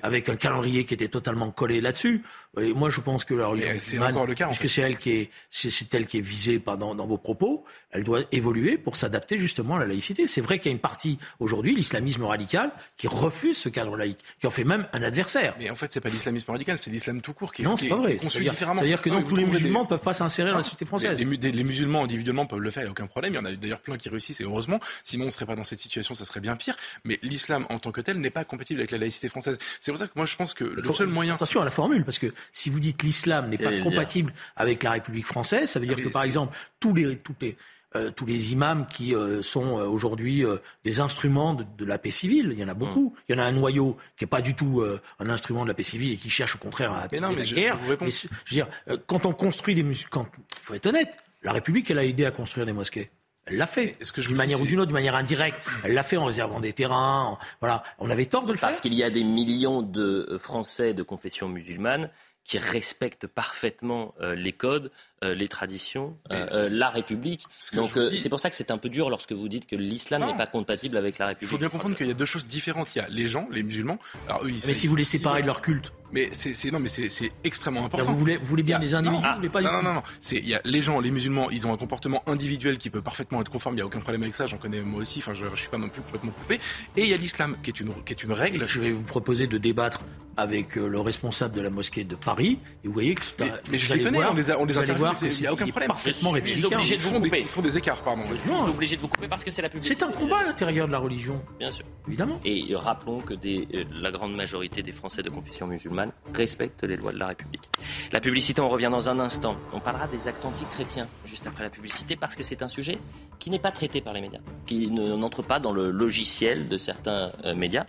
avec 0.02 0.28
un 0.28 0.36
calendrier 0.36 0.84
qui 0.84 0.94
était 0.94 1.08
totalement 1.08 1.50
collé 1.50 1.80
là-dessus. 1.80 2.22
Et 2.60 2.72
moi, 2.72 2.90
je 2.90 3.00
pense 3.00 3.24
que 3.24 3.34
la 3.34 3.46
religion 3.46 3.72
musulmane, 3.72 4.10
encore 4.12 4.26
le 4.26 4.34
cas, 4.34 4.46
puisque 4.46 4.68
c'est 4.68 4.82
elle 4.90 4.98
qui 4.98 5.10
est, 5.12 5.30
c'est 5.50 5.94
elle 5.94 6.06
qui 6.06 6.18
est 6.18 6.22
visée 6.22 6.58
dans, 6.58 6.94
dans 6.94 7.06
vos 7.06 7.18
propos, 7.18 7.64
elle 7.92 8.04
doit 8.04 8.20
évoluer 8.30 8.78
pour 8.78 8.96
s'adapter 8.96 9.38
justement 9.38 9.76
à 9.76 9.80
la 9.80 9.86
laïcité. 9.86 10.26
C'est 10.26 10.40
vrai 10.40 10.58
qu'il 10.58 10.70
y 10.70 10.72
a 10.72 10.76
une 10.76 10.80
partie 10.80 11.18
aujourd'hui, 11.40 11.74
l'islamisme 11.74 12.24
radical, 12.24 12.70
qui 12.96 13.08
refuse 13.08 13.56
ce 13.56 13.68
cadre 13.68 13.96
laïque, 13.96 14.20
qui 14.38 14.46
en 14.46 14.50
fait 14.50 14.64
même 14.64 14.86
un 14.92 15.02
adversaire. 15.02 15.56
Mais 15.58 15.70
en 15.70 15.74
fait, 15.74 15.90
c'est 15.92 16.00
pas 16.00 16.08
l'islamisme 16.08 16.50
radical, 16.50 16.78
c'est 16.78 16.90
l'islam 16.90 17.20
tout 17.20 17.32
court 17.32 17.52
qui, 17.52 17.62
non, 17.62 17.76
c'est 17.76 17.88
pas 17.88 17.96
vrai. 17.96 18.18
C'est-à-dire 18.20 19.02
que 19.02 19.10
donc, 19.10 19.28
tous 19.28 19.36
les 19.36 19.44
musulmans 19.44 19.82
ne 19.82 19.88
peuvent 19.88 19.98
pas 20.00 20.12
s'insérer 20.12 20.50
dans 20.50 20.58
la 20.58 20.62
société 20.62 20.84
française. 20.84 21.18
Les, 21.18 21.52
les, 21.52 21.64
musulmans 21.64 22.04
individuellement 22.04 22.46
peuvent 22.46 22.60
le 22.60 22.70
faire, 22.70 22.82
il 22.82 22.86
n'y 22.86 22.90
a 22.90 22.92
aucun 22.92 23.06
problème. 23.06 23.32
Il 23.34 23.36
y 23.36 23.40
en 23.40 23.44
a 23.44 23.52
d'ailleurs 23.52 23.80
plein 23.80 23.96
qui 23.96 24.08
réussissent 24.08 24.40
et 24.40 24.44
heureusement. 24.44 24.78
Sinon, 25.04 25.24
on 25.24 25.26
ne 25.26 25.32
serait 25.32 25.46
pas 25.46 25.56
dans 25.56 25.64
cette 25.64 25.80
situation, 25.80 26.14
ça 26.14 26.24
serait 26.24 26.40
bien 26.40 26.56
pire. 26.56 26.76
Mais 27.04 27.18
l'islam 27.22 27.66
en 27.70 27.78
tant 27.78 27.92
que 27.92 28.00
tel 28.00 28.18
n'est 28.18 28.30
pas 28.30 28.44
compatible 28.44 28.80
avec 28.80 28.90
la 28.90 28.98
laïcité 28.98 29.28
française. 29.28 29.58
C'est 29.80 29.90
pour 29.90 29.98
ça 29.98 30.06
que 30.06 30.12
moi, 30.14 30.26
je 30.26 30.36
pense 30.36 30.54
que 30.54 30.64
le 30.64 30.92
seul 30.92 31.08
moyen. 31.08 31.34
Attention 31.34 31.60
à 31.60 31.64
la 31.64 31.70
formule, 31.70 32.04
parce 32.04 32.18
que 32.18 32.32
si 32.52 32.70
vous 32.70 32.80
dites 32.80 33.02
l'islam 33.02 33.48
n'est 33.48 33.58
pas 33.58 33.78
compatible 33.80 34.32
avec 34.56 34.79
la 34.84 34.92
République 34.92 35.26
française, 35.26 35.70
ça 35.70 35.80
veut 35.80 35.86
dire 35.86 35.96
ah, 35.98 36.02
que 36.02 36.08
par 36.08 36.24
exemple 36.24 36.56
tous 36.78 36.94
les, 36.94 37.16
toutes 37.16 37.40
les 37.42 37.56
euh, 37.96 38.12
tous 38.12 38.24
les 38.24 38.52
imams 38.52 38.86
qui 38.86 39.16
euh, 39.16 39.42
sont 39.42 39.78
euh, 39.78 39.84
aujourd'hui 39.84 40.44
des 40.84 41.00
instruments 41.00 41.54
de, 41.54 41.64
de, 41.76 41.84
la 41.84 41.98
paix 41.98 42.12
civile. 42.12 42.50
Il 42.52 42.60
y 42.60 42.64
en 42.64 42.68
a 42.68 42.74
beaucoup. 42.74 43.10
Mm. 43.10 43.20
Il 43.28 43.34
y 43.34 43.38
en 43.40 43.42
a 43.42 43.44
un 43.46 43.50
noyau 43.50 43.96
qui 44.16 44.22
n'est 44.22 44.28
pas 44.28 44.40
du 44.40 44.54
tout 44.54 44.84
un 45.18 45.28
instrument 45.28 45.64
de 45.64 45.68
la 45.68 45.74
paix 45.74 45.82
civile 45.82 46.12
et 46.12 46.16
qui 46.16 46.30
cherche 46.30 46.54
au 46.54 46.58
contraire 46.58 46.92
à 46.92 47.08
mais 47.10 47.18
non, 47.18 47.30
mais 47.30 47.36
la 47.36 47.44
je, 47.44 47.54
guerre. 47.54 47.78
Je, 47.88 47.94
mais, 48.00 48.10
je, 48.10 48.28
veux 48.28 48.34
dire, 48.48 48.68
quand 49.06 49.26
on 49.26 49.32
construit 49.32 49.74
des 49.74 49.84
quand 50.08 50.26
il 50.36 50.62
faut 50.62 50.74
être 50.74 50.86
honnête, 50.86 51.16
la 51.42 51.52
République 51.52 51.90
elle 51.90 51.98
a 51.98 52.04
aidé 52.04 52.24
à 52.24 52.30
construire 52.30 52.64
des 52.64 52.72
mosquées. 52.72 53.10
Elle 53.46 53.56
l'a 53.56 53.66
fait. 53.66 53.96
D'une 54.18 54.36
manière 54.36 54.60
ou 54.60 54.66
d'une 54.66 54.78
autre, 54.78 54.86
d'une 54.86 54.94
manière 54.94 55.16
indirecte. 55.16 55.58
Elle 55.82 55.94
l'a 55.94 56.04
fait 56.04 56.16
en 56.16 56.26
réservant 56.26 56.60
des 56.60 56.72
terrains. 56.72 57.38
voilà. 57.60 57.82
On 57.98 58.08
avait 58.10 58.26
tort 58.26 58.44
de 58.44 58.52
le 58.52 58.58
faire. 58.58 58.68
Parce 58.68 58.80
qu'il 58.80 58.94
y 58.94 59.02
a 59.02 59.10
des 59.10 59.24
millions 59.24 59.82
de 59.82 60.36
Français 60.38 60.94
de 60.94 61.02
confession 61.02 61.48
musulmane 61.48 62.10
qui 62.44 62.58
respectent 62.58 63.26
parfaitement 63.26 64.14
euh, 64.20 64.34
les 64.34 64.52
codes, 64.52 64.90
les 65.22 65.48
traditions, 65.48 66.16
euh, 66.32 66.68
la 66.72 66.88
République. 66.88 67.44
Donc 67.74 67.98
c'est 68.16 68.28
pour 68.28 68.40
ça 68.40 68.50
que 68.50 68.56
c'est 68.56 68.70
un 68.70 68.78
peu 68.78 68.88
dur 68.88 69.10
lorsque 69.10 69.32
vous 69.32 69.48
dites 69.48 69.66
que 69.66 69.76
l'islam 69.76 70.24
n'est 70.24 70.36
pas 70.36 70.46
compatible 70.46 70.96
avec 70.96 71.18
la 71.18 71.26
République. 71.26 71.48
Il 71.48 71.52
faut 71.52 71.58
bien 71.58 71.68
comprendre 71.68 71.96
qu'il 71.96 72.06
y 72.06 72.10
a 72.10 72.14
deux 72.14 72.24
choses 72.24 72.46
différentes. 72.46 72.94
Il 72.94 72.98
y 72.98 73.02
a 73.02 73.08
les 73.08 73.26
gens, 73.26 73.46
les 73.50 73.62
musulmans. 73.62 73.98
Alors, 74.28 74.44
eux, 74.44 74.50
mais 74.66 74.74
si 74.74 74.86
vous 74.86 74.96
les 74.96 75.04
séparez 75.04 75.42
de 75.42 75.46
leur 75.46 75.60
culte. 75.60 75.92
Mais 76.12 76.30
c'est 76.32 76.70
non, 76.70 76.80
mais 76.80 76.88
c'est 76.88 77.32
extrêmement 77.44 77.84
important. 77.84 78.10
Vous 78.10 78.16
voulez, 78.16 78.36
vous 78.36 78.46
voulez 78.46 78.62
bien 78.62 78.78
les 78.78 78.94
individus, 78.94 79.22
non, 79.22 79.28
vous 79.28 79.36
voulez 79.36 79.48
pas 79.48 79.60
Non, 79.60 79.72
non, 79.72 79.82
non. 79.82 79.94
non. 79.94 80.02
Il 80.32 80.48
y 80.48 80.54
a 80.54 80.60
les 80.64 80.82
gens, 80.82 81.00
les 81.00 81.10
musulmans, 81.10 81.50
ils 81.50 81.66
ont 81.66 81.72
un 81.72 81.76
comportement 81.76 82.22
individuel 82.26 82.78
qui 82.78 82.90
peut 82.90 83.02
parfaitement 83.02 83.40
être 83.40 83.50
conforme. 83.50 83.74
Il 83.74 83.78
n'y 83.78 83.82
a 83.82 83.86
aucun 83.86 84.00
problème 84.00 84.22
avec 84.22 84.34
ça. 84.34 84.46
J'en 84.46 84.58
connais 84.58 84.80
moi 84.80 85.00
aussi. 85.00 85.20
Enfin, 85.20 85.34
je, 85.34 85.46
ne 85.46 85.56
suis 85.56 85.68
pas 85.68 85.78
non 85.78 85.88
plus 85.88 86.02
complètement 86.02 86.32
coupé. 86.32 86.58
Et 86.96 87.02
il 87.02 87.08
y 87.08 87.14
a 87.14 87.16
l'islam 87.16 87.56
qui 87.62 87.70
est 87.70 87.80
une 87.80 87.92
qui 88.04 88.12
est 88.12 88.22
une 88.22 88.32
règle. 88.32 88.66
Je 88.66 88.80
vais 88.80 88.90
vous 88.90 89.04
proposer 89.04 89.46
de 89.46 89.58
débattre 89.58 90.00
avec 90.36 90.76
le 90.76 91.00
responsable 91.00 91.54
de 91.54 91.60
la 91.60 91.70
mosquée 91.70 92.04
de 92.04 92.14
Paris. 92.14 92.58
Et 92.82 92.88
vous 92.88 92.94
voyez 92.94 93.14
que 93.14 93.22
mais, 93.38 93.52
mais 93.70 93.78
je 93.78 93.94
les 93.94 94.02
connais, 94.02 94.24
on 94.24 94.34
les 94.34 94.50
a, 94.50 94.58
on 94.58 94.64
les 94.64 94.78
Il 95.22 95.40
n'y 95.40 95.46
a 95.46 95.52
aucun 95.52 95.66
problème. 95.66 95.88
Parfaitement 95.88 96.30
républicain. 96.30 96.80
Ils 96.82 96.98
font, 96.98 97.20
des, 97.20 97.28
ils 97.40 97.48
font 97.48 97.62
des 97.62 97.76
écarts, 97.76 98.00
pardon. 98.02 98.22
Je 98.30 98.36
suis 98.36 98.50
obligé 98.50 98.96
de 98.96 99.00
vous 99.00 99.08
couper 99.08 99.28
parce 99.28 99.44
que 99.44 99.50
c'est 99.50 99.62
la 99.62 99.68
publicité. 99.68 99.96
C'est 99.98 100.04
un 100.04 100.12
combat 100.12 100.38
à 100.38 100.44
l'intérieur 100.44 100.86
de 100.86 100.92
la 100.92 100.98
religion. 100.98 101.40
Bien 101.58 101.70
sûr. 101.70 101.84
Évidemment. 102.06 102.40
Et 102.44 102.74
rappelons 102.74 103.20
que 103.20 103.34
des, 103.34 103.68
euh, 103.74 103.84
la 103.92 104.10
grande 104.10 104.34
majorité 104.34 104.82
des 104.82 104.92
Français 104.92 105.22
de 105.22 105.30
confession 105.30 105.66
musulmane 105.66 106.12
respectent 106.34 106.84
les 106.84 106.96
lois 106.96 107.12
de 107.12 107.18
la 107.18 107.28
République. 107.28 107.68
La 108.12 108.20
publicité, 108.20 108.60
on 108.60 108.68
revient 108.68 108.88
dans 108.90 109.08
un 109.08 109.18
instant. 109.20 109.56
On 109.72 109.80
parlera 109.80 110.08
des 110.08 110.28
actes 110.28 110.44
anti-chrétiens 110.44 111.08
juste 111.24 111.46
après 111.46 111.64
la 111.64 111.70
publicité 111.70 112.16
parce 112.16 112.36
que 112.36 112.42
c'est 112.42 112.62
un 112.62 112.68
sujet 112.68 112.98
qui 113.38 113.50
n'est 113.50 113.58
pas 113.58 113.72
traité 113.72 114.00
par 114.00 114.12
les 114.12 114.20
médias, 114.20 114.40
qui 114.66 114.88
n'entre 114.90 115.42
pas 115.42 115.60
dans 115.60 115.72
le 115.72 115.90
logiciel 115.90 116.68
de 116.68 116.78
certains 116.78 117.32
euh, 117.44 117.54
médias. 117.54 117.86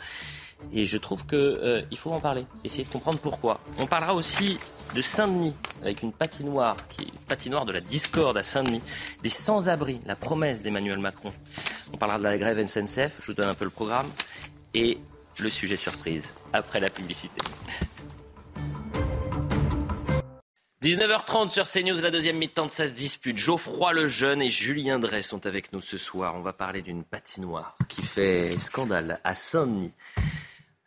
Et 0.74 0.86
je 0.86 0.98
trouve 0.98 1.26
qu'il 1.26 1.38
euh, 1.38 1.82
faut 1.96 2.12
en 2.12 2.20
parler, 2.20 2.46
essayer 2.64 2.84
de 2.84 2.90
comprendre 2.90 3.20
pourquoi. 3.20 3.60
On 3.78 3.88
parlera 3.88 4.14
aussi 4.14 4.58
de 4.96 5.02
Saint-Denis, 5.02 5.56
avec 5.82 6.02
une 6.02 6.14
patinoire, 6.14 6.78
qui 6.88 7.02
est 7.02 7.12
patinoire 7.28 7.66
de 7.66 7.74
la 7.74 7.82
discorde 7.82 8.38
à 8.38 8.44
Saint-Denis, 8.44 8.82
des 9.24 9.30
sans-abri, 9.30 10.02
la 10.06 10.16
promesse 10.16 10.62
d'Emmanuel 10.62 11.00
Macron. 11.00 11.34
On 11.94 11.98
parlera 11.98 12.20
de 12.20 12.24
la 12.24 12.38
grève 12.38 12.66
SNCF, 12.66 13.20
je 13.22 13.26
vous 13.28 13.34
donne 13.34 13.50
un 13.50 13.56
peu 13.56 13.66
le 13.66 13.72
programme, 13.72 14.08
et 14.74 14.98
le 15.40 15.50
sujet 15.50 15.76
surprise, 15.76 16.32
après 16.54 16.80
la 16.80 16.90
publicité. 16.90 17.42
19h30 20.84 21.50
sur 21.50 21.70
CNews, 21.70 22.02
la 22.02 22.10
deuxième 22.10 22.38
mi-temps 22.38 22.66
de 22.66 22.72
16 22.72 22.96
dispute. 22.96 23.38
Geoffroy 23.38 23.94
Lejeune 23.94 24.42
et 24.42 24.50
Julien 24.50 24.98
Drey 24.98 25.22
sont 25.22 25.46
avec 25.46 25.74
nous 25.74 25.82
ce 25.82 26.00
soir. 26.00 26.34
On 26.36 26.42
va 26.42 26.54
parler 26.54 26.82
d'une 26.82 27.04
patinoire 27.04 27.78
qui 27.88 28.02
fait 28.02 28.58
scandale 28.58 29.20
à 29.24 29.36
Saint-Denis 29.36 29.94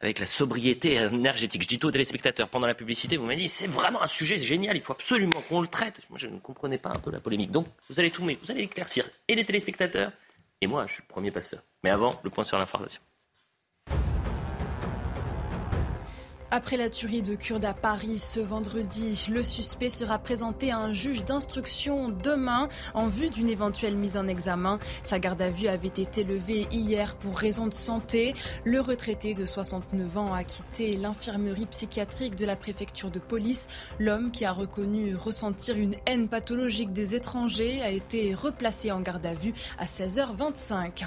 avec 0.05 0.19
la 0.19 0.27
sobriété 0.27 0.95
énergétique. 0.95 1.63
Je 1.63 1.69
dis 1.69 1.79
tout 1.79 1.89
aux 1.89 1.93
téléspectateurs 1.93 2.49
pendant 2.49 2.67
la 2.67 2.75
publicité, 2.75 3.17
vous 3.17 3.25
m'avez 3.25 3.37
dit 3.37 3.49
c'est 3.49 3.67
vraiment 3.67 4.03
un 4.03 4.07
sujet 4.07 4.39
génial, 4.39 4.77
il 4.77 4.83
faut 4.83 4.93
absolument 4.93 5.41
qu'on 5.49 5.61
le 5.61 5.69
traite. 5.69 6.01
Moi, 6.11 6.19
je 6.19 6.27
ne 6.27 6.39
comprenais 6.39 6.79
pas 6.79 6.91
un 6.91 6.99
peu 6.99 7.11
la 7.11 7.21
polémique. 7.21 7.51
Donc, 7.51 7.67
vous 7.89 8.01
allez 8.01 8.11
tout, 8.11 8.23
vous 8.23 8.51
allez 8.51 8.63
éclaircir 8.63 9.09
et 9.29 9.35
les 9.35 9.45
téléspectateurs 9.45 10.13
et 10.61 10.67
moi, 10.67 10.87
je 10.87 10.95
suis 10.95 11.03
le 11.03 11.09
premier 11.09 11.31
passeur. 11.31 11.61
Mais 11.83 11.91
avant, 11.91 12.19
le 12.23 12.31
point 12.31 12.45
sur 12.45 12.59
l'information. 12.59 13.03
Après 16.51 16.77
la 16.77 16.89
tuerie 16.89 17.23
de 17.23 17.35
Kurde 17.35 17.65
à 17.65 17.75
Paris 17.75 18.19
ce 18.19 18.39
vendredi, 18.39 19.27
le 19.31 19.43
suspect 19.43 19.89
sera 19.89 20.19
présenté 20.19 20.71
à 20.71 20.79
un 20.79 20.93
juge 20.93 21.25
d'instruction 21.25 22.11
demain 22.11 22.69
en 22.95 23.09
vue 23.09 23.31
d'une 23.31 23.49
éventuelle 23.49 23.97
mise 23.97 24.17
en 24.17 24.29
examen. 24.29 24.79
Sa 25.03 25.19
garde 25.19 25.43
à 25.43 25.51
vue 25.51 25.67
avait 25.67 25.89
été 25.89 26.23
levée 26.23 26.69
hier 26.71 27.17
pour 27.17 27.37
raison 27.37 27.67
de 27.67 27.75
santé. 27.75 28.35
Le 28.65 28.81
retraité 28.81 29.35
de 29.35 29.45
69 29.45 30.17
ans 30.17 30.33
a 30.33 30.45
quitté 30.45 30.97
l'infirmerie 30.97 31.67
psychiatrique 31.67 32.37
de 32.37 32.47
la 32.47 32.55
préfecture 32.55 33.11
de 33.11 33.19
police. 33.19 33.69
L'homme 33.99 34.31
qui 34.31 34.45
a 34.45 34.53
reconnu 34.53 35.17
ressentir 35.17 35.77
une 35.77 35.97
haine 36.07 36.29
pathologique 36.29 36.93
des 36.93 37.17
étrangers 37.17 37.83
a 37.83 37.91
été 37.91 38.33
replacé 38.35 38.93
en 38.93 39.01
garde 39.01 39.27
à 39.27 39.35
vue 39.35 39.55
à 39.79 39.87
16h25. 39.87 41.07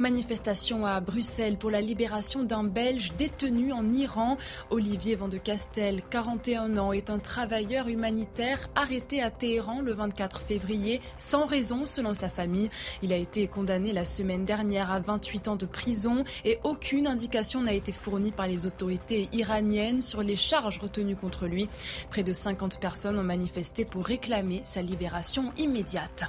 Manifestation 0.00 0.84
à 0.84 1.00
Bruxelles 1.00 1.56
pour 1.56 1.70
la 1.70 1.80
libération 1.80 2.42
d'un 2.42 2.64
Belge 2.64 3.12
détenu 3.16 3.72
en 3.72 3.92
Iran. 3.92 4.38
Olivier 4.72 5.16
Van 5.16 5.28
de 5.28 5.36
Castel, 5.36 6.00
41 6.08 6.78
ans, 6.78 6.94
est 6.94 7.10
un 7.10 7.18
travailleur 7.18 7.88
humanitaire 7.88 8.70
arrêté 8.74 9.20
à 9.20 9.30
Téhéran 9.30 9.82
le 9.82 9.92
24 9.92 10.40
février 10.40 11.02
sans 11.18 11.44
raison 11.44 11.84
selon 11.84 12.14
sa 12.14 12.30
famille. 12.30 12.70
Il 13.02 13.12
a 13.12 13.16
été 13.16 13.46
condamné 13.48 13.92
la 13.92 14.06
semaine 14.06 14.46
dernière 14.46 14.90
à 14.90 14.98
28 14.98 15.48
ans 15.48 15.56
de 15.56 15.66
prison 15.66 16.24
et 16.46 16.58
aucune 16.64 17.06
indication 17.06 17.60
n'a 17.60 17.74
été 17.74 17.92
fournie 17.92 18.32
par 18.32 18.46
les 18.46 18.64
autorités 18.64 19.28
iraniennes 19.32 20.00
sur 20.00 20.22
les 20.22 20.36
charges 20.36 20.78
retenues 20.78 21.16
contre 21.16 21.46
lui. 21.46 21.68
Près 22.08 22.22
de 22.22 22.32
50 22.32 22.80
personnes 22.80 23.18
ont 23.18 23.22
manifesté 23.22 23.84
pour 23.84 24.06
réclamer 24.06 24.62
sa 24.64 24.80
libération 24.80 25.52
immédiate. 25.58 26.24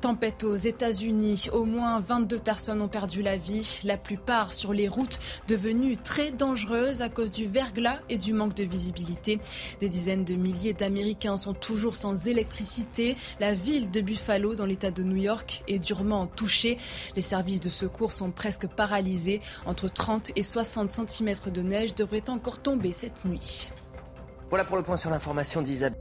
Tempête 0.00 0.44
aux 0.44 0.56
États-Unis. 0.56 1.48
Au 1.52 1.64
moins 1.64 2.00
22 2.00 2.38
personnes 2.38 2.80
ont 2.80 2.88
perdu 2.88 3.20
la 3.20 3.36
vie, 3.36 3.82
la 3.84 3.98
plupart 3.98 4.54
sur 4.54 4.72
les 4.72 4.88
routes 4.88 5.18
devenues 5.46 5.98
très 5.98 6.30
dangereuses 6.30 7.02
à 7.02 7.10
cause 7.10 7.30
du 7.30 7.46
verglas 7.46 7.98
et 8.08 8.16
du 8.16 8.32
manque 8.32 8.54
de 8.54 8.64
visibilité. 8.64 9.40
Des 9.80 9.90
dizaines 9.90 10.24
de 10.24 10.34
milliers 10.34 10.72
d'Américains 10.72 11.36
sont 11.36 11.52
toujours 11.52 11.96
sans 11.96 12.28
électricité. 12.28 13.16
La 13.40 13.52
ville 13.52 13.90
de 13.90 14.00
Buffalo, 14.00 14.54
dans 14.54 14.64
l'État 14.64 14.90
de 14.90 15.02
New 15.02 15.16
York, 15.16 15.62
est 15.68 15.78
durement 15.78 16.26
touchée. 16.26 16.78
Les 17.14 17.22
services 17.22 17.60
de 17.60 17.68
secours 17.68 18.12
sont 18.12 18.30
presque 18.30 18.66
paralysés. 18.68 19.42
Entre 19.66 19.88
30 19.88 20.32
et 20.34 20.42
60 20.42 20.90
cm 20.90 21.34
de 21.52 21.62
neige 21.62 21.94
devraient 21.94 22.30
encore 22.30 22.62
tomber 22.62 22.92
cette 22.92 23.24
nuit. 23.26 23.70
Voilà 24.48 24.64
pour 24.64 24.76
le 24.76 24.82
point 24.82 24.96
sur 24.96 25.10
l'information 25.10 25.60
d'Isabelle. 25.60 26.00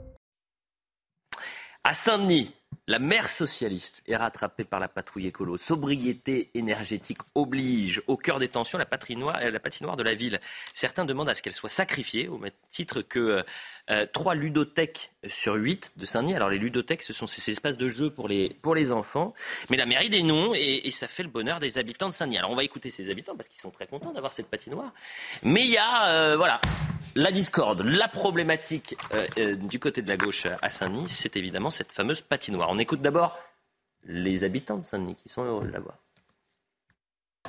À 1.84 1.94
Saint-Denis, 1.94 2.54
la 2.90 2.98
mère 2.98 3.30
socialiste 3.30 4.02
est 4.08 4.16
rattrapée 4.16 4.64
par 4.64 4.80
la 4.80 4.88
patrouille 4.88 5.28
écolo. 5.28 5.58
Sobriété 5.58 6.50
énergétique 6.56 7.20
oblige. 7.36 8.02
Au 8.08 8.18
cœur 8.18 8.40
des 8.40 8.48
tensions, 8.48 8.80
la 8.80 8.86
patinoire, 8.88 9.40
la 9.40 9.60
patinoire 9.60 9.96
de 9.96 10.02
la 10.02 10.16
ville. 10.16 10.40
Certains 10.74 11.06
demandent 11.06 11.30
à 11.30 11.36
ce 11.36 11.44
qu'elle 11.44 11.54
soit 11.54 11.70
sacrifiée, 11.70 12.28
au 12.28 12.40
même 12.40 12.52
titre 12.72 13.04
que 13.04 13.44
euh, 13.90 14.06
trois 14.12 14.36
ludothèques 14.36 15.12
sur 15.26 15.56
huit 15.56 15.94
de 15.98 16.06
Saint-Denis. 16.06 16.36
Alors 16.36 16.50
les 16.50 16.58
ludothèques, 16.58 17.02
ce 17.02 17.14
sont 17.14 17.28
ces 17.28 17.52
espaces 17.52 17.78
de 17.78 17.88
jeu 17.88 18.10
pour 18.10 18.28
les, 18.28 18.50
pour 18.62 18.76
les 18.76 18.92
enfants. 18.92 19.34
Mais 19.70 19.78
la 19.78 19.86
mairie 19.86 20.10
des 20.10 20.24
noms 20.24 20.54
et, 20.54 20.90
ça 20.92 21.08
fait 21.08 21.24
le 21.24 21.30
bonheur 21.30 21.60
des 21.60 21.78
habitants 21.78 22.10
de 22.10 22.14
Saint-Denis. 22.14 22.38
Alors 22.38 22.52
on 22.52 22.56
va 22.56 22.64
écouter 22.64 22.90
ces 22.90 23.10
habitants 23.10 23.36
parce 23.36 23.48
qu'ils 23.48 23.62
sont 23.62 23.72
très 23.72 23.88
contents 23.88 24.12
d'avoir 24.12 24.34
cette 24.34 24.48
patinoire. 24.48 24.94
Mais 25.44 25.62
il 25.62 25.72
y 25.72 25.78
a, 25.78 26.10
euh, 26.10 26.38
voilà, 26.38 26.62
la 27.16 27.32
discorde, 27.32 27.82
la 27.82 28.08
problématique 28.08 28.96
euh, 29.14 29.26
euh, 29.38 29.56
du 29.56 29.80
côté 29.80 30.02
de 30.02 30.08
la 30.08 30.18
gauche 30.18 30.46
à 30.62 30.70
Saint-Denis, 30.70 31.10
c'est 31.10 31.36
évidemment 31.36 31.72
cette 31.72 31.92
fameuse 31.92 32.22
patinoire. 32.22 32.70
On 32.70 32.78
écoute 32.78 33.02
d'abord 33.02 33.38
les 34.06 34.44
habitants 34.44 34.78
de 34.78 34.84
Saint-Denis 34.84 35.16
qui 35.16 35.30
sont 35.30 35.44
heureux 35.44 35.66
de 35.66 35.72
la 35.72 35.80
voir. 35.80 35.98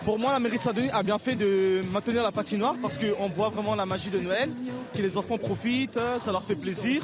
Pour 0.04 0.18
moi, 0.18 0.32
la 0.32 0.40
mairie 0.40 0.56
de 0.56 0.62
Saint-Denis 0.62 0.88
a 0.92 1.02
bien 1.02 1.18
fait 1.18 1.34
de 1.34 1.82
maintenir 1.92 2.22
la 2.22 2.32
patinoire 2.32 2.74
parce 2.80 2.96
qu'on 2.96 3.28
voit 3.28 3.50
vraiment 3.50 3.74
la 3.74 3.84
magie 3.84 4.08
de 4.08 4.18
Noël, 4.18 4.48
que 4.94 5.02
les 5.02 5.18
enfants 5.18 5.36
profitent, 5.36 5.98
ça 6.20 6.32
leur 6.32 6.42
fait 6.42 6.54
plaisir. 6.54 7.02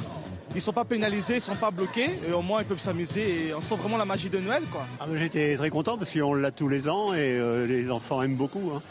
Ils 0.51 0.57
ne 0.57 0.61
sont 0.61 0.73
pas 0.73 0.83
pénalisés, 0.85 1.33
ils 1.33 1.37
ne 1.37 1.41
sont 1.41 1.55
pas 1.55 1.69
bloqués, 1.69 2.09
et 2.27 2.31
au 2.31 2.41
moins 2.41 2.61
ils 2.61 2.65
peuvent 2.65 2.79
s'amuser 2.79 3.49
et 3.49 3.53
on 3.53 3.61
sent 3.61 3.75
vraiment 3.75 3.97
la 3.97 4.05
magie 4.05 4.29
de 4.29 4.39
Noël. 4.39 4.63
Ah, 4.99 5.05
J'étais 5.13 5.55
très 5.57 5.69
content 5.69 5.97
parce 5.97 6.11
qu'on 6.11 6.33
l'a 6.33 6.49
tous 6.49 6.67
les 6.67 6.89
ans 6.89 7.13
et 7.13 7.37
euh, 7.37 7.67
les 7.67 7.91
enfants 7.91 8.23
aiment 8.23 8.35
beaucoup. 8.35 8.71
Hein. 8.75 8.81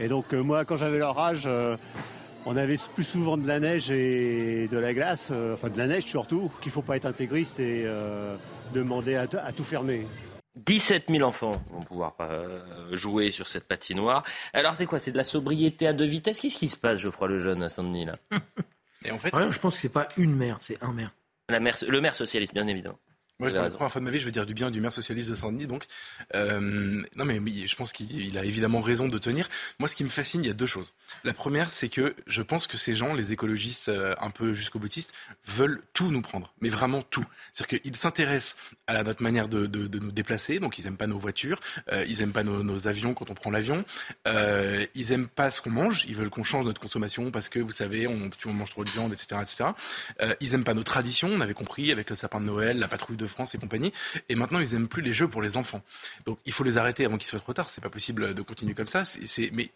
Et 0.00 0.08
donc 0.08 0.34
euh, 0.34 0.42
moi, 0.42 0.66
quand 0.66 0.76
j'avais 0.76 0.98
leur 0.98 1.18
âge, 1.18 1.44
euh, 1.46 1.78
on 2.44 2.58
avait 2.58 2.76
plus 2.94 3.04
souvent 3.04 3.38
de 3.38 3.46
la 3.46 3.58
neige 3.58 3.90
et 3.90 4.68
de 4.70 4.76
la 4.76 4.92
glace, 4.92 5.32
enfin 5.54 5.70
de 5.70 5.78
la 5.78 5.86
neige 5.86 6.04
surtout, 6.04 6.50
qu'il 6.60 6.68
ne 6.68 6.74
faut 6.74 6.82
pas 6.82 6.96
être 6.96 7.06
intégriste 7.06 7.58
et 7.58 7.86
demander 8.74 9.16
à 9.16 9.26
tout 9.26 9.64
fermer. 9.64 10.06
17 10.56 11.06
000 11.10 11.22
enfants 11.22 11.62
vont 11.70 11.80
pouvoir 11.80 12.16
jouer 12.92 13.30
sur 13.30 13.48
cette 13.48 13.68
patinoire. 13.68 14.24
Alors 14.52 14.74
c'est 14.74 14.86
quoi? 14.86 14.98
C'est 14.98 15.12
de 15.12 15.16
la 15.16 15.24
sobriété 15.24 15.86
à 15.86 15.92
deux 15.92 16.06
vitesses? 16.06 16.40
Qu'est-ce 16.40 16.56
qui 16.56 16.68
se 16.68 16.76
passe, 16.76 17.00
Geoffroy 17.00 17.28
le 17.28 17.36
jeune, 17.36 17.62
à 17.62 17.68
Saint-Denis 17.68 18.06
là? 18.06 18.18
Et 19.04 19.10
en 19.10 19.18
fait, 19.18 19.30
je 19.50 19.58
pense 19.58 19.76
que 19.76 19.80
c'est 19.80 19.88
pas 19.88 20.08
une 20.16 20.34
maire, 20.34 20.56
c'est 20.60 20.82
un 20.82 20.92
maire. 20.92 21.12
La 21.48 21.60
maire 21.60 21.76
le 21.86 22.00
maire 22.00 22.14
socialiste, 22.14 22.54
bien 22.54 22.66
évidemment. 22.66 22.98
Moi, 23.38 23.50
pour 23.50 23.60
la 23.60 23.68
première 23.68 23.92
fois 23.92 24.00
de 24.00 24.06
ma 24.06 24.10
vie, 24.10 24.18
je 24.18 24.24
veux 24.24 24.30
dire 24.30 24.46
du 24.46 24.54
bien 24.54 24.70
du 24.70 24.80
maire 24.80 24.94
socialiste 24.94 25.28
de 25.28 25.34
Saint-Denis. 25.34 25.66
Donc, 25.66 25.84
euh, 26.34 27.02
non, 27.16 27.24
mais 27.26 27.38
je 27.66 27.76
pense 27.76 27.92
qu'il 27.92 28.38
a 28.38 28.44
évidemment 28.44 28.80
raison 28.80 29.08
de 29.08 29.18
tenir. 29.18 29.46
Moi, 29.78 29.88
ce 29.88 29.94
qui 29.94 30.04
me 30.04 30.08
fascine, 30.08 30.42
il 30.42 30.46
y 30.46 30.50
a 30.50 30.54
deux 30.54 30.64
choses. 30.64 30.94
La 31.22 31.34
première, 31.34 31.68
c'est 31.68 31.90
que 31.90 32.14
je 32.26 32.40
pense 32.40 32.66
que 32.66 32.78
ces 32.78 32.94
gens, 32.94 33.12
les 33.12 33.32
écologistes 33.32 33.90
euh, 33.90 34.14
un 34.22 34.30
peu 34.30 34.54
jusqu'au 34.54 34.78
boutistes, 34.78 35.12
veulent 35.46 35.82
tout 35.92 36.10
nous 36.10 36.22
prendre, 36.22 36.54
mais 36.62 36.70
vraiment 36.70 37.02
tout. 37.02 37.26
C'est-à-dire 37.52 37.80
qu'ils 37.82 37.96
s'intéressent 37.96 38.56
à 38.86 39.02
notre 39.02 39.22
manière 39.22 39.48
de, 39.48 39.66
de, 39.66 39.86
de, 39.86 39.98
nous 39.98 40.12
déplacer. 40.12 40.58
Donc, 40.58 40.78
ils 40.78 40.86
aiment 40.86 40.96
pas 40.96 41.06
nos 41.06 41.18
voitures, 41.18 41.60
euh, 41.92 42.06
ils 42.08 42.22
aiment 42.22 42.32
pas 42.32 42.42
nos, 42.42 42.62
nos, 42.62 42.88
avions 42.88 43.12
quand 43.12 43.30
on 43.30 43.34
prend 43.34 43.50
l'avion, 43.50 43.84
ils 44.24 45.12
aiment 45.12 45.28
pas 45.28 45.50
ce 45.50 45.60
qu'on 45.60 45.70
mange. 45.70 46.06
Ils 46.08 46.14
veulent 46.14 46.30
qu'on 46.30 46.44
change 46.44 46.64
notre 46.64 46.80
consommation 46.80 47.30
parce 47.30 47.50
que 47.50 47.58
vous 47.58 47.72
savez, 47.72 48.06
on, 48.06 48.30
on 48.46 48.52
mange 48.52 48.70
trop 48.70 48.84
de 48.84 48.88
viande, 48.88 49.12
etc., 49.12 49.40
etc. 49.42 49.64
Ils 50.40 50.54
aiment 50.54 50.64
pas 50.64 50.74
nos 50.74 50.84
traditions. 50.84 51.28
On 51.28 51.40
avait 51.42 51.52
compris 51.52 51.92
avec 51.92 52.08
le 52.08 52.16
sapin 52.16 52.40
de 52.40 52.46
Noël, 52.46 52.78
la 52.78 52.88
patrouille 52.88 53.16
de 53.16 53.25
France 53.26 53.54
et 53.54 53.58
compagnie. 53.58 53.92
Et 54.28 54.34
maintenant, 54.34 54.60
ils 54.60 54.74
aiment 54.74 54.88
plus 54.88 55.02
les 55.02 55.12
jeux 55.12 55.28
pour 55.28 55.42
les 55.42 55.56
enfants. 55.56 55.82
Donc, 56.26 56.38
il 56.46 56.52
faut 56.52 56.64
les 56.64 56.78
arrêter 56.78 57.04
avant 57.04 57.16
qu'il 57.16 57.28
soit 57.28 57.40
trop 57.40 57.52
tard. 57.52 57.70
C'est 57.70 57.80
pas 57.80 57.90
possible 57.90 58.34
de 58.34 58.42
continuer 58.42 58.74
comme 58.74 58.86
ça. 58.86 59.04
C'est, 59.04 59.50
mais 59.52 59.70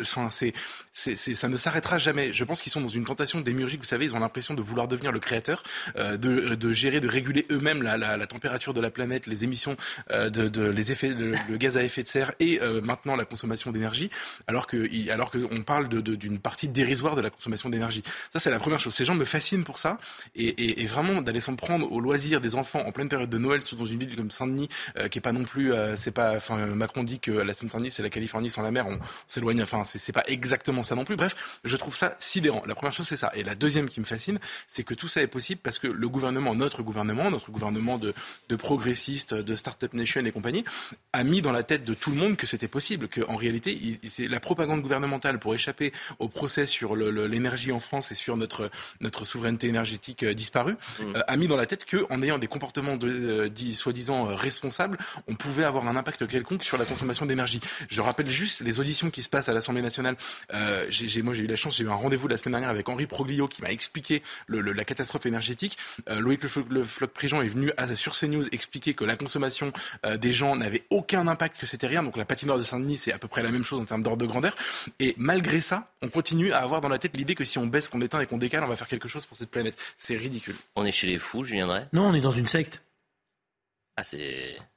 enfin, 0.00 0.28
c'est, 0.30 0.54
ça 0.92 1.48
ne 1.48 1.56
s'arrêtera 1.56 1.98
jamais. 1.98 2.32
Je 2.32 2.44
pense 2.44 2.62
qu'ils 2.62 2.72
sont 2.72 2.80
dans 2.80 2.88
une 2.88 3.04
tentation 3.04 3.40
démiurgique. 3.40 3.80
Vous 3.80 3.86
savez, 3.86 4.04
ils 4.06 4.14
ont 4.14 4.20
l'impression 4.20 4.54
de 4.54 4.62
vouloir 4.62 4.88
devenir 4.88 5.12
le 5.12 5.20
créateur, 5.20 5.62
euh, 5.96 6.16
de, 6.16 6.72
gérer, 6.72 7.00
de 7.00 7.08
réguler 7.08 7.46
eux-mêmes 7.50 7.82
la, 7.82 8.26
température 8.26 8.74
de 8.74 8.80
la 8.80 8.90
planète, 8.90 9.26
les 9.26 9.44
émissions 9.44 9.76
euh, 10.10 10.30
de, 10.30 10.68
les 10.68 10.92
effets, 10.92 11.14
le, 11.14 11.56
gaz 11.56 11.76
à 11.76 11.82
effet 11.82 12.02
de 12.02 12.08
serre 12.08 12.32
et 12.40 12.60
euh, 12.60 12.80
maintenant 12.80 13.16
la 13.16 13.24
consommation 13.24 13.72
d'énergie, 13.72 14.10
alors 14.46 14.66
que, 14.66 15.10
alors 15.10 15.30
qu'on 15.30 15.62
parle 15.62 15.88
d'une 15.88 16.38
partie 16.38 16.68
dérisoire 16.68 17.16
de 17.16 17.20
la 17.20 17.30
consommation 17.30 17.68
d'énergie. 17.68 18.02
Ça, 18.32 18.40
c'est 18.40 18.50
la 18.50 18.58
première 18.58 18.80
chose. 18.80 18.94
Ces 18.94 19.04
gens 19.04 19.14
me 19.14 19.24
fascinent 19.24 19.64
pour 19.64 19.78
ça 19.78 19.98
et, 20.34 20.82
et 20.82 20.86
vraiment 20.86 21.22
d'aller 21.22 21.40
s'en 21.40 21.56
prendre 21.56 21.90
au 21.90 22.00
loisir 22.00 22.40
des 22.40 22.54
enfants 22.54 22.73
en 22.80 22.92
pleine 22.92 23.08
période 23.08 23.30
de 23.30 23.38
Noël, 23.38 23.62
surtout 23.62 23.84
dans 23.84 23.90
une 23.90 23.98
ville 23.98 24.16
comme 24.16 24.30
Saint-Denis, 24.30 24.68
euh, 24.98 25.08
qui 25.08 25.18
est 25.18 25.20
pas 25.20 25.32
non 25.32 25.44
plus, 25.44 25.72
euh, 25.72 25.96
c'est 25.96 26.10
pas, 26.10 26.36
enfin 26.36 26.66
Macron 26.66 27.02
dit 27.02 27.20
que 27.20 27.30
la 27.30 27.52
Seine-Saint-Denis 27.52 27.90
c'est 27.90 28.02
la 28.02 28.10
Californie 28.10 28.50
sans 28.50 28.62
la 28.62 28.70
mer, 28.70 28.86
on 28.86 28.98
s'éloigne, 29.26 29.62
enfin 29.62 29.84
c'est 29.84 30.12
pas 30.12 30.24
exactement 30.26 30.82
ça 30.82 30.94
non 30.94 31.04
plus. 31.04 31.16
Bref, 31.16 31.58
je 31.64 31.76
trouve 31.76 31.94
ça 31.94 32.16
sidérant. 32.18 32.62
La 32.66 32.74
première 32.74 32.92
chose 32.92 33.06
c'est 33.06 33.16
ça, 33.16 33.30
et 33.34 33.42
la 33.42 33.54
deuxième 33.54 33.88
qui 33.88 34.00
me 34.00 34.04
fascine, 34.04 34.38
c'est 34.68 34.84
que 34.84 34.94
tout 34.94 35.08
ça 35.08 35.22
est 35.22 35.26
possible 35.26 35.60
parce 35.62 35.78
que 35.78 35.86
le 35.86 36.08
gouvernement, 36.08 36.54
notre 36.54 36.82
gouvernement, 36.82 37.30
notre 37.30 37.50
gouvernement 37.50 37.98
de, 37.98 38.14
de 38.48 38.56
progressistes, 38.56 39.34
de 39.34 39.54
Startup 39.54 39.92
Nation 39.94 40.24
et 40.24 40.32
compagnie, 40.32 40.64
a 41.12 41.24
mis 41.24 41.42
dans 41.42 41.52
la 41.52 41.62
tête 41.62 41.86
de 41.86 41.94
tout 41.94 42.10
le 42.10 42.16
monde 42.16 42.36
que 42.36 42.46
c'était 42.46 42.68
possible, 42.68 43.08
que 43.08 43.20
en 43.28 43.36
réalité, 43.36 43.78
c'est 44.04 44.28
la 44.28 44.40
propagande 44.40 44.80
gouvernementale 44.82 45.38
pour 45.38 45.54
échapper 45.54 45.92
au 46.18 46.28
procès 46.28 46.66
sur 46.66 46.96
l'énergie 46.96 47.72
en 47.72 47.80
France 47.80 48.12
et 48.12 48.14
sur 48.14 48.36
notre 48.36 48.70
notre 49.00 49.24
souveraineté 49.24 49.68
énergétique 49.68 50.22
euh, 50.22 50.34
disparue, 50.34 50.72
mmh. 50.72 51.02
euh, 51.16 51.22
a 51.26 51.36
mis 51.36 51.46
dans 51.46 51.56
la 51.56 51.66
tête 51.66 51.84
que 51.84 52.06
en 52.10 52.22
ayant 52.22 52.38
des 52.38 52.46
comportements 52.46 52.63
de, 52.72 53.08
euh, 53.08 53.72
soi-disant 53.72 54.28
euh, 54.28 54.34
responsables, 54.34 54.98
on 55.28 55.34
pouvait 55.34 55.64
avoir 55.64 55.86
un 55.86 55.96
impact 55.96 56.26
quelconque 56.26 56.64
sur 56.64 56.78
la 56.78 56.84
consommation 56.84 57.26
d'énergie. 57.26 57.60
Je 57.88 58.00
rappelle 58.00 58.28
juste 58.28 58.62
les 58.62 58.80
auditions 58.80 59.10
qui 59.10 59.22
se 59.22 59.28
passent 59.28 59.48
à 59.48 59.52
l'Assemblée 59.52 59.82
nationale. 59.82 60.16
Euh, 60.52 60.86
j'ai, 60.88 61.22
moi, 61.22 61.34
j'ai 61.34 61.42
eu 61.42 61.46
la 61.46 61.56
chance, 61.56 61.76
j'ai 61.76 61.84
eu 61.84 61.90
un 61.90 61.94
rendez-vous 61.94 62.28
la 62.28 62.36
semaine 62.36 62.52
dernière 62.52 62.70
avec 62.70 62.88
Henri 62.88 63.06
Proglio 63.06 63.48
qui 63.48 63.62
m'a 63.62 63.70
expliqué 63.70 64.22
le, 64.46 64.60
le, 64.60 64.72
la 64.72 64.84
catastrophe 64.84 65.26
énergétique. 65.26 65.78
Euh, 66.08 66.20
Loïc 66.20 66.42
Le, 66.42 66.82
Floch 66.82 67.10
Prigent 67.10 67.42
est 67.42 67.48
venu 67.48 67.70
à, 67.76 67.94
sur 67.96 68.14
CNews 68.14 68.48
expliquer 68.52 68.94
que 68.94 69.04
la 69.04 69.16
consommation 69.16 69.72
euh, 70.04 70.16
des 70.16 70.32
gens 70.32 70.56
n'avait 70.56 70.84
aucun 70.90 71.28
impact, 71.28 71.58
que 71.58 71.66
c'était 71.66 71.86
rien. 71.86 72.02
Donc 72.02 72.16
la 72.16 72.24
patinoire 72.24 72.58
de 72.58 72.62
Saint-Denis, 72.62 72.98
c'est 72.98 73.12
à 73.12 73.18
peu 73.18 73.28
près 73.28 73.42
la 73.42 73.50
même 73.50 73.64
chose 73.64 73.80
en 73.80 73.84
termes 73.84 74.02
d'ordre 74.02 74.22
de 74.22 74.26
grandeur. 74.26 74.54
Et 75.00 75.14
malgré 75.16 75.60
ça, 75.60 75.90
on 76.02 76.08
continue 76.08 76.52
à 76.52 76.58
avoir 76.58 76.80
dans 76.80 76.88
la 76.88 76.98
tête 76.98 77.16
l'idée 77.16 77.34
que 77.34 77.44
si 77.44 77.58
on 77.58 77.66
baisse, 77.66 77.88
qu'on 77.88 78.00
éteint 78.00 78.20
et 78.20 78.26
qu'on 78.26 78.38
décale, 78.38 78.64
on 78.64 78.68
va 78.68 78.76
faire 78.76 78.88
quelque 78.88 79.08
chose 79.08 79.26
pour 79.26 79.36
cette 79.36 79.50
planète. 79.50 79.76
C'est 79.98 80.16
ridicule. 80.16 80.54
On 80.76 80.84
est 80.84 80.92
chez 80.92 81.06
les 81.06 81.18
fous, 81.18 81.44
je 81.44 81.52
viendrai. 81.52 81.86
Non, 81.92 82.08
on 82.08 82.14
est 82.14 82.20
dans 82.20 82.30
une 82.32 82.46
secte. 82.54 82.82
Ah. 83.96 84.02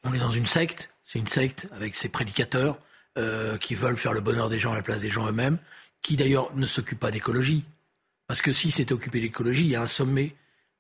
On 0.04 0.14
est 0.14 0.20
dans 0.20 0.32
une 0.32 0.48
secte, 0.48 0.90
c'est 1.04 1.20
une 1.20 1.28
secte 1.28 1.68
avec 1.72 1.96
ses 1.96 2.10
prédicateurs 2.10 2.80
euh, 3.20 3.58
qui 3.58 3.76
veulent 3.76 3.98
faire 3.98 4.14
le 4.14 4.22
bonheur 4.22 4.50
des 4.50 4.58
gens 4.58 4.72
à 4.74 4.76
la 4.76 4.82
place 4.82 5.02
des 5.02 5.12
gens 5.12 5.28
eux-mêmes, 5.28 5.60
qui 6.02 6.16
d'ailleurs 6.16 6.56
ne 6.56 6.66
s'occupent 6.66 7.00
pas 7.00 7.12
d'écologie. 7.12 7.66
Parce 8.26 8.42
que 8.42 8.52
si 8.52 8.72
c'était 8.72 8.94
occupé 8.94 9.20
d'écologie, 9.20 9.66
il 9.66 9.70
y 9.70 9.76
a 9.76 9.82
un 9.84 9.88
sommet 9.88 10.36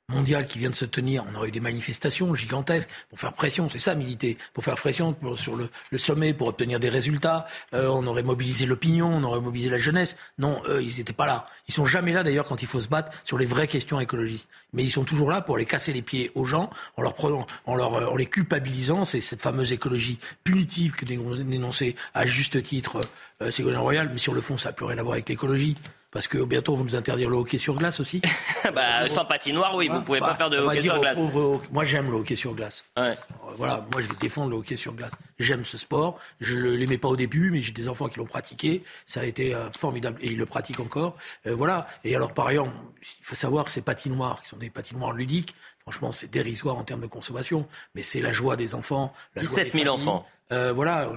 mondial 0.10 0.48
qui 0.48 0.58
vient 0.58 0.70
de 0.70 0.76
se 0.76 0.86
tenir, 0.86 1.26
on 1.30 1.36
aurait 1.36 1.50
eu 1.50 1.52
des 1.52 1.60
manifestations 1.60 2.34
gigantesques 2.34 2.88
pour 3.10 3.20
faire 3.20 3.34
pression, 3.34 3.70
c'est 3.70 3.78
ça 3.78 3.94
militer, 3.94 4.38
pour 4.54 4.64
faire 4.64 4.76
pression 4.76 5.14
sur 5.36 5.58
le, 5.58 5.70
le, 5.92 5.98
sommet, 5.98 6.34
pour 6.34 6.48
obtenir 6.48 6.80
des 6.80 6.88
résultats. 6.88 7.46
Euh, 7.74 7.90
on 7.90 8.08
aurait 8.08 8.24
mobilisé 8.24 8.66
l'opinion, 8.66 9.10
on 9.10 9.24
aurait 9.24 9.42
mobilisé 9.42 9.70
la 9.70 9.80
jeunesse. 9.80 10.16
Non, 10.38 10.62
eux, 10.70 10.82
ils 10.82 10.96
n'étaient 10.96 11.12
pas 11.12 11.26
là. 11.26 11.46
Ils 11.68 11.74
sont 11.74 11.86
jamais 11.86 12.14
là 12.14 12.24
d'ailleurs 12.24 12.46
quand 12.46 12.62
il 12.62 12.70
faut 12.70 12.80
se 12.80 12.88
battre 12.88 13.12
sur 13.26 13.38
les 13.38 13.46
vraies 13.46 13.68
questions 13.68 14.00
écologistes. 14.00 14.48
Mais 14.72 14.82
ils 14.82 14.92
sont 14.92 15.04
toujours 15.04 15.30
là 15.30 15.42
pour 15.42 15.58
les 15.58 15.66
casser 15.66 15.92
les 15.92 16.02
pieds 16.02 16.32
aux 16.36 16.46
gens 16.46 16.70
en 16.96 17.02
leur 17.02 17.14
prenant, 17.14 17.46
en 17.66 17.76
leur, 17.76 17.92
en 17.92 18.16
les 18.16 18.28
culpabilisant. 18.28 19.04
C'est 19.04 19.20
cette 19.20 19.42
fameuse 19.42 19.74
écologie 19.74 20.20
punitive 20.46 20.94
que 20.94 21.04
dénonçait 21.04 21.96
à 22.14 22.26
juste 22.26 22.64
titre 22.64 23.02
euh, 23.42 23.52
Ségolène 23.52 23.80
Royal. 23.80 24.10
Mais 24.14 24.20
sur 24.20 24.34
le 24.34 24.40
fond, 24.40 24.56
ça 24.56 24.70
n'a 24.70 24.74
plus 24.74 24.86
rien 24.86 25.00
à 25.00 25.04
voir 25.04 25.16
avec 25.16 25.28
l'écologie. 25.28 25.76
Parce 26.12 26.28
que 26.28 26.44
bientôt, 26.46 26.76
vous 26.76 26.86
nous 26.86 26.96
interdire 26.96 27.30
le 27.30 27.36
hockey 27.36 27.58
sur 27.58 27.76
glace 27.76 28.00
aussi 28.00 28.22
bah, 28.74 29.08
Sans 29.10 29.26
patinoire, 29.26 29.76
oui, 29.76 29.90
vous 29.90 29.98
ne 29.98 30.04
pouvez 30.04 30.20
bah, 30.20 30.30
pas 30.30 30.36
faire 30.36 30.50
de 30.50 30.58
hockey 30.58 30.82
sur 30.82 31.00
glace. 31.00 31.20
Moi, 31.72 31.84
j'aime 31.84 32.10
le 32.10 32.18
hockey 32.18 32.36
sur 32.36 32.56
glace. 32.56 32.86
Ouais. 32.98 33.16
Voilà, 33.58 33.86
moi, 33.92 34.02
je 34.02 34.08
vais 34.08 34.16
défendre 34.20 34.52
le 34.52 34.58
hockey 34.58 34.76
sur 34.76 34.94
glace. 34.94 35.12
J'aime 35.38 35.66
ce 35.66 35.78
sport. 35.78 36.18
Je 36.40 36.56
ne 36.56 36.72
l'aimais 36.72 36.98
pas 36.98 37.10
au 37.10 37.18
début, 37.18 37.52
mais 37.52 37.62
j'ai 37.62 37.74
des 37.74 37.90
enfants 37.90 38.08
qui 38.08 38.20
l'ont 38.20 38.26
pratiqué. 38.26 38.84
Ça 39.06 39.22
a 39.22 39.26
été 39.26 39.54
euh, 39.54 39.70
formidable. 39.78 40.18
Et 40.22 40.28
ils 40.28 40.38
le 40.38 40.46
pratiquent 40.46 40.80
encore. 40.80 41.16
Euh, 41.46 41.56
voilà. 41.56 41.88
Et 42.06 42.16
alors, 42.16 42.34
par 42.34 42.48
ailleurs, 42.48 42.68
il 43.02 43.26
faut 43.26 43.36
savoir 43.36 43.66
que 43.66 43.72
ces 43.72 43.82
patinoires, 43.82 44.42
qui 44.42 44.50
sont 44.50 44.58
des 44.58 44.70
patinoires 44.70 45.12
ludiques, 45.12 45.56
franchement, 45.88 46.12
c'est 46.12 46.30
dérisoire 46.30 46.78
en 46.78 46.84
termes 46.84 47.00
de 47.00 47.08
consommation. 47.08 47.66
Mais 47.96 48.02
c'est 48.02 48.20
la 48.20 48.34
joie 48.34 48.58
des 48.58 48.76
enfants. 48.76 49.14
La 49.36 49.42
17 49.42 49.72
000 49.72 49.88
enfants. 49.88 50.28
Euh, 50.52 50.72
voilà, 50.72 51.10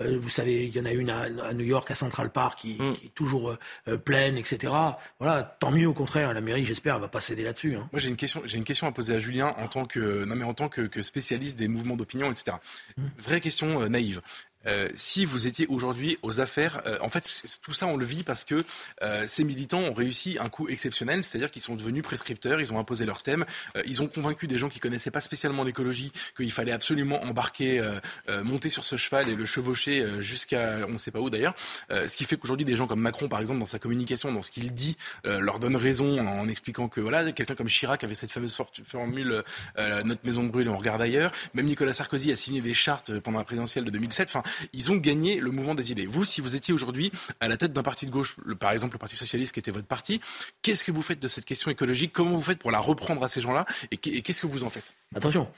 euh, 0.00 0.18
vous 0.18 0.28
savez, 0.28 0.66
il 0.66 0.74
y 0.74 0.80
en 0.80 0.84
a 0.84 0.92
une 0.92 1.10
à, 1.10 1.22
à, 1.44 1.54
New 1.54 1.64
York, 1.64 1.90
à 1.90 1.96
Central 1.96 2.30
Park, 2.30 2.60
qui, 2.60 2.76
mm. 2.80 2.94
qui 2.94 3.06
est 3.06 3.14
toujours 3.14 3.56
euh, 3.88 3.96
pleine, 3.96 4.38
etc. 4.38 4.72
Voilà, 5.18 5.42
tant 5.42 5.72
mieux 5.72 5.88
au 5.88 5.94
contraire. 5.94 6.32
La 6.32 6.40
mairie, 6.40 6.64
j'espère, 6.64 6.94
elle 6.94 7.00
va 7.00 7.08
pas 7.08 7.20
céder 7.20 7.42
là-dessus. 7.42 7.74
Hein. 7.74 7.88
Moi, 7.92 8.00
j'ai 8.00 8.08
une 8.08 8.16
question, 8.16 8.42
j'ai 8.44 8.58
une 8.58 8.64
question 8.64 8.86
à 8.86 8.92
poser 8.92 9.14
à 9.14 9.18
Julien 9.18 9.54
en 9.58 9.66
tant 9.66 9.86
que, 9.86 10.24
non 10.24 10.36
mais 10.36 10.44
en 10.44 10.54
tant 10.54 10.68
que, 10.68 10.82
que 10.82 11.02
spécialiste 11.02 11.58
des 11.58 11.66
mouvements 11.66 11.96
d'opinion, 11.96 12.30
etc. 12.30 12.58
Mm. 12.96 13.02
Vraie 13.18 13.40
question 13.40 13.82
euh, 13.82 13.88
naïve. 13.88 14.20
Euh, 14.66 14.88
si 14.94 15.24
vous 15.24 15.46
étiez 15.46 15.66
aujourd'hui 15.68 16.18
aux 16.22 16.40
affaires, 16.40 16.82
euh, 16.86 16.98
en 17.00 17.08
fait, 17.08 17.42
tout 17.62 17.72
ça, 17.72 17.86
on 17.86 17.96
le 17.96 18.04
vit 18.04 18.22
parce 18.22 18.44
que 18.44 18.64
euh, 19.02 19.24
ces 19.26 19.44
militants 19.44 19.80
ont 19.80 19.94
réussi 19.94 20.38
un 20.40 20.48
coup 20.48 20.68
exceptionnel, 20.68 21.24
c'est-à-dire 21.24 21.50
qu'ils 21.50 21.62
sont 21.62 21.76
devenus 21.76 22.02
prescripteurs, 22.02 22.60
ils 22.60 22.72
ont 22.72 22.78
imposé 22.78 23.06
leur 23.06 23.22
thème, 23.22 23.44
ils 23.86 24.02
ont 24.02 24.06
convaincu 24.06 24.46
des 24.46 24.58
gens 24.58 24.68
qui 24.68 24.80
connaissaient 24.80 25.10
pas 25.10 25.20
spécialement 25.20 25.64
l'écologie 25.64 26.12
qu'il 26.36 26.50
fallait 26.52 26.72
absolument 26.72 27.22
embarquer, 27.24 27.82
monter 28.44 28.70
sur 28.70 28.84
ce 28.84 28.96
cheval 28.96 29.28
et 29.28 29.34
le 29.34 29.44
chevaucher 29.44 30.04
jusqu'à 30.20 30.86
on 30.88 30.92
ne 30.92 30.98
sait 30.98 31.10
pas 31.10 31.20
où 31.20 31.30
d'ailleurs. 31.30 31.54
ce 31.90 32.16
qui 32.16 32.24
fait 32.24 32.36
qu'aujourd'hui, 32.36 32.64
des 32.64 32.76
gens 32.76 32.86
comme 32.86 33.00
Macron, 33.00 33.28
par 33.28 33.40
exemple, 33.40 33.60
dans 33.60 33.66
sa 33.66 33.78
communication, 33.78 34.32
dans 34.32 34.42
ce 34.42 34.50
qu'il 34.50 34.72
dit, 34.72 34.96
leur 35.24 35.58
donne 35.58 35.76
raison 35.76 36.18
en, 36.18 36.48
expliquant 36.48 36.88
que 36.88 37.00
voilà, 37.00 37.30
quelqu'un 37.32 37.54
comme 37.54 37.68
Chirac 37.68 38.04
avait 38.04 38.14
cette 38.14 38.32
fameuse 38.32 38.56
formule 38.84 39.42
notre 39.76 40.24
maison 40.24 40.44
brûle 40.44 40.66
et 40.66 40.70
on 40.70 40.78
regarde 40.78 41.02
ailleurs. 41.02 41.32
Même 41.54 41.66
Nicolas 41.66 41.92
Sarkozy 41.92 42.32
a 42.32 42.36
signé 42.36 42.60
des 42.60 42.74
chartes 42.74 43.18
pendant 43.20 43.38
la 43.38 43.44
présidentielle 43.44 43.84
de 43.84 43.90
2007. 43.90 44.28
Enfin, 44.28 44.42
ils 44.72 44.90
ont 44.90 44.96
gagné 44.96 45.40
le 45.40 45.50
mouvement 45.50 45.74
des 45.74 45.92
idées. 45.92 46.06
Vous, 46.06 46.24
si 46.24 46.40
vous 46.40 46.56
étiez 46.56 46.72
aujourd'hui 46.72 47.12
à 47.40 47.48
la 47.48 47.56
tête 47.56 47.72
d'un 47.72 47.82
parti 47.82 48.06
de 48.06 48.10
gauche, 48.10 48.36
par 48.58 48.72
exemple 48.72 48.94
le 48.94 48.98
Parti 48.98 49.16
socialiste 49.16 49.52
qui 49.52 49.60
était 49.60 49.70
votre 49.70 49.86
parti, 49.86 50.20
qu'est-ce 50.62 50.84
que 50.84 50.92
vous 50.92 51.02
faites 51.02 51.20
de 51.20 51.28
cette 51.28 51.44
question 51.44 51.70
écologique? 51.70 52.12
Comment 52.12 52.30
vous 52.30 52.42
faites 52.42 52.58
pour 52.58 52.70
la 52.70 52.78
reprendre 52.78 53.22
à 53.22 53.28
ces 53.28 53.40
gens-là? 53.40 53.66
Et 53.90 53.96
qu'est-ce 53.96 54.40
que 54.40 54.46
vous 54.46 54.64
en 54.64 54.70
faites? 54.70 54.94
Attention, 55.14 55.48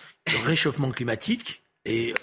réchauffement 0.45 0.91
climatique 0.91 1.63
et 1.85 2.15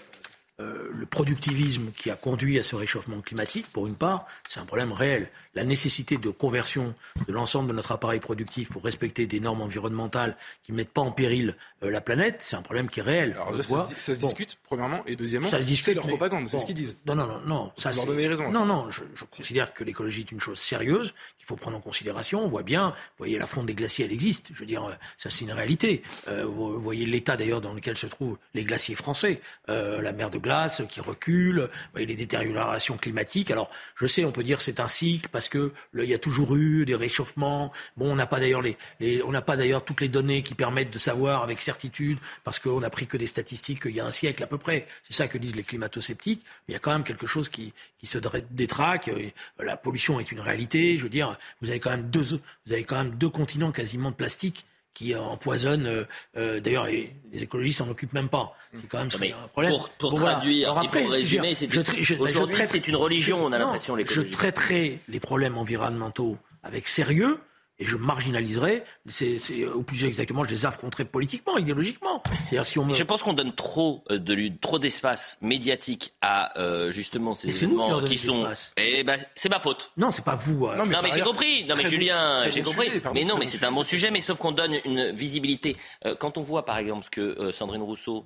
euh, 0.61 0.89
le 0.93 1.05
productivisme 1.05 1.91
qui 1.97 2.09
a 2.09 2.15
conduit 2.15 2.57
à 2.57 2.63
ce 2.63 2.77
réchauffement 2.77 3.19
climatique, 3.19 3.65
pour 3.73 3.87
une 3.87 3.95
part, 3.95 4.25
c'est 4.47 4.61
un 4.61 4.65
problème 4.65 4.93
réel. 4.93 5.29
La 5.53 5.65
nécessité 5.65 6.17
de 6.17 6.29
conversion 6.29 6.95
de 7.27 7.33
l'ensemble 7.33 7.67
de 7.67 7.73
notre 7.73 7.91
appareil 7.91 8.21
productif 8.21 8.69
pour 8.69 8.81
respecter 8.81 9.27
des 9.27 9.41
normes 9.41 9.61
environnementales 9.61 10.37
qui 10.63 10.71
ne 10.71 10.77
mettent 10.77 10.93
pas 10.93 11.01
en 11.01 11.11
péril 11.11 11.57
euh, 11.83 11.91
la 11.91 11.99
planète, 11.99 12.37
c'est 12.39 12.55
un 12.55 12.61
problème 12.61 12.89
qui 12.89 13.01
est 13.01 13.03
réel. 13.03 13.33
Alors, 13.33 13.53
ça, 13.63 13.87
ça, 13.97 14.13
se, 14.13 14.19
discute, 14.19 14.57
premièrement, 14.63 15.03
et 15.05 15.17
deuxièmement, 15.17 15.49
c'est 15.49 15.93
leur 15.93 16.07
propagande, 16.07 16.47
c'est 16.47 16.59
ce 16.59 16.65
qu'ils 16.65 16.75
disent. 16.75 16.95
Non, 17.05 17.15
non, 17.15 17.27
non, 17.27 17.41
non. 17.45 17.71
Ça, 17.77 17.91
leur 17.91 18.05
donner 18.05 18.27
raison. 18.27 18.49
Non, 18.49 18.65
non, 18.65 18.89
je, 18.91 19.01
je 19.13 19.25
considère 19.25 19.73
que 19.73 19.83
l'écologie 19.83 20.21
est 20.21 20.31
une 20.31 20.39
chose 20.39 20.59
sérieuse, 20.59 21.13
qu'il 21.45 21.55
faut 21.55 21.61
prendre 21.61 21.77
en 21.77 21.81
considération. 21.81 22.43
On 22.43 22.47
voit 22.47 22.63
bien, 22.63 22.89
vous 22.89 23.17
voyez, 23.19 23.37
la 23.37 23.45
fonte 23.45 23.67
des 23.67 23.75
glaciers, 23.75 24.05
elle 24.05 24.11
existe. 24.11 24.49
Je 24.51 24.59
veux 24.59 24.65
dire, 24.65 24.83
euh, 24.83 24.93
ça, 25.17 25.29
c'est 25.29 25.45
une 25.45 25.51
réalité. 25.51 26.01
Euh, 26.27 26.45
vous 26.45 26.79
voyez 26.81 27.05
l'état, 27.05 27.37
d'ailleurs, 27.37 27.61
dans 27.61 27.73
lequel 27.73 27.97
se 27.97 28.07
trouvent 28.07 28.37
les 28.55 28.63
glaciers 28.63 28.95
français. 28.95 29.41
Euh, 29.69 30.01
la 30.01 30.11
mer 30.11 30.31
de 30.31 30.39
glace 30.39 30.81
qui 30.89 31.01
recule, 31.01 31.61
vous 31.61 31.91
voyez 31.91 32.07
les 32.07 32.15
détériorations 32.15 32.97
climatiques. 32.97 33.51
Alors, 33.51 33.69
je 33.95 34.07
sais, 34.07 34.25
on 34.25 34.31
peut 34.31 34.43
dire 34.43 34.59
c'est 34.59 34.79
un 34.79 34.87
cycle 34.87 35.29
parce 35.31 35.49
que 35.49 35.71
il 35.93 36.05
y 36.05 36.13
a 36.13 36.17
toujours 36.17 36.55
eu 36.55 36.85
des 36.85 36.95
réchauffements. 36.95 37.71
Bon, 37.95 38.11
on 38.11 38.15
n'a 38.15 38.25
pas 38.25 38.39
d'ailleurs 38.39 38.61
les, 38.61 38.77
on 39.23 39.31
n'a 39.31 39.41
pas 39.41 39.55
d'ailleurs 39.55 39.85
toutes 39.85 40.01
les 40.01 40.09
données 40.09 40.41
qui 40.41 40.55
permettent 40.55 40.91
de 40.91 40.97
savoir 40.97 41.43
avec 41.43 41.61
certitude 41.61 42.17
parce 42.43 42.59
qu'on 42.59 42.79
n'a 42.79 42.89
pris 42.89 43.07
que 43.07 43.17
des 43.17 43.27
statistiques 43.27 43.83
il 43.85 43.95
y 43.95 43.99
a 43.99 44.05
un 44.05 44.11
siècle 44.11 44.43
à 44.43 44.47
peu 44.47 44.57
près. 44.57 44.87
C'est 45.03 45.13
ça 45.13 45.27
que 45.27 45.37
disent 45.37 45.55
les 45.55 45.63
climato-sceptiques. 45.63 46.41
Mais 46.67 46.71
il 46.71 46.73
y 46.73 46.77
a 46.77 46.79
quand 46.79 46.91
même 46.91 47.03
quelque 47.03 47.27
chose 47.27 47.49
qui, 47.49 47.73
qui 47.99 48.07
se 48.07 48.17
détraque. 48.51 49.11
La 49.59 49.77
pollution 49.77 50.19
est 50.19 50.31
une 50.31 50.39
réalité. 50.39 50.97
Je 50.97 51.03
veux 51.03 51.09
dire, 51.09 51.34
vous 51.61 51.69
avez 51.69 51.79
quand 51.79 51.91
même 51.91 52.09
deux, 52.09 52.23
vous 52.65 52.73
avez 52.73 52.83
quand 52.83 52.97
même 52.97 53.15
deux 53.15 53.29
continents 53.29 53.71
quasiment 53.71 54.11
de 54.11 54.15
plastique 54.15 54.65
qui 54.95 55.13
empoisonnent. 55.15 55.85
Euh, 55.85 56.05
euh, 56.37 56.59
D'ailleurs, 56.59 56.85
les, 56.85 57.13
écologistes 57.33 57.79
s'en 57.79 57.89
occupent 57.89 58.13
même 58.13 58.29
pas. 58.29 58.55
C'est 58.73 58.87
quand 58.87 58.97
même 58.97 59.09
un 59.09 59.47
problème. 59.47 59.71
Pour, 59.73 59.89
pour 59.89 60.11
bon, 60.11 60.17
traduire 60.17 60.73
voilà. 60.73 60.87
après, 60.87 61.01
et 61.01 61.03
pour 61.03 61.11
résumer, 61.11 61.53
c'est 61.53 61.69
aujourd'hui 62.17 62.63
c'est 62.65 62.87
une 62.87 62.95
religion. 62.95 63.45
On 63.45 63.51
a 63.51 63.59
l'impression. 63.59 63.95
Je 63.97 64.21
traiterai 64.21 64.99
les 65.07 65.19
problèmes 65.19 65.57
environnementaux 65.57 66.37
avec 66.63 66.87
sérieux 66.87 67.39
et 67.77 67.85
je 67.85 67.97
marginaliserai, 67.97 68.83
c'est, 69.09 69.37
ou 69.65 69.83
plus 69.83 70.05
exactement, 70.05 70.45
je 70.45 70.51
les 70.51 70.65
affronterai 70.65 71.03
politiquement, 71.03 71.57
idéologiquement. 71.57 72.23
C'est-à-dire 72.25 72.65
si 72.65 72.79
on 72.79 72.85
me... 72.85 72.93
Je 72.93 73.03
pense 73.03 73.21
qu'on 73.21 73.33
donne 73.33 73.51
trop 73.51 74.03
euh, 74.11 74.17
de 74.17 74.49
trop 74.61 74.79
d'espace 74.79 75.37
médiatique 75.41 76.13
à 76.21 76.57
euh, 76.57 76.91
justement 76.91 77.33
ces 77.33 77.63
événements 77.63 78.01
qui 78.01 78.17
sont. 78.17 78.45
Eh 78.77 79.03
ben, 79.03 79.19
c'est 79.35 79.49
ma 79.49 79.59
faute. 79.59 79.91
Non, 79.97 80.11
c'est 80.11 80.23
pas 80.23 80.35
vous. 80.35 80.67
Euh. 80.67 80.77
Non, 80.77 80.85
mais, 80.85 81.11
j'ai 81.11 81.21
compris. 81.21 81.65
Non, 81.65 81.75
mais 81.75 81.85
Julien, 81.85 82.49
j'ai 82.49 82.63
compris. 82.63 82.89
mais 83.13 83.25
non, 83.25 83.37
mais 83.37 83.45
c'est 83.45 83.63
un 83.63 83.71
bon 83.71 83.83
sujet, 83.83 84.09
mais 84.09 84.21
sauf 84.21 84.39
qu'on 84.39 84.53
donne 84.53 84.79
une 84.85 85.11
visibilité. 85.11 85.75
quand 86.19 86.37
on 86.37 86.41
voit 86.41 86.63
par 86.63 86.77
exemple 86.77 87.03
ce 87.05 87.09
que 87.09 87.51
Sandrine 87.51 87.81
Rousseau 87.81 88.25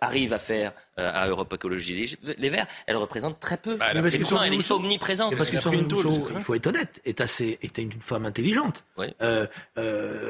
arrive 0.00 0.32
à 0.32 0.38
faire 0.38 0.72
euh, 0.98 1.10
à 1.12 1.26
Europe 1.26 1.52
Écologie 1.52 2.16
les, 2.38 2.48
Verts, 2.48 2.66
elle 2.86 2.96
représente 2.96 3.38
très 3.38 3.56
peu. 3.56 3.76
Bah, 3.76 3.86
elle, 3.90 3.98
est 3.98 4.70
omniprésente. 4.70 5.36
parce 5.36 5.50
que 5.50 5.60
Sandrine 5.60 5.92
Rousseau, 5.92 6.28
il 6.34 6.40
faut 6.40 6.54
être 6.54 6.68
honnête, 6.68 7.00
est 7.04 7.20
assez, 7.20 7.58
est 7.62 7.76
une 7.78 7.92
femme 7.92 8.24
intelligente. 8.24 8.84
Euh, 9.22 9.46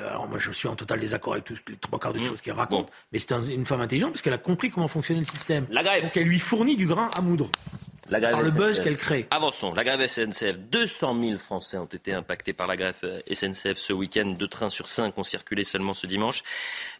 alors 0.08 0.28
moi, 0.28 0.38
je 0.38 0.50
suis 0.50 0.68
en 0.68 0.74
total 0.74 1.00
désaccord 1.00 1.34
avec 1.34 1.44
tous 1.44 1.58
les 1.68 1.76
trois 1.76 1.98
quarts 1.98 2.12
des 2.12 2.20
mmh. 2.20 2.26
choses 2.26 2.40
qu'elle 2.40 2.54
raconte, 2.54 2.90
mais 3.12 3.18
c'est 3.18 3.32
une 3.32 3.66
femme 3.66 3.80
intelligente 3.80 4.12
parce 4.12 4.22
qu'elle 4.22 4.32
a 4.32 4.38
compris 4.38 4.70
comment 4.70 4.88
fonctionnait 4.88 5.20
le 5.20 5.26
système. 5.26 5.66
La 5.70 5.82
grève. 5.82 6.02
Donc 6.02 6.16
elle 6.16 6.24
lui 6.24 6.38
fournit 6.38 6.76
du 6.76 6.86
grain 6.86 7.10
à 7.16 7.20
moudre. 7.20 7.50
La 8.08 8.20
grève 8.20 8.32
par 8.32 8.42
le 8.42 8.50
buzz 8.52 8.80
qu'elle 8.80 8.96
crée. 8.96 9.26
Avançons. 9.30 9.74
La 9.74 9.82
grève 9.82 10.06
SNCF. 10.06 10.58
200 10.58 11.20
000 11.20 11.38
Français 11.38 11.76
ont 11.78 11.86
été 11.86 12.12
impactés 12.12 12.52
par 12.52 12.66
la 12.66 12.76
grève 12.76 12.94
SNCF 13.32 13.76
ce 13.76 13.92
week-end. 13.92 14.26
Deux 14.38 14.48
trains 14.48 14.70
sur 14.70 14.88
cinq 14.88 15.18
ont 15.18 15.24
circulé 15.24 15.64
seulement 15.64 15.94
ce 15.94 16.06
dimanche. 16.06 16.42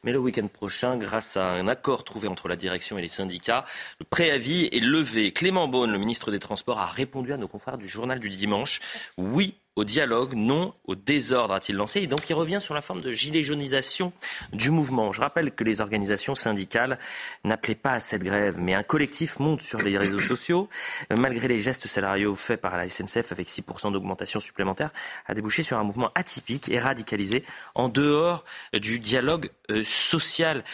Mais 0.03 0.13
le 0.13 0.19
week-end 0.19 0.49
prochain, 0.49 0.97
grâce 0.97 1.37
à 1.37 1.53
un 1.53 1.69
accord 1.69 2.05
trouvé 2.05 2.29
entre 2.29 2.49
la 2.49 2.57
direction 2.57 2.99
et 2.99 3.03
les 3.03 3.09
syndicats, 3.09 3.65
le 4.01 4.07
préavis 4.09 4.69
est 4.73 4.81
levé. 4.81 5.33
Clément 5.33 5.69
Beaune, 5.69 5.93
le 5.93 5.99
ministre 5.99 6.31
des 6.31 6.39
Transports, 6.39 6.81
a 6.81 6.87
répondu 6.87 7.33
à 7.33 7.37
nos 7.37 7.49
confrères 7.49 7.79
du 7.79 7.89
journal 7.89 8.19
du 8.19 8.29
dimanche. 8.29 8.81
Oui, 9.17 9.55
au 9.77 9.85
dialogue, 9.85 10.35
non 10.35 10.75
au 10.87 10.95
désordre, 10.95 11.55
a-t-il 11.55 11.77
lancé. 11.77 12.01
Et 12.01 12.07
donc 12.07 12.29
il 12.29 12.35
revient 12.35 12.61
sur 12.61 12.75
la 12.75 12.81
forme 12.81 13.03
de 13.03 13.13
gilet 13.13 13.43
jaunisation 13.43 14.13
du 14.53 14.71
mouvement. 14.71 15.13
Je 15.13 15.21
rappelle 15.21 15.53
que 15.53 15.65
les 15.65 15.81
organisations 15.81 16.35
syndicales 16.35 16.99
n'appelaient 17.45 17.75
pas 17.75 17.93
à 17.93 18.01
cette 18.01 18.25
grève, 18.25 18.57
mais 18.59 18.75
un 18.75 18.83
collectif 18.83 19.39
monte 19.39 19.61
sur 19.61 19.83
les 19.83 19.97
réseaux 19.99 20.21
sociaux. 20.33 20.69
Malgré 21.15 21.47
les 21.47 21.61
gestes 21.61 21.87
salariaux 21.87 22.35
faits 22.35 22.61
par 22.61 22.77
la 22.77 22.89
SNCF 22.89 23.33
avec 23.33 23.49
6% 23.49 23.93
d'augmentation 23.93 24.41
supplémentaire, 24.41 24.91
a 25.27 25.35
débouché 25.35 25.63
sur 25.63 25.79
un 25.79 25.85
mouvement 25.85 26.11
atypique 26.15 26.69
et 26.71 26.81
radicalisé 26.81 27.45
en 27.75 27.89
dehors 27.89 28.45
du 28.73 28.99
dialogue 28.99 29.51
euh, 29.71 29.85
social. 29.85 30.65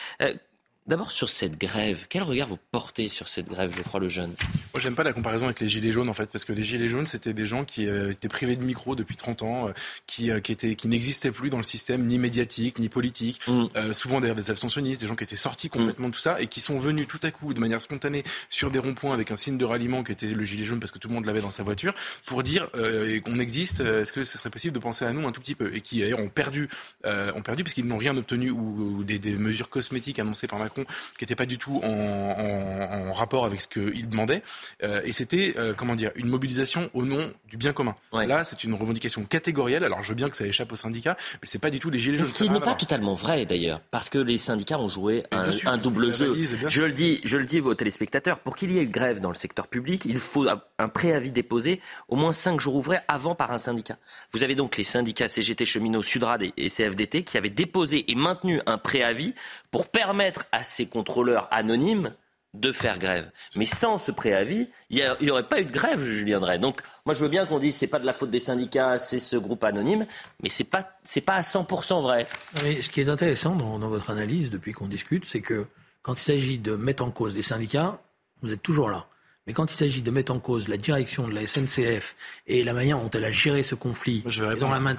D'abord 0.88 1.12
sur 1.12 1.30
cette 1.30 1.60
grève, 1.60 2.06
quel 2.08 2.24
regard 2.24 2.48
vous 2.48 2.58
portez 2.72 3.06
sur 3.06 3.28
cette 3.28 3.46
grève, 3.46 3.72
Geoffroy 3.72 4.00
Lejeune 4.00 4.34
Moi, 4.74 4.80
j'aime 4.80 4.96
pas 4.96 5.04
la 5.04 5.12
comparaison 5.12 5.44
avec 5.44 5.60
les 5.60 5.68
gilets 5.68 5.92
jaunes 5.92 6.08
en 6.08 6.12
fait, 6.12 6.26
parce 6.26 6.44
que 6.44 6.52
les 6.52 6.64
gilets 6.64 6.88
jaunes, 6.88 7.06
c'était 7.06 7.32
des 7.32 7.46
gens 7.46 7.64
qui 7.64 7.86
euh, 7.86 8.10
étaient 8.10 8.26
privés 8.26 8.56
de 8.56 8.64
micro 8.64 8.96
depuis 8.96 9.14
30 9.14 9.42
ans, 9.42 9.68
euh, 9.68 9.72
qui, 10.08 10.32
euh, 10.32 10.40
qui 10.40 10.50
étaient, 10.50 10.74
qui 10.74 10.88
n'existaient 10.88 11.30
plus 11.30 11.50
dans 11.50 11.58
le 11.58 11.62
système 11.62 12.04
ni 12.04 12.18
médiatique 12.18 12.80
ni 12.80 12.88
politique. 12.88 13.40
Mm. 13.46 13.92
souvent 13.92 14.20
d'ailleurs 14.20 14.34
des 14.34 14.50
abstentionnistes, 14.50 15.00
des 15.00 15.06
gens 15.06 15.14
qui 15.14 15.22
étaient 15.22 15.36
sortis 15.36 15.68
complètement 15.68 16.08
de 16.08 16.14
tout 16.14 16.20
ça 16.20 16.40
et 16.40 16.48
qui 16.48 16.60
sont 16.60 16.80
venus 16.80 17.06
tout 17.06 17.20
à 17.22 17.30
coup 17.30 17.54
de 17.54 17.60
manière 17.60 17.80
spontanée 17.80 18.24
sur 18.48 18.72
des 18.72 18.80
ronds-points 18.80 19.14
avec 19.14 19.30
un 19.30 19.36
signe 19.36 19.58
de 19.58 19.64
ralliement 19.64 20.02
qui 20.02 20.10
était 20.10 20.26
le 20.26 20.42
gilet 20.42 20.64
jaune 20.64 20.80
parce 20.80 20.90
que 20.90 20.98
tout 20.98 21.06
le 21.06 21.14
monde 21.14 21.26
l'avait 21.26 21.42
dans 21.42 21.50
sa 21.50 21.62
voiture 21.62 21.94
pour 22.26 22.42
dire 22.42 22.68
qu'on 22.72 23.38
existe. 23.38 23.80
Est-ce 23.80 24.12
que 24.12 24.24
ce 24.24 24.36
serait 24.36 24.50
possible 24.50 24.74
de 24.74 24.80
penser 24.80 25.04
à 25.04 25.12
nous 25.12 25.28
un 25.28 25.32
tout 25.32 25.40
petit 25.40 25.54
peu? 25.54 25.72
Et 25.74 25.80
qui 25.80 26.00
d'ailleurs 26.00 26.20
ont 26.20 26.28
perdu, 26.28 26.68
ont 27.04 27.42
perdu 27.42 27.62
parce 27.62 27.74
qu'ils 27.74 27.86
n'ont 27.86 27.98
rien 27.98 28.16
obtenu 28.16 28.50
ou, 28.50 28.98
ou 28.98 29.04
des, 29.04 29.18
des, 29.18 29.36
mesures 29.36 29.68
cosmétiques 29.68 30.18
annoncées 30.18 30.48
par 30.48 30.58
Macron 30.58 30.71
qui 30.74 31.24
n'étaient 31.24 31.36
pas 31.36 31.46
du 31.46 31.58
tout 31.58 31.80
en, 31.82 33.12
rapport 33.12 33.44
avec 33.44 33.60
ce 33.60 33.68
qu'il 33.68 34.08
demandait. 34.08 34.42
Euh, 34.82 35.02
et 35.04 35.12
c'était, 35.12 35.54
euh, 35.58 35.74
comment 35.76 35.94
dire, 35.94 36.10
une 36.16 36.28
mobilisation 36.28 36.90
au 36.94 37.04
nom 37.04 37.30
du 37.46 37.56
bien 37.56 37.72
commun. 37.72 37.94
Là, 38.12 38.44
c'est 38.44 38.64
une 38.64 38.74
revendication 38.74 39.24
catégorielle. 39.24 39.84
Alors, 39.84 40.02
je 40.02 40.08
veux 40.08 40.14
bien 40.14 40.30
que 40.30 40.36
ça 40.36 40.46
échappe 40.46 40.72
aux 40.72 40.76
syndicats, 40.76 41.16
mais 41.34 41.46
c'est 41.46 41.60
pas 41.60 41.70
du 41.70 41.78
tout 41.78 41.90
les 41.90 41.98
gilets 41.98 42.18
jaunes. 42.18 42.26
Ce 42.26 42.34
qui 42.34 42.50
n'est 42.50 42.60
pas 42.60 42.74
totalement 42.74 43.14
vrai, 43.14 43.46
d'ailleurs, 43.46 43.80
parce 43.90 44.08
que 44.08 44.18
les 44.18 44.38
syndicats 44.38 44.78
ont 44.78 44.88
joué 44.88 45.24
un, 45.30 45.76
double 45.76 46.10
jeu. 46.10 46.34
je 46.68 46.82
le 46.82 46.92
dis, 46.92 47.20
je 47.24 47.36
le 47.36 47.44
dis 47.44 47.60
aux 47.60 47.74
téléspectateurs, 47.74 48.38
pour 48.38 48.56
qu'il 48.56 48.70
y 48.72 48.78
ait 48.78 48.82
une 48.82 48.90
grève 48.90 49.20
dans 49.20 49.28
le 49.28 49.34
secteur 49.34 49.68
public, 49.68 50.04
il 50.06 50.18
faut 50.18 50.46
un 50.78 50.88
préavis 50.88 51.30
déposé 51.30 51.80
au 52.08 52.16
moins 52.16 52.32
cinq 52.32 52.60
jours 52.60 52.76
ouvrés 52.76 52.98
avant 53.08 53.34
par 53.34 53.52
un 53.52 53.58
syndicat. 53.58 53.96
Vous 54.32 54.42
avez 54.42 54.54
donc 54.54 54.76
les 54.76 54.84
syndicats 54.84 55.28
CGT 55.28 55.64
cheminots, 55.64 56.02
Sudrad 56.02 56.42
et 56.42 56.68
CFDT 56.68 57.24
qui 57.24 57.36
avaient 57.36 57.50
déposé 57.50 58.10
et 58.10 58.14
maintenu 58.14 58.60
un 58.66 58.78
préavis 58.78 59.34
pour 59.72 59.88
permettre 59.88 60.46
à 60.52 60.62
ces 60.62 60.86
contrôleurs 60.86 61.48
anonymes 61.50 62.14
de 62.54 62.70
faire 62.70 62.98
grève. 62.98 63.30
Mais 63.56 63.64
sans 63.64 63.96
ce 63.96 64.12
préavis, 64.12 64.68
il 64.90 65.16
n'y 65.22 65.30
aurait 65.30 65.48
pas 65.48 65.60
eu 65.60 65.64
de 65.64 65.72
grève, 65.72 66.04
Julien 66.04 66.38
Drey. 66.38 66.58
Donc, 66.58 66.82
moi, 67.06 67.14
je 67.14 67.24
veux 67.24 67.30
bien 67.30 67.46
qu'on 67.46 67.58
dise 67.58 67.74
c'est 67.74 67.86
pas 67.86 67.98
de 67.98 68.04
la 68.04 68.12
faute 68.12 68.28
des 68.28 68.40
syndicats, 68.40 68.98
c'est 68.98 69.18
ce 69.18 69.36
groupe 69.36 69.64
anonyme, 69.64 70.06
mais 70.42 70.50
c'est 70.50 70.64
pas 70.64 70.82
pas 70.82 71.34
à 71.34 71.40
100% 71.40 72.02
vrai. 72.02 72.26
Mais 72.62 72.82
ce 72.82 72.90
qui 72.90 73.00
est 73.00 73.08
intéressant 73.08 73.56
dans, 73.56 73.78
dans 73.78 73.88
votre 73.88 74.10
analyse 74.10 74.50
depuis 74.50 74.72
qu'on 74.72 74.86
discute, 74.86 75.24
c'est 75.24 75.40
que 75.40 75.66
quand 76.02 76.14
il 76.14 76.20
s'agit 76.22 76.58
de 76.58 76.76
mettre 76.76 77.02
en 77.02 77.10
cause 77.10 77.34
les 77.34 77.42
syndicats, 77.42 77.98
vous 78.42 78.52
êtes 78.52 78.62
toujours 78.62 78.90
là. 78.90 79.06
Mais 79.46 79.54
quand 79.54 79.72
il 79.72 79.76
s'agit 79.76 80.02
de 80.02 80.10
mettre 80.12 80.32
en 80.32 80.38
cause 80.38 80.68
la 80.68 80.76
direction 80.76 81.26
de 81.26 81.34
la 81.34 81.46
SNCF 81.46 82.14
et 82.46 82.62
la 82.62 82.74
manière 82.74 82.98
dont 82.98 83.10
elle 83.10 83.24
a 83.24 83.32
géré 83.32 83.64
ce 83.64 83.74
conflit, 83.74 84.22
je 84.26 84.44
vais 84.44 84.56
dans 84.56 84.70
la 84.70 84.78
main, 84.78 84.94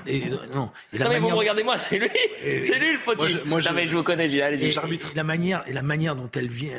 non, 0.54 0.70
et 0.92 0.98
la 0.98 1.06
non 1.06 1.12
mais 1.12 1.20
vous 1.20 1.30
regardez-moi, 1.30 1.78
c'est 1.78 1.98
lui, 1.98 2.10
c'est 2.42 2.78
lui 2.78 2.94
le 2.94 3.00
fautif. 3.00 3.46
Moi, 3.46 3.62
je, 3.62 3.70
non 3.70 3.76
mais 3.76 3.88
je 3.88 3.96
vous 3.96 4.04
connais, 4.04 4.42
allez-y. 4.42 4.66
Et, 4.66 4.72
et, 4.72 5.00
la 5.16 5.24
manière 5.24 5.64
et 5.66 5.72
la 5.72 5.82
manière 5.82 6.18
dont 6.18 6.30
elle 6.36 6.50
vient, 6.50 6.74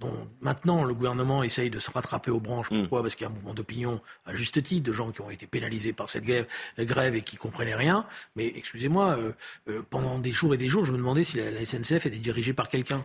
dont 0.00 0.28
maintenant 0.40 0.84
le 0.84 0.94
gouvernement 0.94 1.42
essaye 1.42 1.70
de 1.70 1.78
se 1.78 1.90
rattraper 1.90 2.30
aux 2.30 2.40
branches. 2.40 2.70
Hmm. 2.70 2.80
Pourquoi? 2.80 3.02
Parce 3.02 3.14
qu'il 3.14 3.24
y 3.24 3.28
a 3.28 3.30
un 3.30 3.34
mouvement 3.34 3.54
d'opinion 3.54 4.00
à 4.24 4.34
juste 4.34 4.62
titre 4.62 4.82
de 4.82 4.92
gens 4.92 5.12
qui 5.12 5.20
ont 5.20 5.30
été 5.30 5.46
pénalisés 5.46 5.92
par 5.92 6.08
cette 6.08 6.24
grève, 6.24 6.46
grève 6.78 7.14
et 7.14 7.22
qui 7.22 7.36
comprenaient 7.36 7.74
rien. 7.74 8.06
Mais 8.34 8.52
excusez-moi, 8.56 9.16
euh, 9.18 9.32
euh, 9.68 9.82
pendant 9.90 10.18
des 10.18 10.32
jours 10.32 10.54
et 10.54 10.56
des 10.56 10.68
jours, 10.68 10.84
je 10.84 10.92
me 10.92 10.96
demandais 10.98 11.24
si 11.24 11.36
la, 11.36 11.50
la 11.50 11.64
SNCF 11.64 12.06
était 12.06 12.18
dirigée 12.18 12.54
par 12.54 12.68
quelqu'un. 12.68 13.04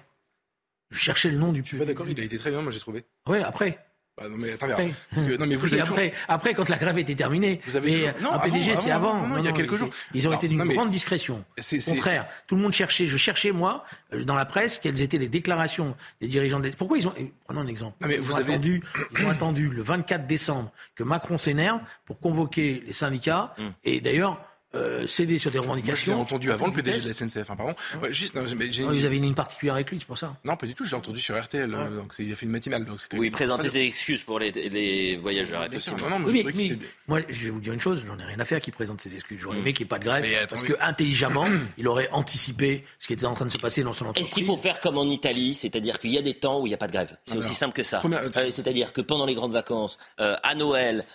Je 0.90 1.00
cherchais 1.00 1.30
le 1.30 1.38
nom 1.38 1.52
du. 1.52 1.62
Je 1.62 1.68
suis 1.68 1.78
pas 1.78 1.86
d'accord, 1.86 2.08
il 2.08 2.20
a 2.20 2.24
été 2.24 2.38
très 2.38 2.52
bien, 2.52 2.62
moi 2.62 2.72
j'ai 2.72 2.80
trouvé. 2.80 3.04
Oui, 3.28 3.40
après. 3.40 3.80
Bah, 4.18 4.30
non 4.30 4.38
mais 4.38 4.54
attendez, 4.54 4.94
parce 5.12 5.24
que, 5.26 5.36
non 5.36 5.46
mais 5.46 5.56
vous 5.56 5.74
avez 5.74 5.82
après, 5.82 6.10
toujours... 6.12 6.26
après 6.30 6.54
quand 6.54 6.70
la 6.70 6.78
grève 6.78 6.98
était 6.98 7.16
terminée, 7.16 7.60
vous 7.66 7.76
avez 7.76 8.06
mais 8.06 8.24
non, 8.24 8.32
un 8.32 8.40
PDG 8.40 8.74
c'est 8.76 8.92
avant, 8.92 9.28
non, 9.28 9.40
il 9.40 9.44
y 9.44 9.48
a 9.50 9.52
quelques 9.52 9.76
jours. 9.76 9.90
Ils 10.14 10.26
ont 10.30 10.32
été 10.32 10.48
d'une 10.48 10.64
grande 10.64 10.90
discrétion. 10.90 11.44
Au 11.60 11.92
contraire, 11.92 12.26
tout 12.48 12.56
le 12.56 12.62
monde 12.62 12.72
cherchait, 12.72 13.08
je 13.08 13.18
cherchais 13.18 13.52
moi 13.52 13.84
euh, 14.14 14.24
dans 14.24 14.36
la 14.36 14.46
presse 14.46 14.80
quelles 14.80 15.02
étaient 15.02 15.18
les 15.18 15.28
déclarations 15.28 15.98
des 16.22 16.30
dirigeants 16.30 16.62
de 16.62 16.70
Pourquoi 16.70 16.98
ils 16.98 17.10
ont 17.10 17.14
prenons 17.44 17.60
un 17.60 17.68
exemple. 17.68 17.98
Non, 18.02 18.08
mais 18.08 18.16
ils, 18.16 18.22
vous 18.22 18.32
ont 18.32 18.38
avez... 18.38 18.54
attendu, 18.54 18.82
ils 19.12 19.26
ont 19.26 19.30
attendu 19.30 19.70
le 19.70 19.82
24 19.82 20.26
décembre 20.26 20.72
que 20.96 21.04
Macron 21.04 21.38
s'énerve 21.38 21.82
pour 22.06 22.22
convoquer 22.22 22.84
les 22.86 22.94
syndicats 22.94 23.54
mm. 23.58 23.68
et 23.84 24.00
d'ailleurs 24.00 24.40
euh, 24.76 25.08
céder 25.08 25.40
sur 25.40 25.52
des 25.52 25.60
revendications. 25.60 26.16
Moi, 26.16 26.26
je 26.26 26.34
entendu 26.34 26.52
avant 26.52 26.68
le 26.68 26.74
PDG 26.74 27.02
de 27.02 27.08
la 27.08 27.14
SNCF, 27.14 27.50
hein, 27.50 27.56
pardon. 27.56 27.76
Ouais, 28.02 28.14
juste, 28.14 28.36
non, 28.36 28.44
mais 28.56 28.70
non, 28.80 28.92
Vous 28.92 29.06
avez 29.06 29.18
une 29.18 29.24
ligne 29.24 29.34
particulière 29.34 29.76
avec 29.76 29.90
lui, 29.90 30.00
c'est 30.00 30.06
pour 30.06 30.18
ça 30.18 30.36
Non, 30.44 30.56
pas 30.56 30.68
du 30.68 30.74
tout. 30.74 30.84
Je 30.84 30.92
l'ai 30.92 30.98
entendu 30.98 31.22
sur 31.22 31.42
RTL. 31.42 31.74
Ouais. 31.74 31.90
Donc 31.90 32.14
il 32.20 32.32
a 32.32 32.36
fait 32.36 32.46
une 32.46 32.52
matinale. 32.52 32.86
Donc 32.86 33.00
oui, 33.14 33.30
présenter 33.30 33.70
ses 33.70 33.82
excuses 33.82 34.22
pour 34.22 34.40
les, 34.40 34.52
les 34.52 35.18
voyageurs. 35.18 35.64
Effectivement. 35.66 36.10
Non, 36.10 36.20
non, 36.20 36.20
mais 36.20 36.44
oui, 36.44 36.44
mais, 36.46 36.54
mais 36.54 36.78
moi, 37.08 37.20
je 37.30 37.46
vais 37.46 37.50
vous 37.50 37.60
dire 37.60 37.74
une 37.74 37.80
chose. 37.80 38.04
J'en 38.06 38.18
ai 38.20 38.24
rien 38.24 38.40
à 38.40 38.46
faire 38.46 38.62
qu'il 38.62 38.74
présente 38.74 39.02
ses 39.02 39.14
excuses. 39.14 39.40
J'aurais 39.40 39.58
mm. 39.58 39.62
aimé 39.62 39.74
qu'il 39.74 39.86
n'y 39.86 39.88
ait 39.88 39.90
pas 39.90 40.00
de 40.00 40.04
grève, 40.04 40.24
mais, 40.24 40.48
parce 40.48 40.64
que 40.64 40.74
intelligemment, 40.82 41.46
il 41.78 41.88
aurait 41.88 42.10
anticipé 42.12 42.84
ce 43.00 43.08
qui 43.08 43.14
était 43.14 43.26
en 43.26 43.34
train 43.34 43.46
de 43.46 43.52
se 43.52 43.58
passer 43.58 43.84
dans 43.84 43.94
son 43.94 44.06
entreprise. 44.06 44.28
Est-ce 44.28 44.36
qu'il 44.36 44.46
faut 44.46 44.58
faire 44.58 44.80
comme 44.80 44.98
en 44.98 45.06
Italie, 45.06 45.54
c'est-à-dire 45.54 46.00
qu'il 46.00 46.12
y 46.12 46.18
a 46.18 46.22
des 46.22 46.36
temps 46.36 46.62
où 46.62 46.68
il 46.68 46.70
n'y 46.70 46.76
a 46.76 46.78
pas 46.78 46.88
de 46.88 46.94
grève? 46.94 47.18
C'est 47.26 47.38
aussi 47.38 47.56
simple 47.56 47.74
que 47.74 47.84
ça. 47.84 48.02
Euh, 48.06 48.52
c'est-à-dire 48.52 48.94
que 48.94 49.02
pendant 49.02 49.26
les 49.26 49.36
grandes 49.36 49.54
vacances, 49.54 49.98
euh, 50.20 50.36
à 50.44 50.56
Noël, 50.56 51.06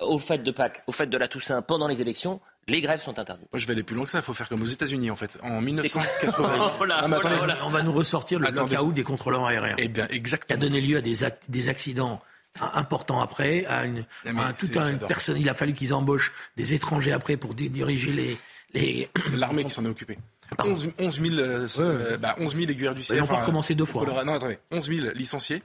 au 0.00 0.18
fête 0.18 0.42
de 0.42 0.50
Pâques, 0.50 0.82
au 0.86 0.92
fête 0.92 1.10
de 1.10 1.18
la 1.18 1.28
Toussaint, 1.28 1.62
pendant 1.62 1.88
les 1.88 2.00
élections, 2.00 2.40
les 2.68 2.80
grèves 2.80 3.00
sont 3.00 3.18
interdites. 3.18 3.48
Moi, 3.52 3.58
je 3.58 3.66
vais 3.66 3.72
aller 3.72 3.82
plus 3.82 3.96
loin 3.96 4.04
que 4.04 4.10
ça. 4.10 4.18
Il 4.18 4.22
faut 4.22 4.32
faire 4.32 4.48
comme 4.48 4.62
aux 4.62 4.66
États-Unis, 4.66 5.10
en 5.10 5.16
fait. 5.16 5.38
En 5.42 5.60
1980. 5.60 6.72
On 7.64 7.70
va 7.70 7.82
nous 7.82 7.92
ressortir 7.92 8.38
le 8.38 8.50
blackout 8.50 8.94
des 8.94 9.02
contrôleurs 9.02 9.46
aériens. 9.46 9.76
Eh 9.78 9.88
bien, 9.88 10.06
exactement. 10.08 10.60
Qui 10.60 10.66
a 10.66 10.68
donné 10.68 10.80
lieu 10.80 10.96
à 10.98 11.00
des, 11.00 11.16
des 11.48 11.68
accidents 11.68 12.20
importants 12.60 13.20
après, 13.20 13.64
à, 13.66 13.84
une, 13.84 14.04
à 14.24 14.52
toute 14.52 14.76
une 14.76 14.98
personne. 14.98 15.36
Il 15.38 15.48
a 15.48 15.54
fallu 15.54 15.74
qu'ils 15.74 15.94
embauchent 15.94 16.32
des 16.56 16.74
étrangers 16.74 17.12
après 17.12 17.36
pour 17.36 17.54
diriger 17.54 18.12
les. 18.12 18.36
les... 18.74 19.08
L'armée 19.36 19.64
qui 19.64 19.70
s'en 19.70 19.84
est 19.84 19.88
occupée. 19.88 20.18
11, 20.58 20.90
000, 20.98 21.34
euh, 21.36 21.68
euh, 21.78 22.16
bah, 22.16 22.36
aiguilleurs 22.38 22.94
du 22.94 23.04
ciel. 23.04 23.18
Ils 23.18 23.22
ont 23.22 23.26
pas 23.26 23.40
recommencé 23.40 23.74
deux 23.74 23.84
fois. 23.84 24.04
Non, 24.24 24.34
attendez. 24.34 24.58
11 24.72 24.86
000 24.88 25.08
licenciés. 25.14 25.62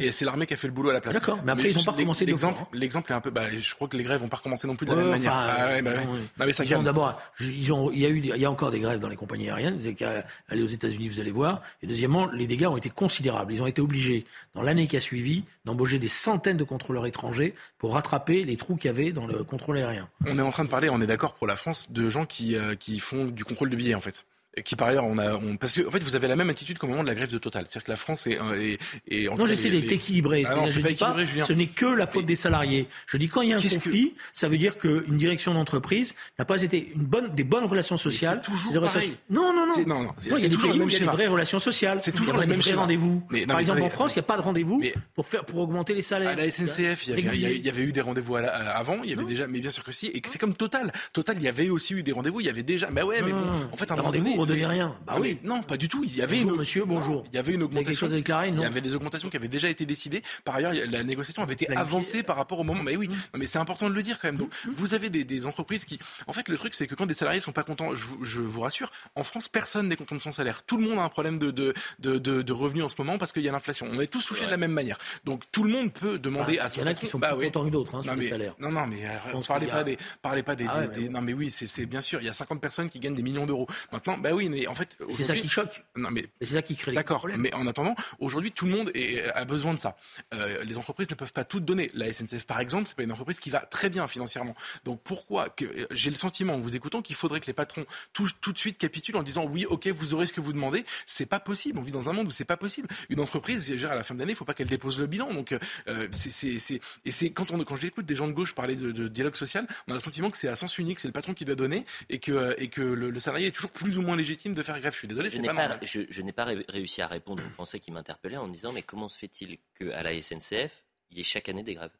Et 0.00 0.12
c'est 0.12 0.24
l'armée 0.24 0.46
qui 0.46 0.54
a 0.54 0.56
fait 0.56 0.66
le 0.66 0.72
boulot 0.72 0.90
à 0.90 0.92
la 0.92 1.00
place. 1.00 1.14
D'accord, 1.14 1.38
mais 1.44 1.52
après 1.52 1.70
ils 1.70 1.76
n'ont 1.76 1.84
pas 1.84 1.92
recommencé 1.92 2.24
l'exemple. 2.24 2.60
L'exemple 2.72 3.12
est 3.12 3.14
un 3.14 3.20
peu. 3.20 3.30
Bah, 3.30 3.46
je 3.56 3.74
crois 3.74 3.88
que 3.88 3.96
les 3.96 4.02
grèves 4.02 4.20
vont 4.20 4.28
pas 4.28 4.38
recommencer 4.38 4.66
non 4.66 4.76
plus 4.76 4.86
de 4.86 4.92
la 4.92 4.96
même 4.96 5.10
manière. 5.10 5.32
Ah, 5.34 5.68
ouais, 5.68 5.82
bah, 5.82 5.92
Non, 6.38 6.46
mais 6.46 6.52
ça 6.52 6.64
D'abord, 6.80 7.20
il 7.40 7.98
y 7.98 8.06
a 8.06 8.08
eu, 8.08 8.18
il 8.18 8.36
y 8.36 8.44
a 8.44 8.50
encore 8.50 8.70
des 8.70 8.80
grèves 8.80 8.98
dans 8.98 9.08
les 9.08 9.16
compagnies 9.16 9.48
aériennes. 9.48 9.78
Vous 9.78 9.86
avez 9.86 10.22
aller 10.48 10.62
aux 10.62 10.66
États-Unis, 10.66 11.08
vous 11.08 11.20
allez 11.20 11.30
voir. 11.30 11.62
Et 11.82 11.86
deuxièmement, 11.86 12.26
les 12.26 12.46
dégâts 12.46 12.66
ont 12.66 12.76
été 12.76 12.90
considérables. 12.90 13.52
Ils 13.52 13.62
ont 13.62 13.66
été 13.66 13.80
obligés, 13.80 14.24
dans 14.54 14.62
l'année 14.62 14.86
qui 14.86 14.96
a 14.96 15.00
suivi, 15.00 15.44
d'embaucher 15.64 15.98
des 15.98 16.08
centaines 16.08 16.56
de 16.56 16.64
contrôleurs 16.64 17.06
étrangers 17.06 17.54
pour 17.78 17.94
rattraper 17.94 18.44
les 18.44 18.56
trous 18.56 18.76
qu'il 18.76 18.88
y 18.88 18.90
avait 18.90 19.12
dans 19.12 19.26
le 19.26 19.44
contrôle 19.44 19.78
aérien. 19.78 20.08
On 20.26 20.38
est 20.38 20.42
en 20.42 20.50
train 20.50 20.64
de 20.64 20.70
parler, 20.70 20.88
on 20.90 21.00
est 21.00 21.06
d'accord 21.06 21.34
pour 21.34 21.46
la 21.46 21.56
France, 21.56 21.92
de 21.92 22.08
gens 22.08 22.26
qui, 22.26 22.56
euh, 22.56 22.74
qui 22.74 22.98
font 22.98 23.26
du 23.26 23.44
contrôle 23.44 23.70
de 23.70 23.76
billets 23.76 23.94
en 23.94 24.00
fait 24.00 24.24
qui 24.64 24.74
par 24.74 24.88
ailleurs 24.88 25.04
on 25.04 25.16
a 25.18 25.34
on, 25.34 25.56
parce 25.56 25.76
que 25.76 25.86
en 25.86 25.90
fait 25.90 26.02
vous 26.02 26.16
avez 26.16 26.26
la 26.26 26.34
même 26.34 26.50
attitude 26.50 26.78
qu'au 26.78 26.88
moment 26.88 27.02
de 27.02 27.08
la 27.08 27.14
grève 27.14 27.30
de 27.30 27.38
Total, 27.38 27.64
c'est-à-dire 27.66 27.84
que 27.84 27.90
la 27.90 27.96
France 27.96 28.26
est, 28.26 28.38
est, 28.56 28.78
est 29.08 29.28
non 29.28 29.46
j'essaie 29.46 29.70
d'être 29.70 29.92
équilibré. 29.92 30.44
Ah 30.46 30.56
non, 30.56 30.66
je 30.66 30.80
pas 30.80 30.90
équilibré, 30.90 31.24
pas, 31.24 31.44
ce 31.44 31.52
n'est 31.52 31.68
que 31.68 31.86
la 31.86 32.06
faute 32.06 32.26
des 32.26 32.36
salariés. 32.36 32.88
Je 33.06 33.16
dis 33.16 33.28
quand 33.28 33.42
il 33.42 33.50
y 33.50 33.52
a 33.52 33.56
un 33.56 33.60
conflit, 33.60 34.14
ça 34.32 34.48
veut 34.48 34.58
dire 34.58 34.76
qu'une 34.76 35.16
direction 35.16 35.54
d'entreprise 35.54 36.14
n'a 36.38 36.44
pas 36.44 36.62
été 36.62 36.92
une 36.94 37.04
bonne 37.04 37.32
des 37.34 37.44
bonnes 37.44 37.64
relations 37.64 37.96
sociales. 37.96 38.42
C'est 38.44 38.50
toujours 38.50 38.82
pareil. 38.82 39.16
Non 39.30 39.52
non 39.52 39.66
non. 39.66 39.86
Non 39.86 40.02
non. 40.02 40.14
il 40.20 40.42
y 40.42 40.46
a 40.46 40.48
des 40.48 40.56
pays 40.56 40.80
où 40.80 40.88
il 40.88 40.92
y 40.92 40.96
a 40.96 40.98
des 40.98 41.04
vraies 41.06 41.28
relations 41.28 41.60
sociales. 41.60 42.00
C'est 42.00 42.12
toujours 42.12 42.36
les 42.36 42.46
mêmes 42.46 42.60
rendez-vous. 42.74 43.22
Par 43.46 43.60
exemple 43.60 43.82
en 43.82 43.90
France 43.90 44.16
il 44.16 44.18
n'y 44.18 44.24
a 44.24 44.26
pas 44.26 44.36
de 44.36 44.42
rendez-vous 44.42 44.82
pour 45.14 45.26
faire 45.26 45.44
pour 45.44 45.58
augmenter 45.58 45.94
les 45.94 46.02
salaires. 46.02 46.30
À 46.30 46.34
la 46.34 46.50
SNCF 46.50 47.06
il 47.06 47.64
y 47.64 47.68
avait 47.68 47.82
eu 47.82 47.92
des 47.92 48.00
rendez-vous 48.00 48.36
avant, 48.36 49.02
il 49.04 49.10
y 49.10 49.12
avait 49.12 49.24
déjà 49.24 49.46
mais 49.46 49.60
bien 49.60 49.70
sûr 49.70 49.84
que 49.84 49.92
si 49.92 50.06
et 50.06 50.20
c'est 50.26 50.38
comme 50.38 50.54
Total. 50.54 50.92
Total 51.12 51.36
il 51.38 51.44
y 51.44 51.48
avait 51.48 51.70
aussi 51.70 51.94
eu 51.94 52.02
des 52.02 52.12
rendez-vous, 52.12 52.40
il 52.40 52.46
y 52.46 52.50
avait 52.50 52.62
déjà. 52.62 52.90
Bah 52.90 53.04
ouais 53.04 53.22
mais 53.22 53.32
en 53.32 53.76
fait 53.76 53.90
un 53.92 53.94
rendez-vous 53.94 54.39
on 54.40 54.46
donnait 54.46 54.66
rien. 54.66 54.96
Bah 55.06 55.16
oui, 55.18 55.38
non, 55.44 55.62
pas 55.62 55.76
du 55.76 55.88
tout. 55.88 56.02
Il 56.04 56.16
y 56.16 56.22
avait 56.22 56.36
bonjour, 56.36 56.52
une... 56.52 56.58
monsieur, 56.58 56.84
bonjour. 56.84 57.24
Il 57.32 57.36
y 57.36 57.38
avait 57.38 57.54
une 57.54 57.62
augmentation. 57.62 58.06
Il, 58.06 58.12
déclaré, 58.12 58.48
il 58.48 58.58
y 58.58 58.64
avait 58.64 58.80
des 58.80 58.94
augmentations 58.94 59.28
qui 59.30 59.36
avaient 59.36 59.48
déjà 59.48 59.68
été 59.68 59.86
décidées. 59.86 60.22
Par 60.44 60.56
ailleurs, 60.56 60.72
la 60.72 61.04
négociation 61.04 61.42
avait 61.42 61.54
été 61.54 61.70
avancée 61.76 62.22
par 62.22 62.36
rapport 62.36 62.58
au 62.60 62.64
moment. 62.64 62.82
Mais 62.82 62.96
oui, 62.96 63.08
mmh. 63.08 63.12
non, 63.12 63.38
mais 63.38 63.46
c'est 63.46 63.58
important 63.58 63.88
de 63.88 63.94
le 63.94 64.02
dire 64.02 64.18
quand 64.20 64.28
même. 64.28 64.36
Donc, 64.36 64.50
mmh. 64.50 64.70
vous 64.74 64.94
avez 64.94 65.10
des, 65.10 65.24
des, 65.24 65.46
entreprises 65.46 65.84
qui, 65.84 65.98
en 66.26 66.32
fait, 66.32 66.48
le 66.48 66.56
truc, 66.56 66.74
c'est 66.74 66.86
que 66.86 66.94
quand 66.94 67.06
des 67.06 67.14
salariés 67.14 67.40
sont 67.40 67.52
pas 67.52 67.62
contents, 67.62 67.94
je, 67.94 68.06
je, 68.22 68.40
vous 68.40 68.60
rassure, 68.60 68.90
en 69.14 69.24
France, 69.24 69.48
personne 69.48 69.88
n'est 69.88 69.96
content 69.96 70.16
de 70.16 70.20
son 70.20 70.32
salaire. 70.32 70.62
Tout 70.64 70.76
le 70.76 70.84
monde 70.84 70.98
a 70.98 71.02
un 71.02 71.08
problème 71.08 71.38
de 71.38 71.50
de, 71.50 71.74
de, 71.98 72.18
de, 72.18 72.52
revenus 72.52 72.84
en 72.84 72.88
ce 72.88 72.94
moment 72.98 73.18
parce 73.18 73.32
qu'il 73.32 73.42
y 73.42 73.48
a 73.48 73.52
l'inflation. 73.52 73.86
On 73.90 74.00
est 74.00 74.06
tous 74.06 74.24
touchés 74.24 74.46
de 74.46 74.50
la 74.50 74.56
même 74.56 74.72
manière. 74.72 74.98
Donc, 75.24 75.44
tout 75.52 75.62
le 75.62 75.70
monde 75.70 75.92
peut 75.92 76.18
demander 76.18 76.56
bah, 76.56 76.64
à 76.64 76.68
son. 76.68 76.80
Il 76.80 76.84
y 76.84 76.84
en 76.84 76.90
a 76.90 76.94
qui 76.94 77.06
sont 77.06 77.18
bah, 77.18 77.34
plus 77.34 77.46
contents 77.46 77.64
que 77.64 77.70
d'autres 77.70 77.94
hein, 77.94 78.02
sur 78.02 78.12
non, 78.12 78.20
les 78.20 78.28
salaires. 78.28 78.54
Non, 78.58 78.70
non, 78.70 78.86
mais 78.86 79.04
euh, 79.04 79.40
parlez 79.46 79.66
pas 79.66 79.84
des, 79.84 79.98
parlez 80.22 80.42
pas 80.42 80.54
des, 80.54 80.66
ah 80.68 80.86
non, 81.10 81.20
mais 81.20 81.32
oui, 81.32 81.50
c'est 81.50 81.86
bien 81.86 82.00
sûr. 82.00 82.20
Il 82.20 82.26
y 82.26 82.28
a 82.28 82.32
50 82.32 82.60
personnes 82.60 82.88
qui 82.88 82.98
gagnent 83.00 83.14
des 83.14 83.22
millions 83.22 83.46
d'euros. 83.46 83.66
Maintenant, 83.92 84.18
bah 84.18 84.29
oui, 84.34 84.48
mais 84.48 84.66
en 84.66 84.74
fait, 84.74 84.98
c'est 85.12 85.24
ça 85.24 85.36
qui 85.36 85.48
choque. 85.48 85.84
Non, 85.96 86.10
mais 86.10 86.26
c'est 86.40 86.54
ça 86.54 86.62
qui 86.62 86.76
crée 86.76 86.92
D'accord, 86.92 87.26
mais 87.36 87.52
en 87.54 87.66
attendant, 87.66 87.94
aujourd'hui, 88.18 88.52
tout 88.52 88.66
le 88.66 88.72
monde 88.72 88.92
a 89.34 89.44
besoin 89.44 89.74
de 89.74 89.78
ça. 89.78 89.96
Euh, 90.34 90.64
les 90.64 90.78
entreprises 90.78 91.10
ne 91.10 91.14
peuvent 91.14 91.32
pas 91.32 91.44
tout 91.44 91.60
donner. 91.60 91.90
La 91.94 92.12
SNCF, 92.12 92.46
par 92.46 92.60
exemple, 92.60 92.86
c'est 92.86 92.96
pas 92.96 93.02
une 93.02 93.12
entreprise 93.12 93.40
qui 93.40 93.50
va 93.50 93.60
très 93.60 93.90
bien 93.90 94.06
financièrement. 94.08 94.54
Donc 94.84 95.00
pourquoi 95.02 95.48
que 95.48 95.64
j'ai 95.90 96.10
le 96.10 96.16
sentiment, 96.16 96.54
en 96.54 96.58
vous 96.58 96.76
écoutant, 96.76 97.02
qu'il 97.02 97.16
faudrait 97.16 97.40
que 97.40 97.46
les 97.46 97.52
patrons 97.52 97.84
tout, 98.12 98.28
tout 98.40 98.52
de 98.52 98.58
suite 98.58 98.78
capitulent 98.78 99.16
en 99.16 99.22
disant 99.22 99.44
oui, 99.44 99.66
ok, 99.66 99.88
vous 99.88 100.14
aurez 100.14 100.26
ce 100.26 100.32
que 100.32 100.40
vous 100.40 100.52
demandez. 100.52 100.84
C'est 101.06 101.26
pas 101.26 101.40
possible. 101.40 101.78
On 101.78 101.82
vit 101.82 101.92
dans 101.92 102.08
un 102.08 102.12
monde 102.12 102.28
où 102.28 102.30
c'est 102.30 102.44
pas 102.44 102.56
possible. 102.56 102.88
Une 103.08 103.20
entreprise, 103.20 103.72
à 103.84 103.94
la 103.94 104.04
fin 104.04 104.14
de 104.14 104.20
l'année, 104.20 104.32
il 104.32 104.36
faut 104.36 104.44
pas 104.44 104.54
qu'elle 104.54 104.68
dépose 104.68 105.00
le 105.00 105.06
bilan. 105.06 105.32
Donc 105.32 105.52
euh, 105.88 106.08
c'est 106.12 106.80
et 107.04 107.12
c'est 107.12 107.30
quand 107.30 107.50
on 107.50 107.58
quand 107.64 107.76
j'écoute 107.76 108.06
des 108.06 108.16
gens 108.16 108.28
de 108.28 108.32
gauche 108.32 108.54
parler 108.54 108.76
de, 108.76 109.08
dialogue 109.08 109.36
social, 109.36 109.66
on 109.88 109.92
a 109.92 109.94
le 109.94 110.00
sentiment 110.00 110.30
que 110.30 110.38
c'est 110.38 110.48
à 110.48 110.54
sens 110.54 110.78
unique, 110.78 111.00
c'est 111.00 111.08
le 111.08 111.12
patron 111.12 111.34
qui 111.34 111.44
doit 111.44 111.54
donner 111.54 111.84
et 112.08 112.18
que 112.18 112.54
et 112.58 112.68
que 112.68 112.80
le, 112.82 113.18
salarié 113.18 113.48
est 113.48 113.50
toujours 113.50 113.70
plus 113.70 113.98
ou 113.98 114.02
moins 114.02 114.16
légitime 114.20 114.52
de 114.52 114.62
faire 114.62 114.78
grève. 114.80 114.92
Je 114.92 114.98
suis 114.98 115.08
désolé, 115.08 115.30
c'est 115.30 115.42
pas, 115.42 115.54
pas 115.54 115.78
je, 115.82 116.00
je 116.08 116.22
n'ai 116.22 116.32
pas 116.32 116.44
réussi 116.44 117.02
à 117.02 117.06
répondre 117.06 117.42
aux 117.44 117.50
Français 117.50 117.80
qui 117.80 117.90
m'interpellaient 117.90 118.36
en 118.36 118.46
me 118.46 118.52
disant 118.52 118.72
mais 118.72 118.82
comment 118.82 119.08
se 119.08 119.18
fait-il 119.18 119.58
qu'à 119.78 120.02
la 120.02 120.20
SNCF, 120.22 120.84
il 121.10 121.18
y 121.18 121.20
ait 121.20 121.24
chaque 121.24 121.48
année 121.48 121.62
des 121.62 121.74
grèves? 121.74 121.90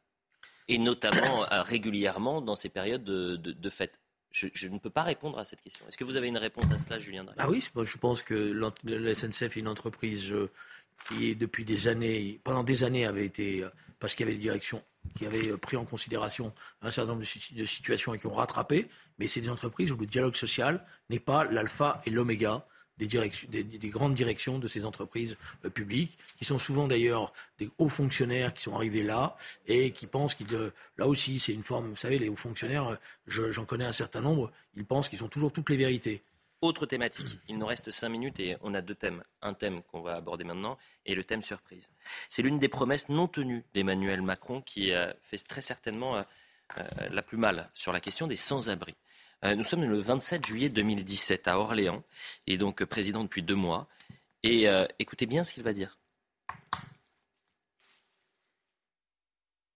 Et 0.67 0.77
notamment 0.77 1.51
euh, 1.51 1.63
régulièrement 1.63 2.41
dans 2.41 2.55
ces 2.55 2.69
périodes 2.69 3.03
de, 3.03 3.35
de, 3.35 3.69
fête. 3.69 3.99
Je, 4.31 4.67
ne 4.67 4.79
peux 4.79 4.89
pas 4.89 5.03
répondre 5.03 5.37
à 5.37 5.43
cette 5.43 5.59
question. 5.59 5.85
Est-ce 5.87 5.97
que 5.97 6.05
vous 6.05 6.15
avez 6.15 6.29
une 6.29 6.37
réponse 6.37 6.71
à 6.71 6.77
cela, 6.77 6.97
Julien 6.99 7.25
Ah 7.37 7.49
oui, 7.49 7.61
je 7.61 7.97
pense 7.97 8.23
que 8.23 8.33
la 8.83 9.15
SNCF 9.15 9.57
est 9.57 9.59
une 9.59 9.67
entreprise 9.67 10.31
euh, 10.31 10.49
qui, 11.07 11.35
depuis 11.35 11.65
des 11.65 11.87
années, 11.87 12.39
pendant 12.43 12.63
des 12.63 12.83
années, 12.83 13.05
avait 13.05 13.25
été, 13.25 13.63
euh, 13.63 13.69
parce 13.99 14.15
qu'il 14.15 14.25
y 14.25 14.29
avait 14.29 14.37
des 14.37 14.43
directions 14.43 14.81
qui 15.15 15.25
avaient 15.25 15.57
pris 15.57 15.77
en 15.77 15.85
considération 15.85 16.53
un 16.81 16.91
certain 16.91 17.13
nombre 17.13 17.23
de 17.51 17.65
situations 17.65 18.13
et 18.13 18.19
qui 18.19 18.27
ont 18.27 18.33
rattrapé, 18.33 18.87
mais 19.19 19.27
c'est 19.27 19.41
des 19.41 19.49
entreprises 19.49 19.91
où 19.91 19.97
le 19.97 20.05
dialogue 20.05 20.35
social 20.35 20.85
n'est 21.09 21.19
pas 21.19 21.43
l'alpha 21.45 22.01
et 22.05 22.09
l'oméga 22.09 22.65
des, 23.07 23.63
des, 23.63 23.89
grandes 23.89 24.13
directions 24.13 24.59
de 24.59 24.67
ces 24.67 24.85
entreprises 24.85 25.35
euh, 25.65 25.69
publiques, 25.69 26.17
qui 26.37 26.45
sont 26.45 26.59
souvent 26.59 26.87
d'ailleurs 26.87 27.33
des 27.57 27.69
hauts 27.77 27.89
fonctionnaires 27.89 28.53
qui 28.53 28.63
sont 28.63 28.75
arrivés 28.75 29.03
là 29.03 29.35
et 29.67 29.91
qui 29.91 30.07
pensent 30.07 30.35
qu'ils, 30.35 30.53
euh, 30.53 30.71
là 30.97 31.07
aussi, 31.07 31.39
c'est 31.39 31.53
une 31.53 31.63
forme, 31.63 31.89
vous 31.89 31.95
savez, 31.95 32.19
les 32.19 32.29
hauts 32.29 32.35
fonctionnaires, 32.35 32.87
euh, 32.87 33.51
j'en 33.51 33.65
connais 33.65 33.85
un 33.85 33.91
certain 33.91 34.21
nombre, 34.21 34.51
ils 34.75 34.85
pensent 34.85 35.09
qu'ils 35.09 35.23
ont 35.23 35.29
toujours 35.29 35.51
toutes 35.51 35.69
les 35.69 35.77
vérités. 35.77 36.21
Autre 36.61 36.85
thématique, 36.85 37.39
il 37.47 37.57
nous 37.57 37.65
reste 37.65 37.89
cinq 37.89 38.09
minutes 38.09 38.39
et 38.39 38.55
on 38.61 38.73
a 38.73 38.81
deux 38.81 38.95
thèmes. 38.95 39.23
Un 39.41 39.53
thème 39.53 39.81
qu'on 39.83 40.01
va 40.01 40.15
aborder 40.15 40.43
maintenant 40.43 40.77
et 41.05 41.15
le 41.15 41.23
thème 41.23 41.41
surprise. 41.41 41.91
C'est 42.29 42.43
l'une 42.43 42.59
des 42.59 42.69
promesses 42.69 43.09
non 43.09 43.27
tenues 43.27 43.63
d'Emmanuel 43.73 44.21
Macron 44.21 44.61
qui 44.61 44.91
fait 45.23 45.37
très 45.37 45.61
certainement 45.61 46.23
la 47.09 47.21
plus 47.23 47.37
mal 47.37 47.71
sur 47.73 47.91
la 47.91 47.99
question 47.99 48.27
des 48.27 48.35
sans-abri. 48.35 48.95
Euh, 49.43 49.55
nous 49.55 49.63
sommes 49.63 49.83
le 49.83 49.99
27 49.99 50.45
juillet 50.45 50.69
2017 50.69 51.47
à 51.47 51.57
Orléans. 51.57 52.03
Il 52.45 52.53
est 52.53 52.57
donc 52.57 52.83
président 52.85 53.23
depuis 53.23 53.41
deux 53.41 53.55
mois. 53.55 53.87
Et 54.43 54.69
euh, 54.69 54.85
écoutez 54.99 55.25
bien 55.25 55.43
ce 55.43 55.53
qu'il 55.53 55.63
va 55.63 55.73
dire. 55.73 55.97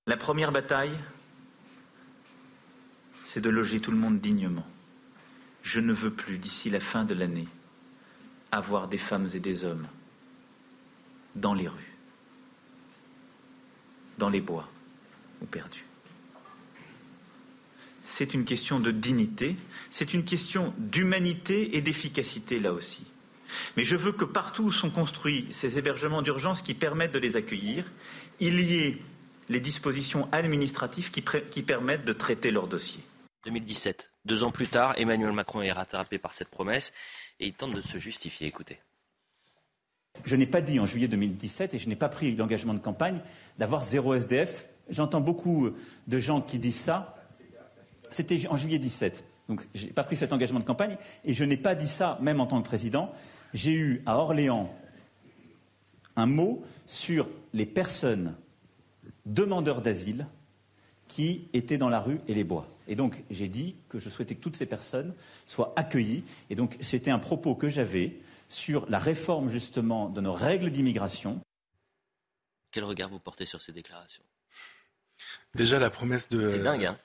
La 0.08 0.18
première 0.18 0.52
bataille, 0.52 0.96
c'est 3.24 3.42
de 3.42 3.50
loger 3.50 3.80
tout 3.82 3.90
le 3.90 3.98
monde 3.98 4.20
dignement. 4.20 4.66
Je 5.66 5.82
ne 5.82 5.92
veux 5.92 6.12
plus, 6.12 6.38
d'ici 6.38 6.70
la 6.70 6.80
fin 6.80 7.04
de 7.04 7.14
l'année, 7.14 7.50
avoir 8.54 8.88
des 8.88 8.98
femmes 8.98 9.28
et 9.34 9.42
des 9.42 9.66
hommes 9.66 9.88
dans 11.36 11.54
les 11.54 11.68
rues, 11.68 11.94
dans 14.18 14.30
les 14.30 14.40
bois 14.40 14.70
ou 15.42 15.46
perdus 15.46 15.86
c'est 18.06 18.34
une 18.34 18.46
question 18.46 18.80
de 18.80 18.92
dignité, 18.92 19.58
c'est 19.92 20.14
une 20.14 20.24
question 20.24 20.74
d'humanité 20.78 21.76
et 21.76 21.82
d'efficacité 21.82 22.60
là 22.60 22.72
aussi. 22.72 23.04
Mais 23.76 23.84
je 23.84 23.98
veux 23.98 24.14
que 24.14 24.24
partout 24.24 24.64
où 24.64 24.72
sont 24.72 24.90
construits 24.90 25.48
ces 25.50 25.78
hébergements 25.78 26.22
d'urgence 26.22 26.62
qui 26.62 26.76
permettent 26.76 27.12
de 27.12 27.20
les 27.20 27.36
accueillir, 27.36 27.86
il 28.40 28.62
y 28.62 28.78
ait 28.78 29.02
les 29.50 29.60
dispositions 29.60 30.30
administratives 30.32 31.12
qui, 31.12 31.22
permettent 31.64 32.06
de 32.06 32.14
traiter 32.14 32.52
leurs 32.52 32.68
dossiers. 32.68 33.04
2017, 33.46 34.12
deux 34.26 34.44
ans 34.44 34.52
plus 34.52 34.68
tard, 34.68 34.96
Emmanuel 34.98 35.32
Macron 35.32 35.62
est 35.62 35.72
rattrapé 35.72 36.18
par 36.18 36.34
cette 36.34 36.50
promesse 36.50 36.94
et 37.40 37.48
il 37.48 37.54
tente 37.54 37.76
de 37.76 37.82
se 37.82 38.00
justifier. 38.00 38.48
Écoutez. 38.48 38.80
Je 40.24 40.36
n'ai 40.36 40.48
pas 40.48 40.62
dit 40.62 40.80
en 40.80 40.86
juillet 40.86 41.08
2017 41.08 41.74
et 41.74 41.78
je 41.78 41.88
n'ai 41.90 41.96
pas 41.96 42.10
pris 42.10 42.36
l'engagement 42.36 42.74
de 42.74 42.80
campagne 42.80 43.20
d'avoir 43.60 43.84
zéro 43.84 44.16
SDF. 44.16 44.68
J'entends 44.90 45.22
beaucoup 45.22 45.70
de 46.08 46.20
gens 46.20 46.42
qui 46.42 46.58
disent 46.58 46.80
ça. 46.80 47.16
C'était 48.12 48.48
en 48.48 48.56
juillet 48.56 48.80
17. 48.80 49.24
Donc, 49.50 49.68
je 49.76 49.86
n'ai 49.86 49.92
pas 49.92 50.04
pris 50.04 50.18
cet 50.18 50.34
engagement 50.34 50.60
de 50.60 50.64
campagne 50.64 50.98
et 51.24 51.34
je 51.34 51.44
n'ai 51.44 51.58
pas 51.58 51.76
dit 51.76 51.88
ça 51.88 52.18
même 52.22 52.40
en 52.40 52.48
tant 52.48 52.62
que 52.62 52.68
président. 52.68 53.12
J'ai 53.54 53.74
eu 53.74 54.04
à 54.06 54.18
Orléans 54.18 54.74
un 56.16 56.26
mot 56.26 56.64
sur 56.88 57.30
les 57.54 57.66
personnes 57.66 58.36
demandeurs 59.26 59.82
d'asile 59.82 60.28
qui 61.08 61.48
étaient 61.54 61.78
dans 61.78 61.90
la 61.90 62.00
rue 62.00 62.20
et 62.28 62.34
les 62.34 62.44
bois. 62.44 62.68
Et 62.88 62.96
donc, 62.96 63.24
j'ai 63.32 63.48
dit 63.48 63.76
que 63.90 64.00
je 64.00 64.10
souhaitais 64.10 64.36
que 64.36 64.42
toutes 64.42 64.56
ces 64.56 64.66
personnes 64.66 65.14
soient 65.46 65.74
accueillies. 65.76 66.24
Et 66.50 66.56
donc, 66.56 66.78
c'était 66.82 67.12
un 67.12 67.20
propos 67.20 67.56
que 67.56 67.70
j'avais 67.70 68.18
sur 68.48 68.86
la 68.90 69.00
réforme, 69.00 69.50
justement, 69.50 70.10
de 70.10 70.22
nos 70.22 70.34
règles 70.34 70.70
d'immigration. 70.70 71.40
Quel 72.72 72.84
regard 72.84 73.10
vous 73.10 73.20
portez 73.20 73.46
sur 73.46 73.62
ces 73.62 73.72
déclarations? 73.72 74.24
Déjà, 75.56 75.80
la 75.80 75.90
promesse 75.90 76.30
de. 76.30 76.50
C'est 76.50 76.64
dingue, 76.64 76.86
hein? 76.86 76.98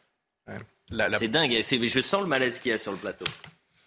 C'est 1.18 1.28
dingue. 1.28 1.52
Je 1.62 2.00
sens 2.00 2.20
le 2.20 2.26
malaise 2.26 2.58
qu'il 2.58 2.72
y 2.72 2.74
a 2.74 2.78
sur 2.78 2.92
le 2.92 2.98
plateau. 2.98 3.26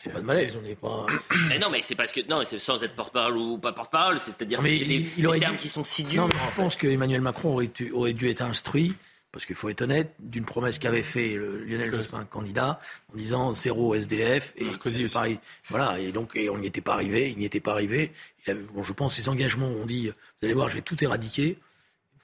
C'est 0.04 0.12
pas 0.12 0.20
de 0.20 0.26
malaise, 0.26 0.58
on 0.58 0.62
n'est 0.62 0.76
pas. 0.76 1.06
Mais 1.48 1.60
non, 1.60 1.70
mais 1.70 1.82
c'est 1.82 1.96
parce 1.96 2.12
que 2.12 2.20
non, 2.28 2.42
c'est 2.44 2.60
sans 2.60 2.84
être 2.84 2.94
porte-parole 2.94 3.38
ou 3.38 3.58
pas 3.58 3.72
porte-parole, 3.72 4.20
c'est-à-dire 4.20 4.62
que 4.62 4.76
c'est 4.76 4.84
des, 4.84 5.00
des 5.00 5.40
termes 5.40 5.56
qui 5.56 5.70
sont 5.70 5.86
si 5.86 6.04
durs. 6.04 6.28
Non, 6.28 6.34
je 6.52 6.56
pense 6.58 6.76
qu'Emmanuel 6.76 7.22
Macron 7.22 7.54
aurait, 7.54 7.70
aurait, 7.94 8.12
dû 8.12 8.30
être 8.30 8.42
instruit, 8.42 8.96
parce 9.34 9.46
qu'il 9.46 9.56
faut 9.56 9.68
être 9.68 9.82
honnête, 9.82 10.14
d'une 10.20 10.46
promesse 10.46 10.78
qu'avait 10.78 11.02
fait 11.02 11.34
le 11.34 11.66
Lionel 11.66 11.92
Jospin, 11.92 12.24
candidat, 12.24 12.80
en 13.12 13.18
disant 13.18 13.52
zéro 13.52 13.96
SDF. 13.96 14.54
Et 14.56 14.64
Sarkozy 14.64 15.06
aussi. 15.06 15.16
Pareil. 15.16 15.40
Voilà, 15.70 16.00
et 16.00 16.12
donc 16.12 16.36
et 16.36 16.52
on 16.52 16.60
n'y 16.60 16.68
était 16.68 16.82
pas 16.82 16.94
arrivé, 16.94 17.32
il 17.32 17.40
n'y 17.40 17.46
était 17.46 17.60
pas 17.60 17.72
arrivé. 17.72 18.14
bon, 18.48 18.84
je 18.84 18.94
pense 18.94 19.16
que 19.16 19.24
ces 19.24 19.30
engagements 19.30 19.68
ont 19.68 19.88
dit, 19.88 20.08
vous 20.08 20.46
allez 20.46 20.54
voir, 20.54 20.70
je 20.70 20.76
vais 20.76 20.82
tout 20.84 21.04
éradiquer. 21.04 21.58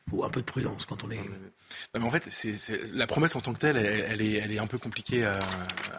Il 0.05 0.12
faut 0.12 0.24
un 0.24 0.30
peu 0.30 0.41
de 0.41 0.45
prudence 0.45 0.86
quand 0.86 1.03
on 1.03 1.10
est. 1.10 1.20
Non, 1.93 2.01
mais 2.01 2.05
en 2.05 2.09
fait, 2.09 2.28
c'est, 2.30 2.80
la 2.93 3.07
promesse 3.07 3.36
en 3.36 3.41
tant 3.41 3.53
que 3.53 3.59
telle, 3.59 3.78
elle, 3.78 4.22
est, 4.22 4.34
elle 4.34 4.51
est 4.51 4.59
un 4.59 4.67
peu 4.67 4.78
compliquée 4.78 5.26
à, 5.26 5.39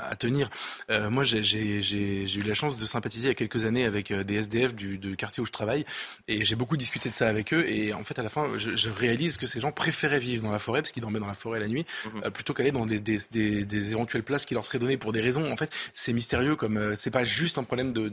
à 0.09 0.17
tenir. 0.17 0.51
Euh, 0.91 1.11
moi, 1.11 1.25
j'ai, 1.25 1.43
j'ai, 1.43 1.83
j'ai, 1.83 2.25
eu 2.39 2.43
la 2.43 2.55
chance 2.55 2.79
de 2.79 2.87
sympathiser 2.87 3.27
il 3.27 3.29
y 3.29 3.33
a 3.33 3.35
quelques 3.35 3.65
années 3.65 3.85
avec 3.85 4.11
euh, 4.11 4.25
des 4.25 4.37
SDF 4.37 4.75
du, 4.75 4.99
du, 4.99 5.17
quartier 5.17 5.43
où 5.43 5.47
je 5.47 5.53
travaille, 5.53 5.85
et 6.29 6.45
j'ai 6.45 6.57
beaucoup 6.57 6.77
discuté 6.77 7.09
de 7.09 7.15
ça 7.15 7.29
avec 7.29 7.53
eux. 7.53 7.65
Et 7.69 7.93
en 7.93 8.05
fait, 8.05 8.19
à 8.19 8.23
la 8.23 8.29
fin, 8.29 8.47
je, 8.57 8.77
je 8.77 8.91
réalise 8.91 9.37
que 9.37 9.47
ces 9.47 9.61
gens 9.61 9.73
préféraient 9.73 10.19
vivre 10.19 10.43
dans 10.43 10.53
la 10.53 10.59
forêt, 10.59 10.81
parce 10.83 10.93
qu'ils 10.93 11.03
dormaient 11.03 11.21
dans 11.21 11.27
la 11.27 11.35
forêt 11.35 11.61
la 11.61 11.69
nuit, 11.69 11.85
mhm. 12.05 12.23
euh, 12.25 12.31
plutôt 12.31 12.55
qu'aller 12.55 12.73
dans 12.73 12.87
des, 12.87 13.01
des, 13.01 13.19
des, 13.31 13.65
des, 13.65 13.93
éventuelles 13.93 14.23
places 14.23 14.47
qui 14.47 14.55
leur 14.55 14.65
seraient 14.65 14.79
données 14.79 14.97
pour 14.97 15.13
des 15.13 15.21
raisons. 15.21 15.51
En 15.51 15.57
fait, 15.57 15.71
c'est 15.95 16.13
mystérieux, 16.13 16.57
comme 16.57 16.77
euh, 16.77 16.95
c'est 16.97 17.11
pas 17.11 17.25
juste 17.25 17.59
un 17.59 17.65
problème 17.65 17.93
de 17.93 18.11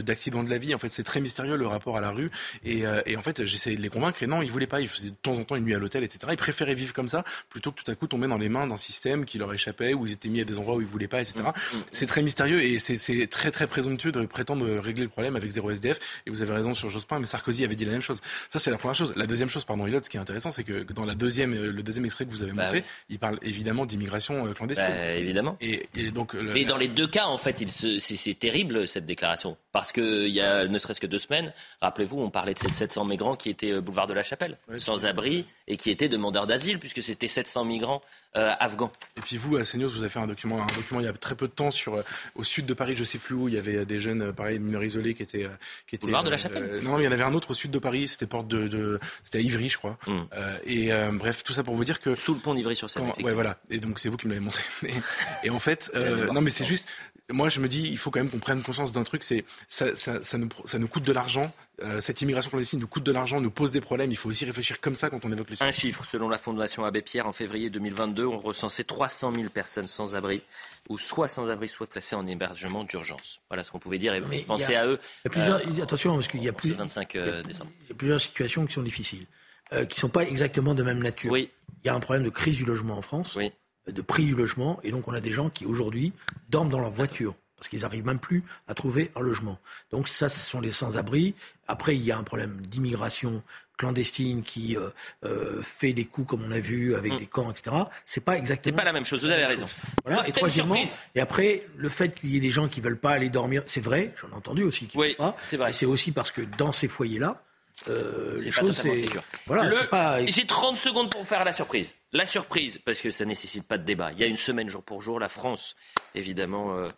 d'accident 0.00 0.42
de 0.42 0.50
la 0.50 0.58
vie. 0.58 0.74
En 0.74 0.78
fait, 0.78 0.88
c'est 0.88 1.02
très 1.02 1.20
mystérieux 1.20 1.56
le 1.56 1.66
rapport 1.66 1.96
à 1.96 2.00
la 2.00 2.10
rue. 2.10 2.30
Et, 2.64 2.84
et 3.06 3.16
en 3.16 3.22
fait, 3.22 3.44
j'essayais 3.44 3.76
de 3.76 3.82
les 3.82 3.88
convaincre. 3.88 4.22
Et 4.22 4.26
non, 4.26 4.42
ils 4.42 4.50
voulaient 4.50 4.66
pas. 4.66 4.80
Ils 4.80 4.88
faisaient 4.88 5.10
de 5.10 5.16
temps 5.22 5.34
en 5.34 5.44
temps 5.44 5.56
une 5.56 5.64
nuit 5.64 5.74
à 5.74 5.78
l'hôtel, 5.78 6.04
etc. 6.04 6.17
Ils 6.30 6.36
préféraient 6.36 6.74
vivre 6.74 6.92
comme 6.92 7.08
ça, 7.08 7.24
plutôt 7.48 7.72
que 7.72 7.82
tout 7.82 7.90
à 7.90 7.94
coup 7.94 8.06
tomber 8.06 8.28
dans 8.28 8.38
les 8.38 8.48
mains 8.48 8.66
d'un 8.66 8.76
système 8.76 9.24
qui 9.24 9.38
leur 9.38 9.52
échappait, 9.52 9.94
où 9.94 10.06
ils 10.06 10.12
étaient 10.12 10.28
mis 10.28 10.40
à 10.40 10.44
des 10.44 10.56
endroits 10.56 10.76
où 10.76 10.80
ils 10.80 10.86
voulaient 10.86 11.08
pas, 11.08 11.20
etc. 11.20 11.40
Mm, 11.42 11.76
mm. 11.76 11.82
C'est 11.92 12.06
très 12.06 12.22
mystérieux 12.22 12.62
et 12.62 12.78
c'est 12.78 13.26
très 13.26 13.50
très 13.50 13.66
présomptueux 13.66 14.12
de 14.12 14.26
prétendre 14.26 14.66
régler 14.78 15.04
le 15.04 15.08
problème 15.08 15.36
avec 15.36 15.50
zéro 15.50 15.70
SDF. 15.70 15.98
Et 16.26 16.30
vous 16.30 16.42
avez 16.42 16.52
raison 16.52 16.74
sur 16.74 16.88
Jospin, 16.88 17.18
mais 17.18 17.26
Sarkozy 17.26 17.64
avait 17.64 17.76
dit 17.76 17.84
la 17.84 17.92
même 17.92 18.02
chose. 18.02 18.20
Ça 18.48 18.58
c'est 18.58 18.70
la 18.70 18.78
première 18.78 18.96
chose. 18.96 19.12
La 19.16 19.26
deuxième 19.26 19.48
chose, 19.48 19.64
pardon, 19.64 19.86
Elliot, 19.86 20.00
ce 20.02 20.10
qui 20.10 20.16
est 20.16 20.20
intéressant, 20.20 20.50
c'est 20.50 20.64
que 20.64 20.84
dans 20.92 21.04
la 21.04 21.14
deuxième, 21.14 21.54
le 21.54 21.82
deuxième 21.82 22.04
extrait 22.04 22.24
que 22.24 22.30
vous 22.30 22.42
avez 22.42 22.52
bah 22.52 22.64
montré, 22.64 22.84
il 23.08 23.18
parle 23.18 23.38
évidemment 23.42 23.86
d'immigration 23.86 24.46
euh, 24.46 24.52
clandestine. 24.52 24.86
Bah, 24.88 25.14
évidemment. 25.14 25.56
Et, 25.60 25.86
donc. 26.10 26.34
Mais 26.34 26.64
dans 26.64 26.76
les 26.76 26.88
deux 26.88 27.06
cas, 27.06 27.26
en 27.26 27.38
fait, 27.38 27.64
c'est 27.68 28.38
terrible 28.38 28.86
cette 28.86 29.06
déclaration 29.06 29.56
parce 29.78 29.92
qu'il 29.92 30.30
y 30.30 30.40
a 30.40 30.66
ne 30.66 30.76
serait-ce 30.76 31.00
que 31.00 31.06
deux 31.06 31.20
semaines, 31.20 31.52
rappelez-vous, 31.80 32.18
on 32.18 32.30
parlait 32.30 32.52
de 32.52 32.58
ces 32.58 32.68
700 32.68 33.04
migrants 33.04 33.36
qui 33.36 33.48
étaient 33.48 33.74
au 33.74 33.80
boulevard 33.80 34.08
de 34.08 34.12
la 34.12 34.24
Chapelle, 34.24 34.58
sans 34.78 35.06
abri 35.06 35.46
et 35.68 35.76
qui 35.76 35.90
étaient 35.90 36.08
demandeurs 36.08 36.48
d'asile 36.48 36.80
puisque 36.80 37.00
c'était 37.00 37.28
700 37.28 37.64
migrants 37.64 38.00
euh, 38.36 38.50
afghans. 38.58 38.90
Et 39.16 39.20
puis 39.20 39.36
vous, 39.36 39.56
à 39.56 39.62
CNews, 39.62 39.88
vous 39.88 40.00
avez 40.00 40.08
fait 40.08 40.18
un 40.18 40.26
document, 40.26 40.60
un 40.60 40.66
document 40.66 40.98
il 40.98 41.06
y 41.06 41.08
a 41.08 41.12
très 41.12 41.36
peu 41.36 41.46
de 41.46 41.52
temps 41.52 41.70
sur 41.70 41.94
euh, 41.94 42.02
au 42.34 42.42
sud 42.42 42.66
de 42.66 42.74
Paris, 42.74 42.96
je 42.96 43.04
sais 43.04 43.18
plus 43.18 43.36
où, 43.36 43.48
il 43.48 43.54
y 43.54 43.58
avait 43.58 43.84
des 43.84 44.00
jeunes, 44.00 44.22
euh, 44.22 44.32
pareil, 44.32 44.58
mineurs 44.58 44.82
isolés 44.82 45.14
qui 45.14 45.22
étaient, 45.22 45.48
qui 45.86 45.94
étaient. 45.94 46.06
Boulevard 46.06 46.24
de 46.24 46.30
la 46.30 46.38
Chapelle. 46.38 46.80
non, 46.82 46.98
il 46.98 47.04
y 47.04 47.08
en 47.08 47.12
avait 47.12 47.22
un 47.22 47.34
autre 47.34 47.52
au 47.52 47.54
sud 47.54 47.70
de 47.70 47.78
Paris, 47.78 48.08
c'était 48.08 48.26
porte 48.26 48.48
de, 48.48 48.98
c'était 49.22 49.38
à 49.38 49.40
Ivry, 49.42 49.68
je 49.68 49.78
crois. 49.78 49.96
Hmm. 50.08 50.24
et 50.66 50.90
bref, 51.12 51.44
tout 51.44 51.52
ça 51.52 51.62
pour 51.62 51.76
vous 51.76 51.84
dire 51.84 52.00
que 52.00 52.14
sous 52.14 52.34
le 52.34 52.40
pont 52.40 52.54
d'Ivry 52.54 52.74
sur 52.74 52.90
Seine. 52.90 53.12
Ouais, 53.22 53.32
voilà. 53.32 53.58
Et 53.70 53.78
donc 53.78 54.00
c'est 54.00 54.08
vous 54.08 54.16
qui 54.16 54.26
me 54.26 54.32
l'avez 54.32 54.44
montré. 54.44 54.64
et 55.44 55.50
en 55.50 55.60
fait, 55.60 55.92
non, 56.32 56.40
mais 56.40 56.50
c'est 56.50 56.64
juste, 56.64 56.88
moi 57.30 57.48
je 57.48 57.60
me 57.60 57.68
dis, 57.68 57.88
il 57.88 57.98
faut 57.98 58.10
quand 58.10 58.20
même 58.20 58.30
qu'on 58.30 58.38
prenne 58.38 58.62
conscience 58.62 58.92
d'un 58.92 59.04
truc, 59.04 59.22
c'est 59.22 59.44
ça, 59.68 59.94
ça, 59.96 60.22
ça, 60.22 60.38
nous, 60.38 60.48
ça 60.64 60.78
nous 60.78 60.88
coûte 60.88 61.02
de 61.02 61.12
l'argent. 61.12 61.52
Euh, 61.82 62.00
cette 62.00 62.22
immigration 62.22 62.50
clandestine 62.50 62.80
nous 62.80 62.86
coûte 62.86 63.04
de 63.04 63.12
l'argent, 63.12 63.40
nous 63.40 63.50
pose 63.50 63.70
des 63.70 63.80
problèmes. 63.80 64.10
Il 64.10 64.16
faut 64.16 64.30
aussi 64.30 64.44
réfléchir 64.44 64.80
comme 64.80 64.96
ça 64.96 65.10
quand 65.10 65.24
on 65.24 65.32
évoque 65.32 65.50
les 65.50 65.62
Un 65.62 65.70
chiffre, 65.70 66.04
selon 66.04 66.28
la 66.28 66.38
Fondation 66.38 66.84
Abbé 66.84 67.02
Pierre, 67.02 67.26
en 67.26 67.32
février 67.32 67.68
2022, 67.70 68.24
on 68.24 68.38
recensait 68.38 68.84
300 68.84 69.32
000 69.32 69.48
personnes 69.50 69.86
sans 69.86 70.14
abri, 70.14 70.42
ou 70.88 70.98
soit 70.98 71.28
sans 71.28 71.50
abri, 71.50 71.68
soit 71.68 71.86
placées 71.86 72.16
en 72.16 72.26
hébergement 72.26 72.84
d'urgence. 72.84 73.40
Voilà 73.50 73.62
ce 73.62 73.70
qu'on 73.70 73.78
pouvait 73.78 73.98
dire. 73.98 74.14
Et 74.14 74.22
pensez 74.42 74.74
à 74.74 74.86
eux. 74.86 74.98
Il 75.24 75.28
y 75.28 75.28
a 75.28 75.30
plusieurs, 75.30 75.56
euh, 75.58 75.82
attention, 75.82 76.14
parce 76.14 76.28
qu'il 76.28 76.42
y 76.42 76.48
a 76.48 76.52
plus, 76.52 76.72
25 76.72 77.16
euh, 77.16 77.42
décembre. 77.42 77.70
Il 77.84 77.88
y 77.90 77.92
a 77.92 77.96
plusieurs 77.96 78.20
situations 78.20 78.66
qui 78.66 78.72
sont 78.72 78.82
difficiles, 78.82 79.26
qui 79.70 79.76
ne 79.76 79.94
sont 79.94 80.08
pas 80.08 80.24
exactement 80.24 80.74
de 80.74 80.82
même 80.82 81.02
nature. 81.02 81.30
Oui. 81.30 81.50
Il 81.84 81.88
y 81.88 81.90
a 81.90 81.94
un 81.94 82.00
problème 82.00 82.24
de 82.24 82.30
crise 82.30 82.56
du 82.56 82.64
logement 82.64 82.96
en 82.96 83.02
France. 83.02 83.34
Oui 83.36 83.52
de 83.92 84.02
prix 84.02 84.24
du 84.24 84.34
logement. 84.34 84.78
Et 84.82 84.90
donc, 84.90 85.08
on 85.08 85.14
a 85.14 85.20
des 85.20 85.32
gens 85.32 85.50
qui, 85.50 85.66
aujourd'hui, 85.66 86.12
dorment 86.48 86.68
dans 86.68 86.80
leur 86.80 86.90
voiture 86.90 87.34
parce 87.58 87.68
qu'ils 87.68 87.80
n'arrivent 87.80 88.06
même 88.06 88.20
plus 88.20 88.44
à 88.68 88.74
trouver 88.74 89.10
un 89.16 89.20
logement. 89.20 89.58
Donc 89.90 90.06
ça, 90.06 90.28
ce 90.28 90.38
sont 90.38 90.60
les 90.60 90.70
sans-abri. 90.70 91.34
Après, 91.66 91.96
il 91.96 92.02
y 92.02 92.12
a 92.12 92.18
un 92.18 92.22
problème 92.22 92.60
d'immigration 92.62 93.42
clandestine 93.76 94.42
qui 94.42 94.76
euh, 94.76 94.90
euh, 95.24 95.62
fait 95.62 95.92
des 95.92 96.04
coups, 96.04 96.28
comme 96.28 96.44
on 96.44 96.52
a 96.52 96.58
vu, 96.58 96.94
avec 96.94 97.12
mm. 97.12 97.16
des 97.18 97.26
camps, 97.26 97.50
etc. 97.50 97.76
C'est 98.04 98.24
pas 98.24 98.36
exactement. 98.36 98.76
C'est 98.76 98.82
pas 98.82 98.84
la 98.84 98.92
même 98.92 99.04
chose. 99.04 99.24
Vous 99.24 99.30
avez 99.30 99.44
raison. 99.44 99.66
Voilà. 100.04 100.28
Et 100.28 100.32
troisièmement, 100.32 100.76
et 101.14 101.20
après, 101.20 101.66
le 101.76 101.88
fait 101.88 102.14
qu'il 102.14 102.30
y 102.30 102.36
ait 102.36 102.40
des 102.40 102.50
gens 102.50 102.68
qui 102.68 102.80
veulent 102.80 102.98
pas 102.98 103.12
aller 103.12 103.28
dormir, 103.28 103.62
c'est 103.66 103.80
vrai. 103.80 104.14
J'en 104.20 104.28
ai 104.30 104.34
entendu 104.34 104.62
aussi. 104.62 104.86
Qui 104.86 104.98
oui, 104.98 105.16
c'est 105.44 105.56
vrai. 105.56 105.72
C'est 105.72 105.86
aussi 105.86 106.12
parce 106.12 106.32
que 106.32 106.42
dans 106.42 106.72
ces 106.72 106.88
foyers-là, 106.88 107.42
euh, 107.86 108.40
les 108.40 108.50
choses, 108.50 108.76
c'est 108.76 109.04
voilà. 109.46 109.70
Pas... 109.90 110.24
J'ai 110.26 110.46
30 110.46 110.76
secondes 110.76 111.10
pour 111.10 111.26
faire 111.26 111.44
la 111.44 111.52
surprise. 111.52 111.94
La 112.12 112.26
surprise, 112.26 112.78
parce 112.84 113.00
que 113.00 113.10
ça 113.10 113.24
nécessite 113.24 113.68
pas 113.68 113.78
de 113.78 113.84
débat. 113.84 114.12
Il 114.12 114.18
y 114.18 114.24
a 114.24 114.26
une 114.26 114.36
semaine 114.36 114.68
jour 114.68 114.82
pour 114.82 115.00
jour, 115.00 115.20
la 115.20 115.28
France, 115.28 115.76
évidemment. 116.14 116.76
Euh 116.76 116.88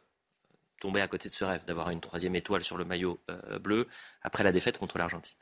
à 0.96 1.08
côté 1.08 1.28
de 1.28 1.34
ce 1.34 1.44
rêve 1.44 1.64
d'avoir 1.64 1.90
une 1.90 2.00
troisième 2.00 2.34
étoile 2.34 2.64
sur 2.64 2.76
le 2.76 2.84
maillot 2.84 3.20
euh, 3.30 3.58
bleu 3.58 3.88
après 4.22 4.44
la 4.44 4.52
défaite 4.52 4.78
contre 4.78 4.98
l'Argentine. 4.98 5.36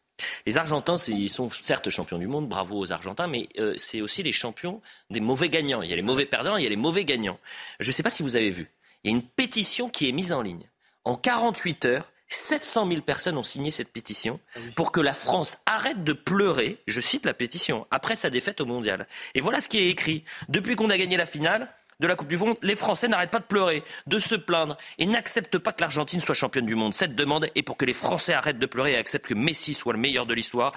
Les 0.46 0.56
Argentins, 0.56 0.96
ils 1.08 1.30
sont 1.30 1.48
certes 1.62 1.90
champions 1.90 2.18
du 2.18 2.26
monde, 2.26 2.48
bravo 2.48 2.76
aux 2.76 2.90
Argentins, 2.90 3.28
mais 3.28 3.48
euh, 3.58 3.74
c'est 3.76 4.00
aussi 4.00 4.22
les 4.22 4.32
champions 4.32 4.82
des 5.10 5.20
mauvais 5.20 5.48
gagnants. 5.48 5.82
Il 5.82 5.90
y 5.90 5.92
a 5.92 5.96
les 5.96 6.02
mauvais 6.02 6.26
perdants, 6.26 6.56
il 6.56 6.64
y 6.64 6.66
a 6.66 6.70
les 6.70 6.76
mauvais 6.76 7.04
gagnants. 7.04 7.38
Je 7.78 7.88
ne 7.88 7.92
sais 7.92 8.02
pas 8.02 8.10
si 8.10 8.24
vous 8.24 8.34
avez 8.34 8.50
vu, 8.50 8.68
il 9.04 9.10
y 9.10 9.14
a 9.14 9.16
une 9.16 9.22
pétition 9.22 9.88
qui 9.88 10.08
est 10.08 10.12
mise 10.12 10.32
en 10.32 10.42
ligne. 10.42 10.68
En 11.04 11.14
48 11.14 11.84
heures, 11.84 12.12
700 12.28 12.88
000 12.88 13.00
personnes 13.02 13.38
ont 13.38 13.42
signé 13.42 13.70
cette 13.70 13.92
pétition 13.92 14.40
ah 14.54 14.60
pour 14.76 14.92
que 14.92 15.00
la 15.00 15.14
France 15.14 15.58
arrête 15.66 16.04
de 16.04 16.12
pleurer, 16.12 16.78
je 16.86 17.00
cite 17.00 17.24
la 17.24 17.34
pétition, 17.34 17.86
après 17.90 18.16
sa 18.16 18.30
défaite 18.30 18.60
au 18.60 18.66
mondial. 18.66 19.06
Et 19.34 19.40
voilà 19.40 19.60
ce 19.60 19.68
qui 19.68 19.78
est 19.78 19.88
écrit. 19.88 20.24
Depuis 20.48 20.76
qu'on 20.76 20.90
a 20.90 20.98
gagné 20.98 21.16
la 21.16 21.26
finale, 21.26 21.72
de 22.00 22.06
la 22.06 22.14
Coupe 22.14 22.28
du 22.28 22.36
Monde, 22.36 22.56
les 22.62 22.76
Français 22.76 23.08
n'arrêtent 23.08 23.32
pas 23.32 23.40
de 23.40 23.44
pleurer, 23.44 23.82
de 24.06 24.18
se 24.18 24.36
plaindre 24.36 24.76
et 24.98 25.06
n'acceptent 25.06 25.58
pas 25.58 25.72
que 25.72 25.80
l'Argentine 25.80 26.20
soit 26.20 26.34
championne 26.34 26.66
du 26.66 26.76
monde. 26.76 26.94
Cette 26.94 27.16
demande 27.16 27.48
est 27.54 27.62
pour 27.62 27.76
que 27.76 27.84
les 27.84 27.92
Français 27.92 28.32
arrêtent 28.32 28.60
de 28.60 28.66
pleurer 28.66 28.92
et 28.92 28.96
acceptent 28.96 29.26
que 29.26 29.34
Messi 29.34 29.74
soit 29.74 29.92
le 29.92 29.98
meilleur 29.98 30.24
de 30.24 30.34
l'histoire 30.34 30.72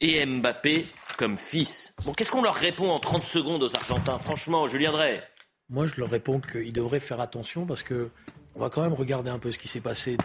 et 0.00 0.24
Mbappé 0.24 0.86
comme 1.16 1.36
fils. 1.36 1.94
Bon, 2.04 2.12
qu'est-ce 2.12 2.30
qu'on 2.30 2.42
leur 2.42 2.54
répond 2.54 2.90
en 2.90 2.98
30 2.98 3.24
secondes 3.24 3.62
aux 3.62 3.74
Argentins? 3.74 4.18
Franchement, 4.18 4.66
Julien 4.66 4.92
Drey 4.92 5.22
Moi, 5.68 5.86
je 5.86 6.00
leur 6.00 6.10
réponds 6.10 6.40
qu'ils 6.40 6.72
devraient 6.72 7.00
faire 7.00 7.20
attention 7.20 7.64
parce 7.66 7.82
que 7.82 8.10
on 8.58 8.62
va 8.62 8.70
quand 8.70 8.82
même 8.82 8.92
regarder 8.92 9.30
un 9.30 9.38
peu 9.38 9.52
ce 9.52 9.58
qui 9.58 9.68
s'est 9.68 9.80
passé 9.80 10.16
dans 10.16 10.24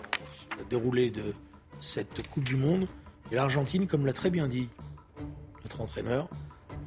le 0.57 0.65
déroulé 0.65 1.11
de 1.11 1.35
cette 1.79 2.27
Coupe 2.29 2.43
du 2.43 2.55
Monde. 2.55 2.87
Et 3.31 3.35
l'Argentine, 3.35 3.85
comme 3.85 4.07
l'a 4.07 4.13
très 4.13 4.31
bien 4.31 4.47
dit 4.47 4.69
notre 5.61 5.81
entraîneur, 5.81 6.27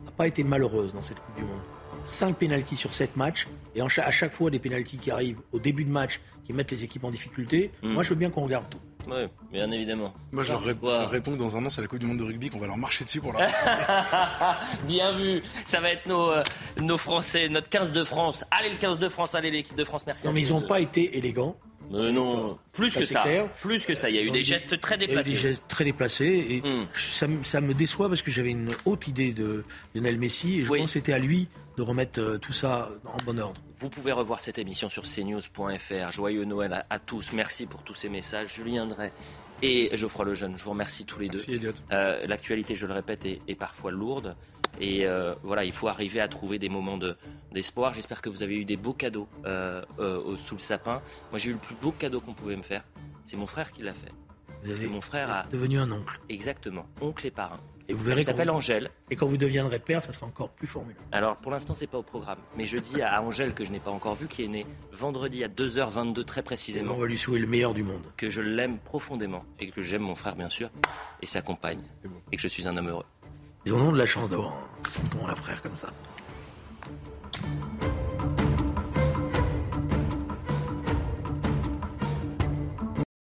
n'a 0.05 0.11
pas 0.11 0.27
été 0.27 0.43
malheureuse 0.43 0.93
dans 0.93 1.03
cette 1.03 1.21
Coupe 1.21 1.37
du 1.37 1.45
Monde. 1.45 1.61
5 2.05 2.37
pénalties 2.37 2.77
sur 2.77 2.95
7 2.95 3.17
matchs, 3.17 3.47
et 3.75 3.81
à 3.81 4.11
chaque 4.11 4.33
fois 4.33 4.51
des 4.51 4.59
pénalties 4.59 4.99
qui 4.99 5.11
arrivent 5.11 5.41
au 5.53 5.61
début 5.61 5.85
de 5.85 5.91
match, 5.91 6.21
qui 6.45 6.53
mettent 6.53 6.71
les 6.73 6.85
équipes 6.85 7.05
en 7.05 7.11
difficulté, 7.11 7.71
hmm. 7.83 7.93
moi 7.93 8.03
je 8.03 8.11
veux 8.11 8.17
bien 8.17 8.31
qu'on 8.31 8.43
regarde 8.43 8.69
tout. 8.69 8.81
Oui, 9.07 9.29
bien 9.53 9.71
évidemment. 9.71 10.13
Moi 10.33 10.43
je 10.43 10.53
leur, 10.53 10.63
réponds 11.11 11.33
que 11.33 11.39
dans 11.39 11.57
un 11.57 11.65
an 11.65 11.71
c'est 11.71 11.81
la 11.81 11.87
Coupe 11.87 11.99
du 11.99 12.07
Monde 12.07 12.19
de 12.19 12.25
rugby 12.25 12.51
qu'on 12.51 12.59
va 12.59 12.67
leur 12.67 12.77
marcher 12.77 13.05
dessus 13.05 13.21
pour 13.21 13.33
leur... 13.33 13.43
bien 14.87 15.17
vu, 15.17 15.43
ça 15.65 15.81
va 15.81 15.91
être 15.91 16.07
nos, 16.07 16.31
euh, 16.31 16.43
nos 16.81 16.99
Français, 16.99 17.49
notre 17.49 17.69
15 17.69 17.93
de 17.93 18.05
France. 18.05 18.45
Allez 18.51 18.71
le 18.71 18.77
15 18.77 18.99
de 18.99 19.09
France, 19.09 19.35
allez 19.35 19.51
l'équipe 19.51 19.77
de 19.77 19.85
France, 19.85 20.05
merci. 20.07 20.27
Non 20.27 20.33
mais 20.33 20.43
ils 20.43 20.51
n'ont 20.51 20.63
pas 20.63 20.81
été 20.81 21.17
élégants. 21.17 21.57
Euh, 21.95 22.11
non, 22.11 22.59
plus 22.73 22.97
que 22.97 23.05
ça. 23.05 23.25
Plus 23.61 23.87
que 23.87 23.95
ça. 23.95 24.11
Il 24.11 24.17
y 24.17 24.19
a 24.19 24.23
eu 24.23 24.31
des 24.31 24.43
gestes 24.43 24.81
très 24.81 24.99
déplacés. 24.99 25.31
des 25.31 25.37
gestes 25.37 25.63
très 25.69 25.85
déplacés. 25.85 26.47
Et 26.51 26.69
hmm. 26.69 26.89
ça, 26.95 27.61
me 27.61 27.75
déçoit 27.75 28.09
parce 28.09 28.23
que 28.23 28.31
j'avais 28.31 28.51
une 28.51 28.73
haute 28.85 29.07
idée 29.09 29.33
de 29.33 29.65
Lionel 29.95 30.19
Messi 30.19 30.61
et 30.61 30.65
je 30.65 30.69
pense 30.69 30.79
que 30.79 30.87
c'était 30.87 31.13
à 31.13 31.19
lui 31.19 31.49
de 31.77 31.83
remettre 31.83 32.21
euh, 32.21 32.39
tout 32.39 32.53
ça 32.53 32.89
en 33.05 33.19
bon 33.25 33.39
ordre. 33.39 33.61
Vous 33.79 33.91
pouvez 33.91 34.13
revoir 34.13 34.41
cette 34.41 34.59
émission 34.59 34.89
sur 34.89 35.03
cnews.fr. 35.05 36.11
Joyeux 36.11 36.45
Noël 36.45 36.85
à, 36.89 36.99
tous. 36.99 37.33
Merci 37.35 37.67
pour 37.67 37.83
tous 37.83 37.95
ces 37.95 38.09
messages. 38.09 38.55
Julien 38.55 38.87
Drey 38.87 39.13
et 39.63 39.95
Geoffroy 39.95 40.25
Lejeune, 40.25 40.57
je 40.57 40.65
vous 40.65 40.71
remercie 40.71 41.05
tous 41.05 41.21
les 41.21 41.29
deux. 41.29 41.43
Euh, 41.93 42.27
l'actualité, 42.27 42.75
je 42.75 42.87
le 42.87 42.95
répète, 42.95 43.27
est, 43.27 43.55
parfois 43.55 43.91
lourde. 43.91 44.35
Et 44.81 45.07
euh, 45.07 45.35
voilà, 45.43 45.65
il 45.65 45.73
faut 45.73 45.89
arriver 45.89 46.21
à 46.21 46.29
trouver 46.29 46.59
des 46.59 46.71
moments 46.71 46.99
d'espoir. 47.53 47.93
J'espère 47.93 48.23
que 48.23 48.31
vous 48.31 48.43
avez 48.43 48.57
eu 48.57 48.65
des 48.65 48.79
beaux 48.79 48.95
cadeaux 48.95 49.29
sous 49.45 50.55
le 50.55 50.61
sapin. 50.61 51.03
Moi, 51.31 51.39
j'ai 51.39 51.51
eu 51.51 51.53
le 51.53 51.59
plus 51.59 51.75
beau 51.75 51.93
cadeau 51.93 52.21
qu'on 52.21 52.35
pouvait 52.35 52.57
me 52.57 52.63
faire. 52.63 52.85
C'est 53.27 53.37
mon 53.37 53.47
frère 53.47 53.73
qui 53.73 53.83
l'a 53.83 53.95
fait. 53.95 54.13
Vous 54.63 54.71
avez 54.71 54.89
mon 54.89 55.01
frère 55.01 55.31
a 55.31 55.47
devenu 55.53 55.79
un 55.79 55.91
oncle. 55.93 56.19
Exactement, 56.29 56.87
oncle 57.01 57.27
et 57.27 57.31
parrain. 57.31 57.61
Et 57.89 57.95
vous 57.95 58.05
verrez. 58.05 58.23
Il 58.23 58.25
s'appelle 58.25 58.51
Angèle. 58.51 58.91
Et 59.11 59.17
quand 59.17 59.27
vous 59.27 59.37
deviendrez 59.37 59.79
père, 59.79 60.03
ça 60.03 60.13
sera 60.13 60.27
encore 60.27 60.51
plus 60.51 60.67
formidable. 60.67 61.05
Alors 61.13 61.37
pour 61.37 61.53
l'instant, 61.53 61.75
c'est 61.75 61.87
pas 61.87 61.99
au 61.99 62.03
programme. 62.03 62.39
Mais 62.57 62.67
je 62.67 62.79
dis 62.79 63.03
à 63.03 63.23
Angèle 63.23 63.55
que 63.55 63.65
je 63.65 63.71
n'ai 63.71 63.81
pas 63.81 63.91
encore 63.91 64.15
vu, 64.15 64.27
qui 64.27 64.45
est 64.45 64.49
née 64.49 64.67
vendredi 64.93 65.45
à 65.45 65.49
2h22 65.49 66.25
très 66.25 66.43
précisément. 66.43 66.95
on 66.95 66.99
va 67.01 67.07
lui 67.07 67.19
souhaiter 67.19 67.41
le 67.41 67.47
meilleur 67.47 67.75
du 67.75 67.83
monde. 67.83 68.03
Que 68.17 68.31
je 68.31 68.41
l'aime 68.41 68.79
profondément 68.79 69.45
et 69.61 69.71
que 69.71 69.83
j'aime 69.83 70.03
mon 70.03 70.15
frère 70.15 70.37
bien 70.37 70.51
sûr 70.51 70.71
et 71.23 71.27
sa 71.27 71.43
compagne 71.43 71.85
et 72.33 72.37
que 72.37 72.43
je 72.43 72.49
suis 72.49 72.67
un 72.67 72.77
homme 72.77 72.89
heureux. 72.89 73.05
Ils 73.67 73.75
ont 73.75 73.93
de 73.93 73.99
la 73.99 74.07
chance 74.07 74.31
d'avoir 74.31 74.53
un, 74.55 75.29
un 75.29 75.35
frère 75.35 75.61
comme 75.61 75.77
ça. 75.77 75.93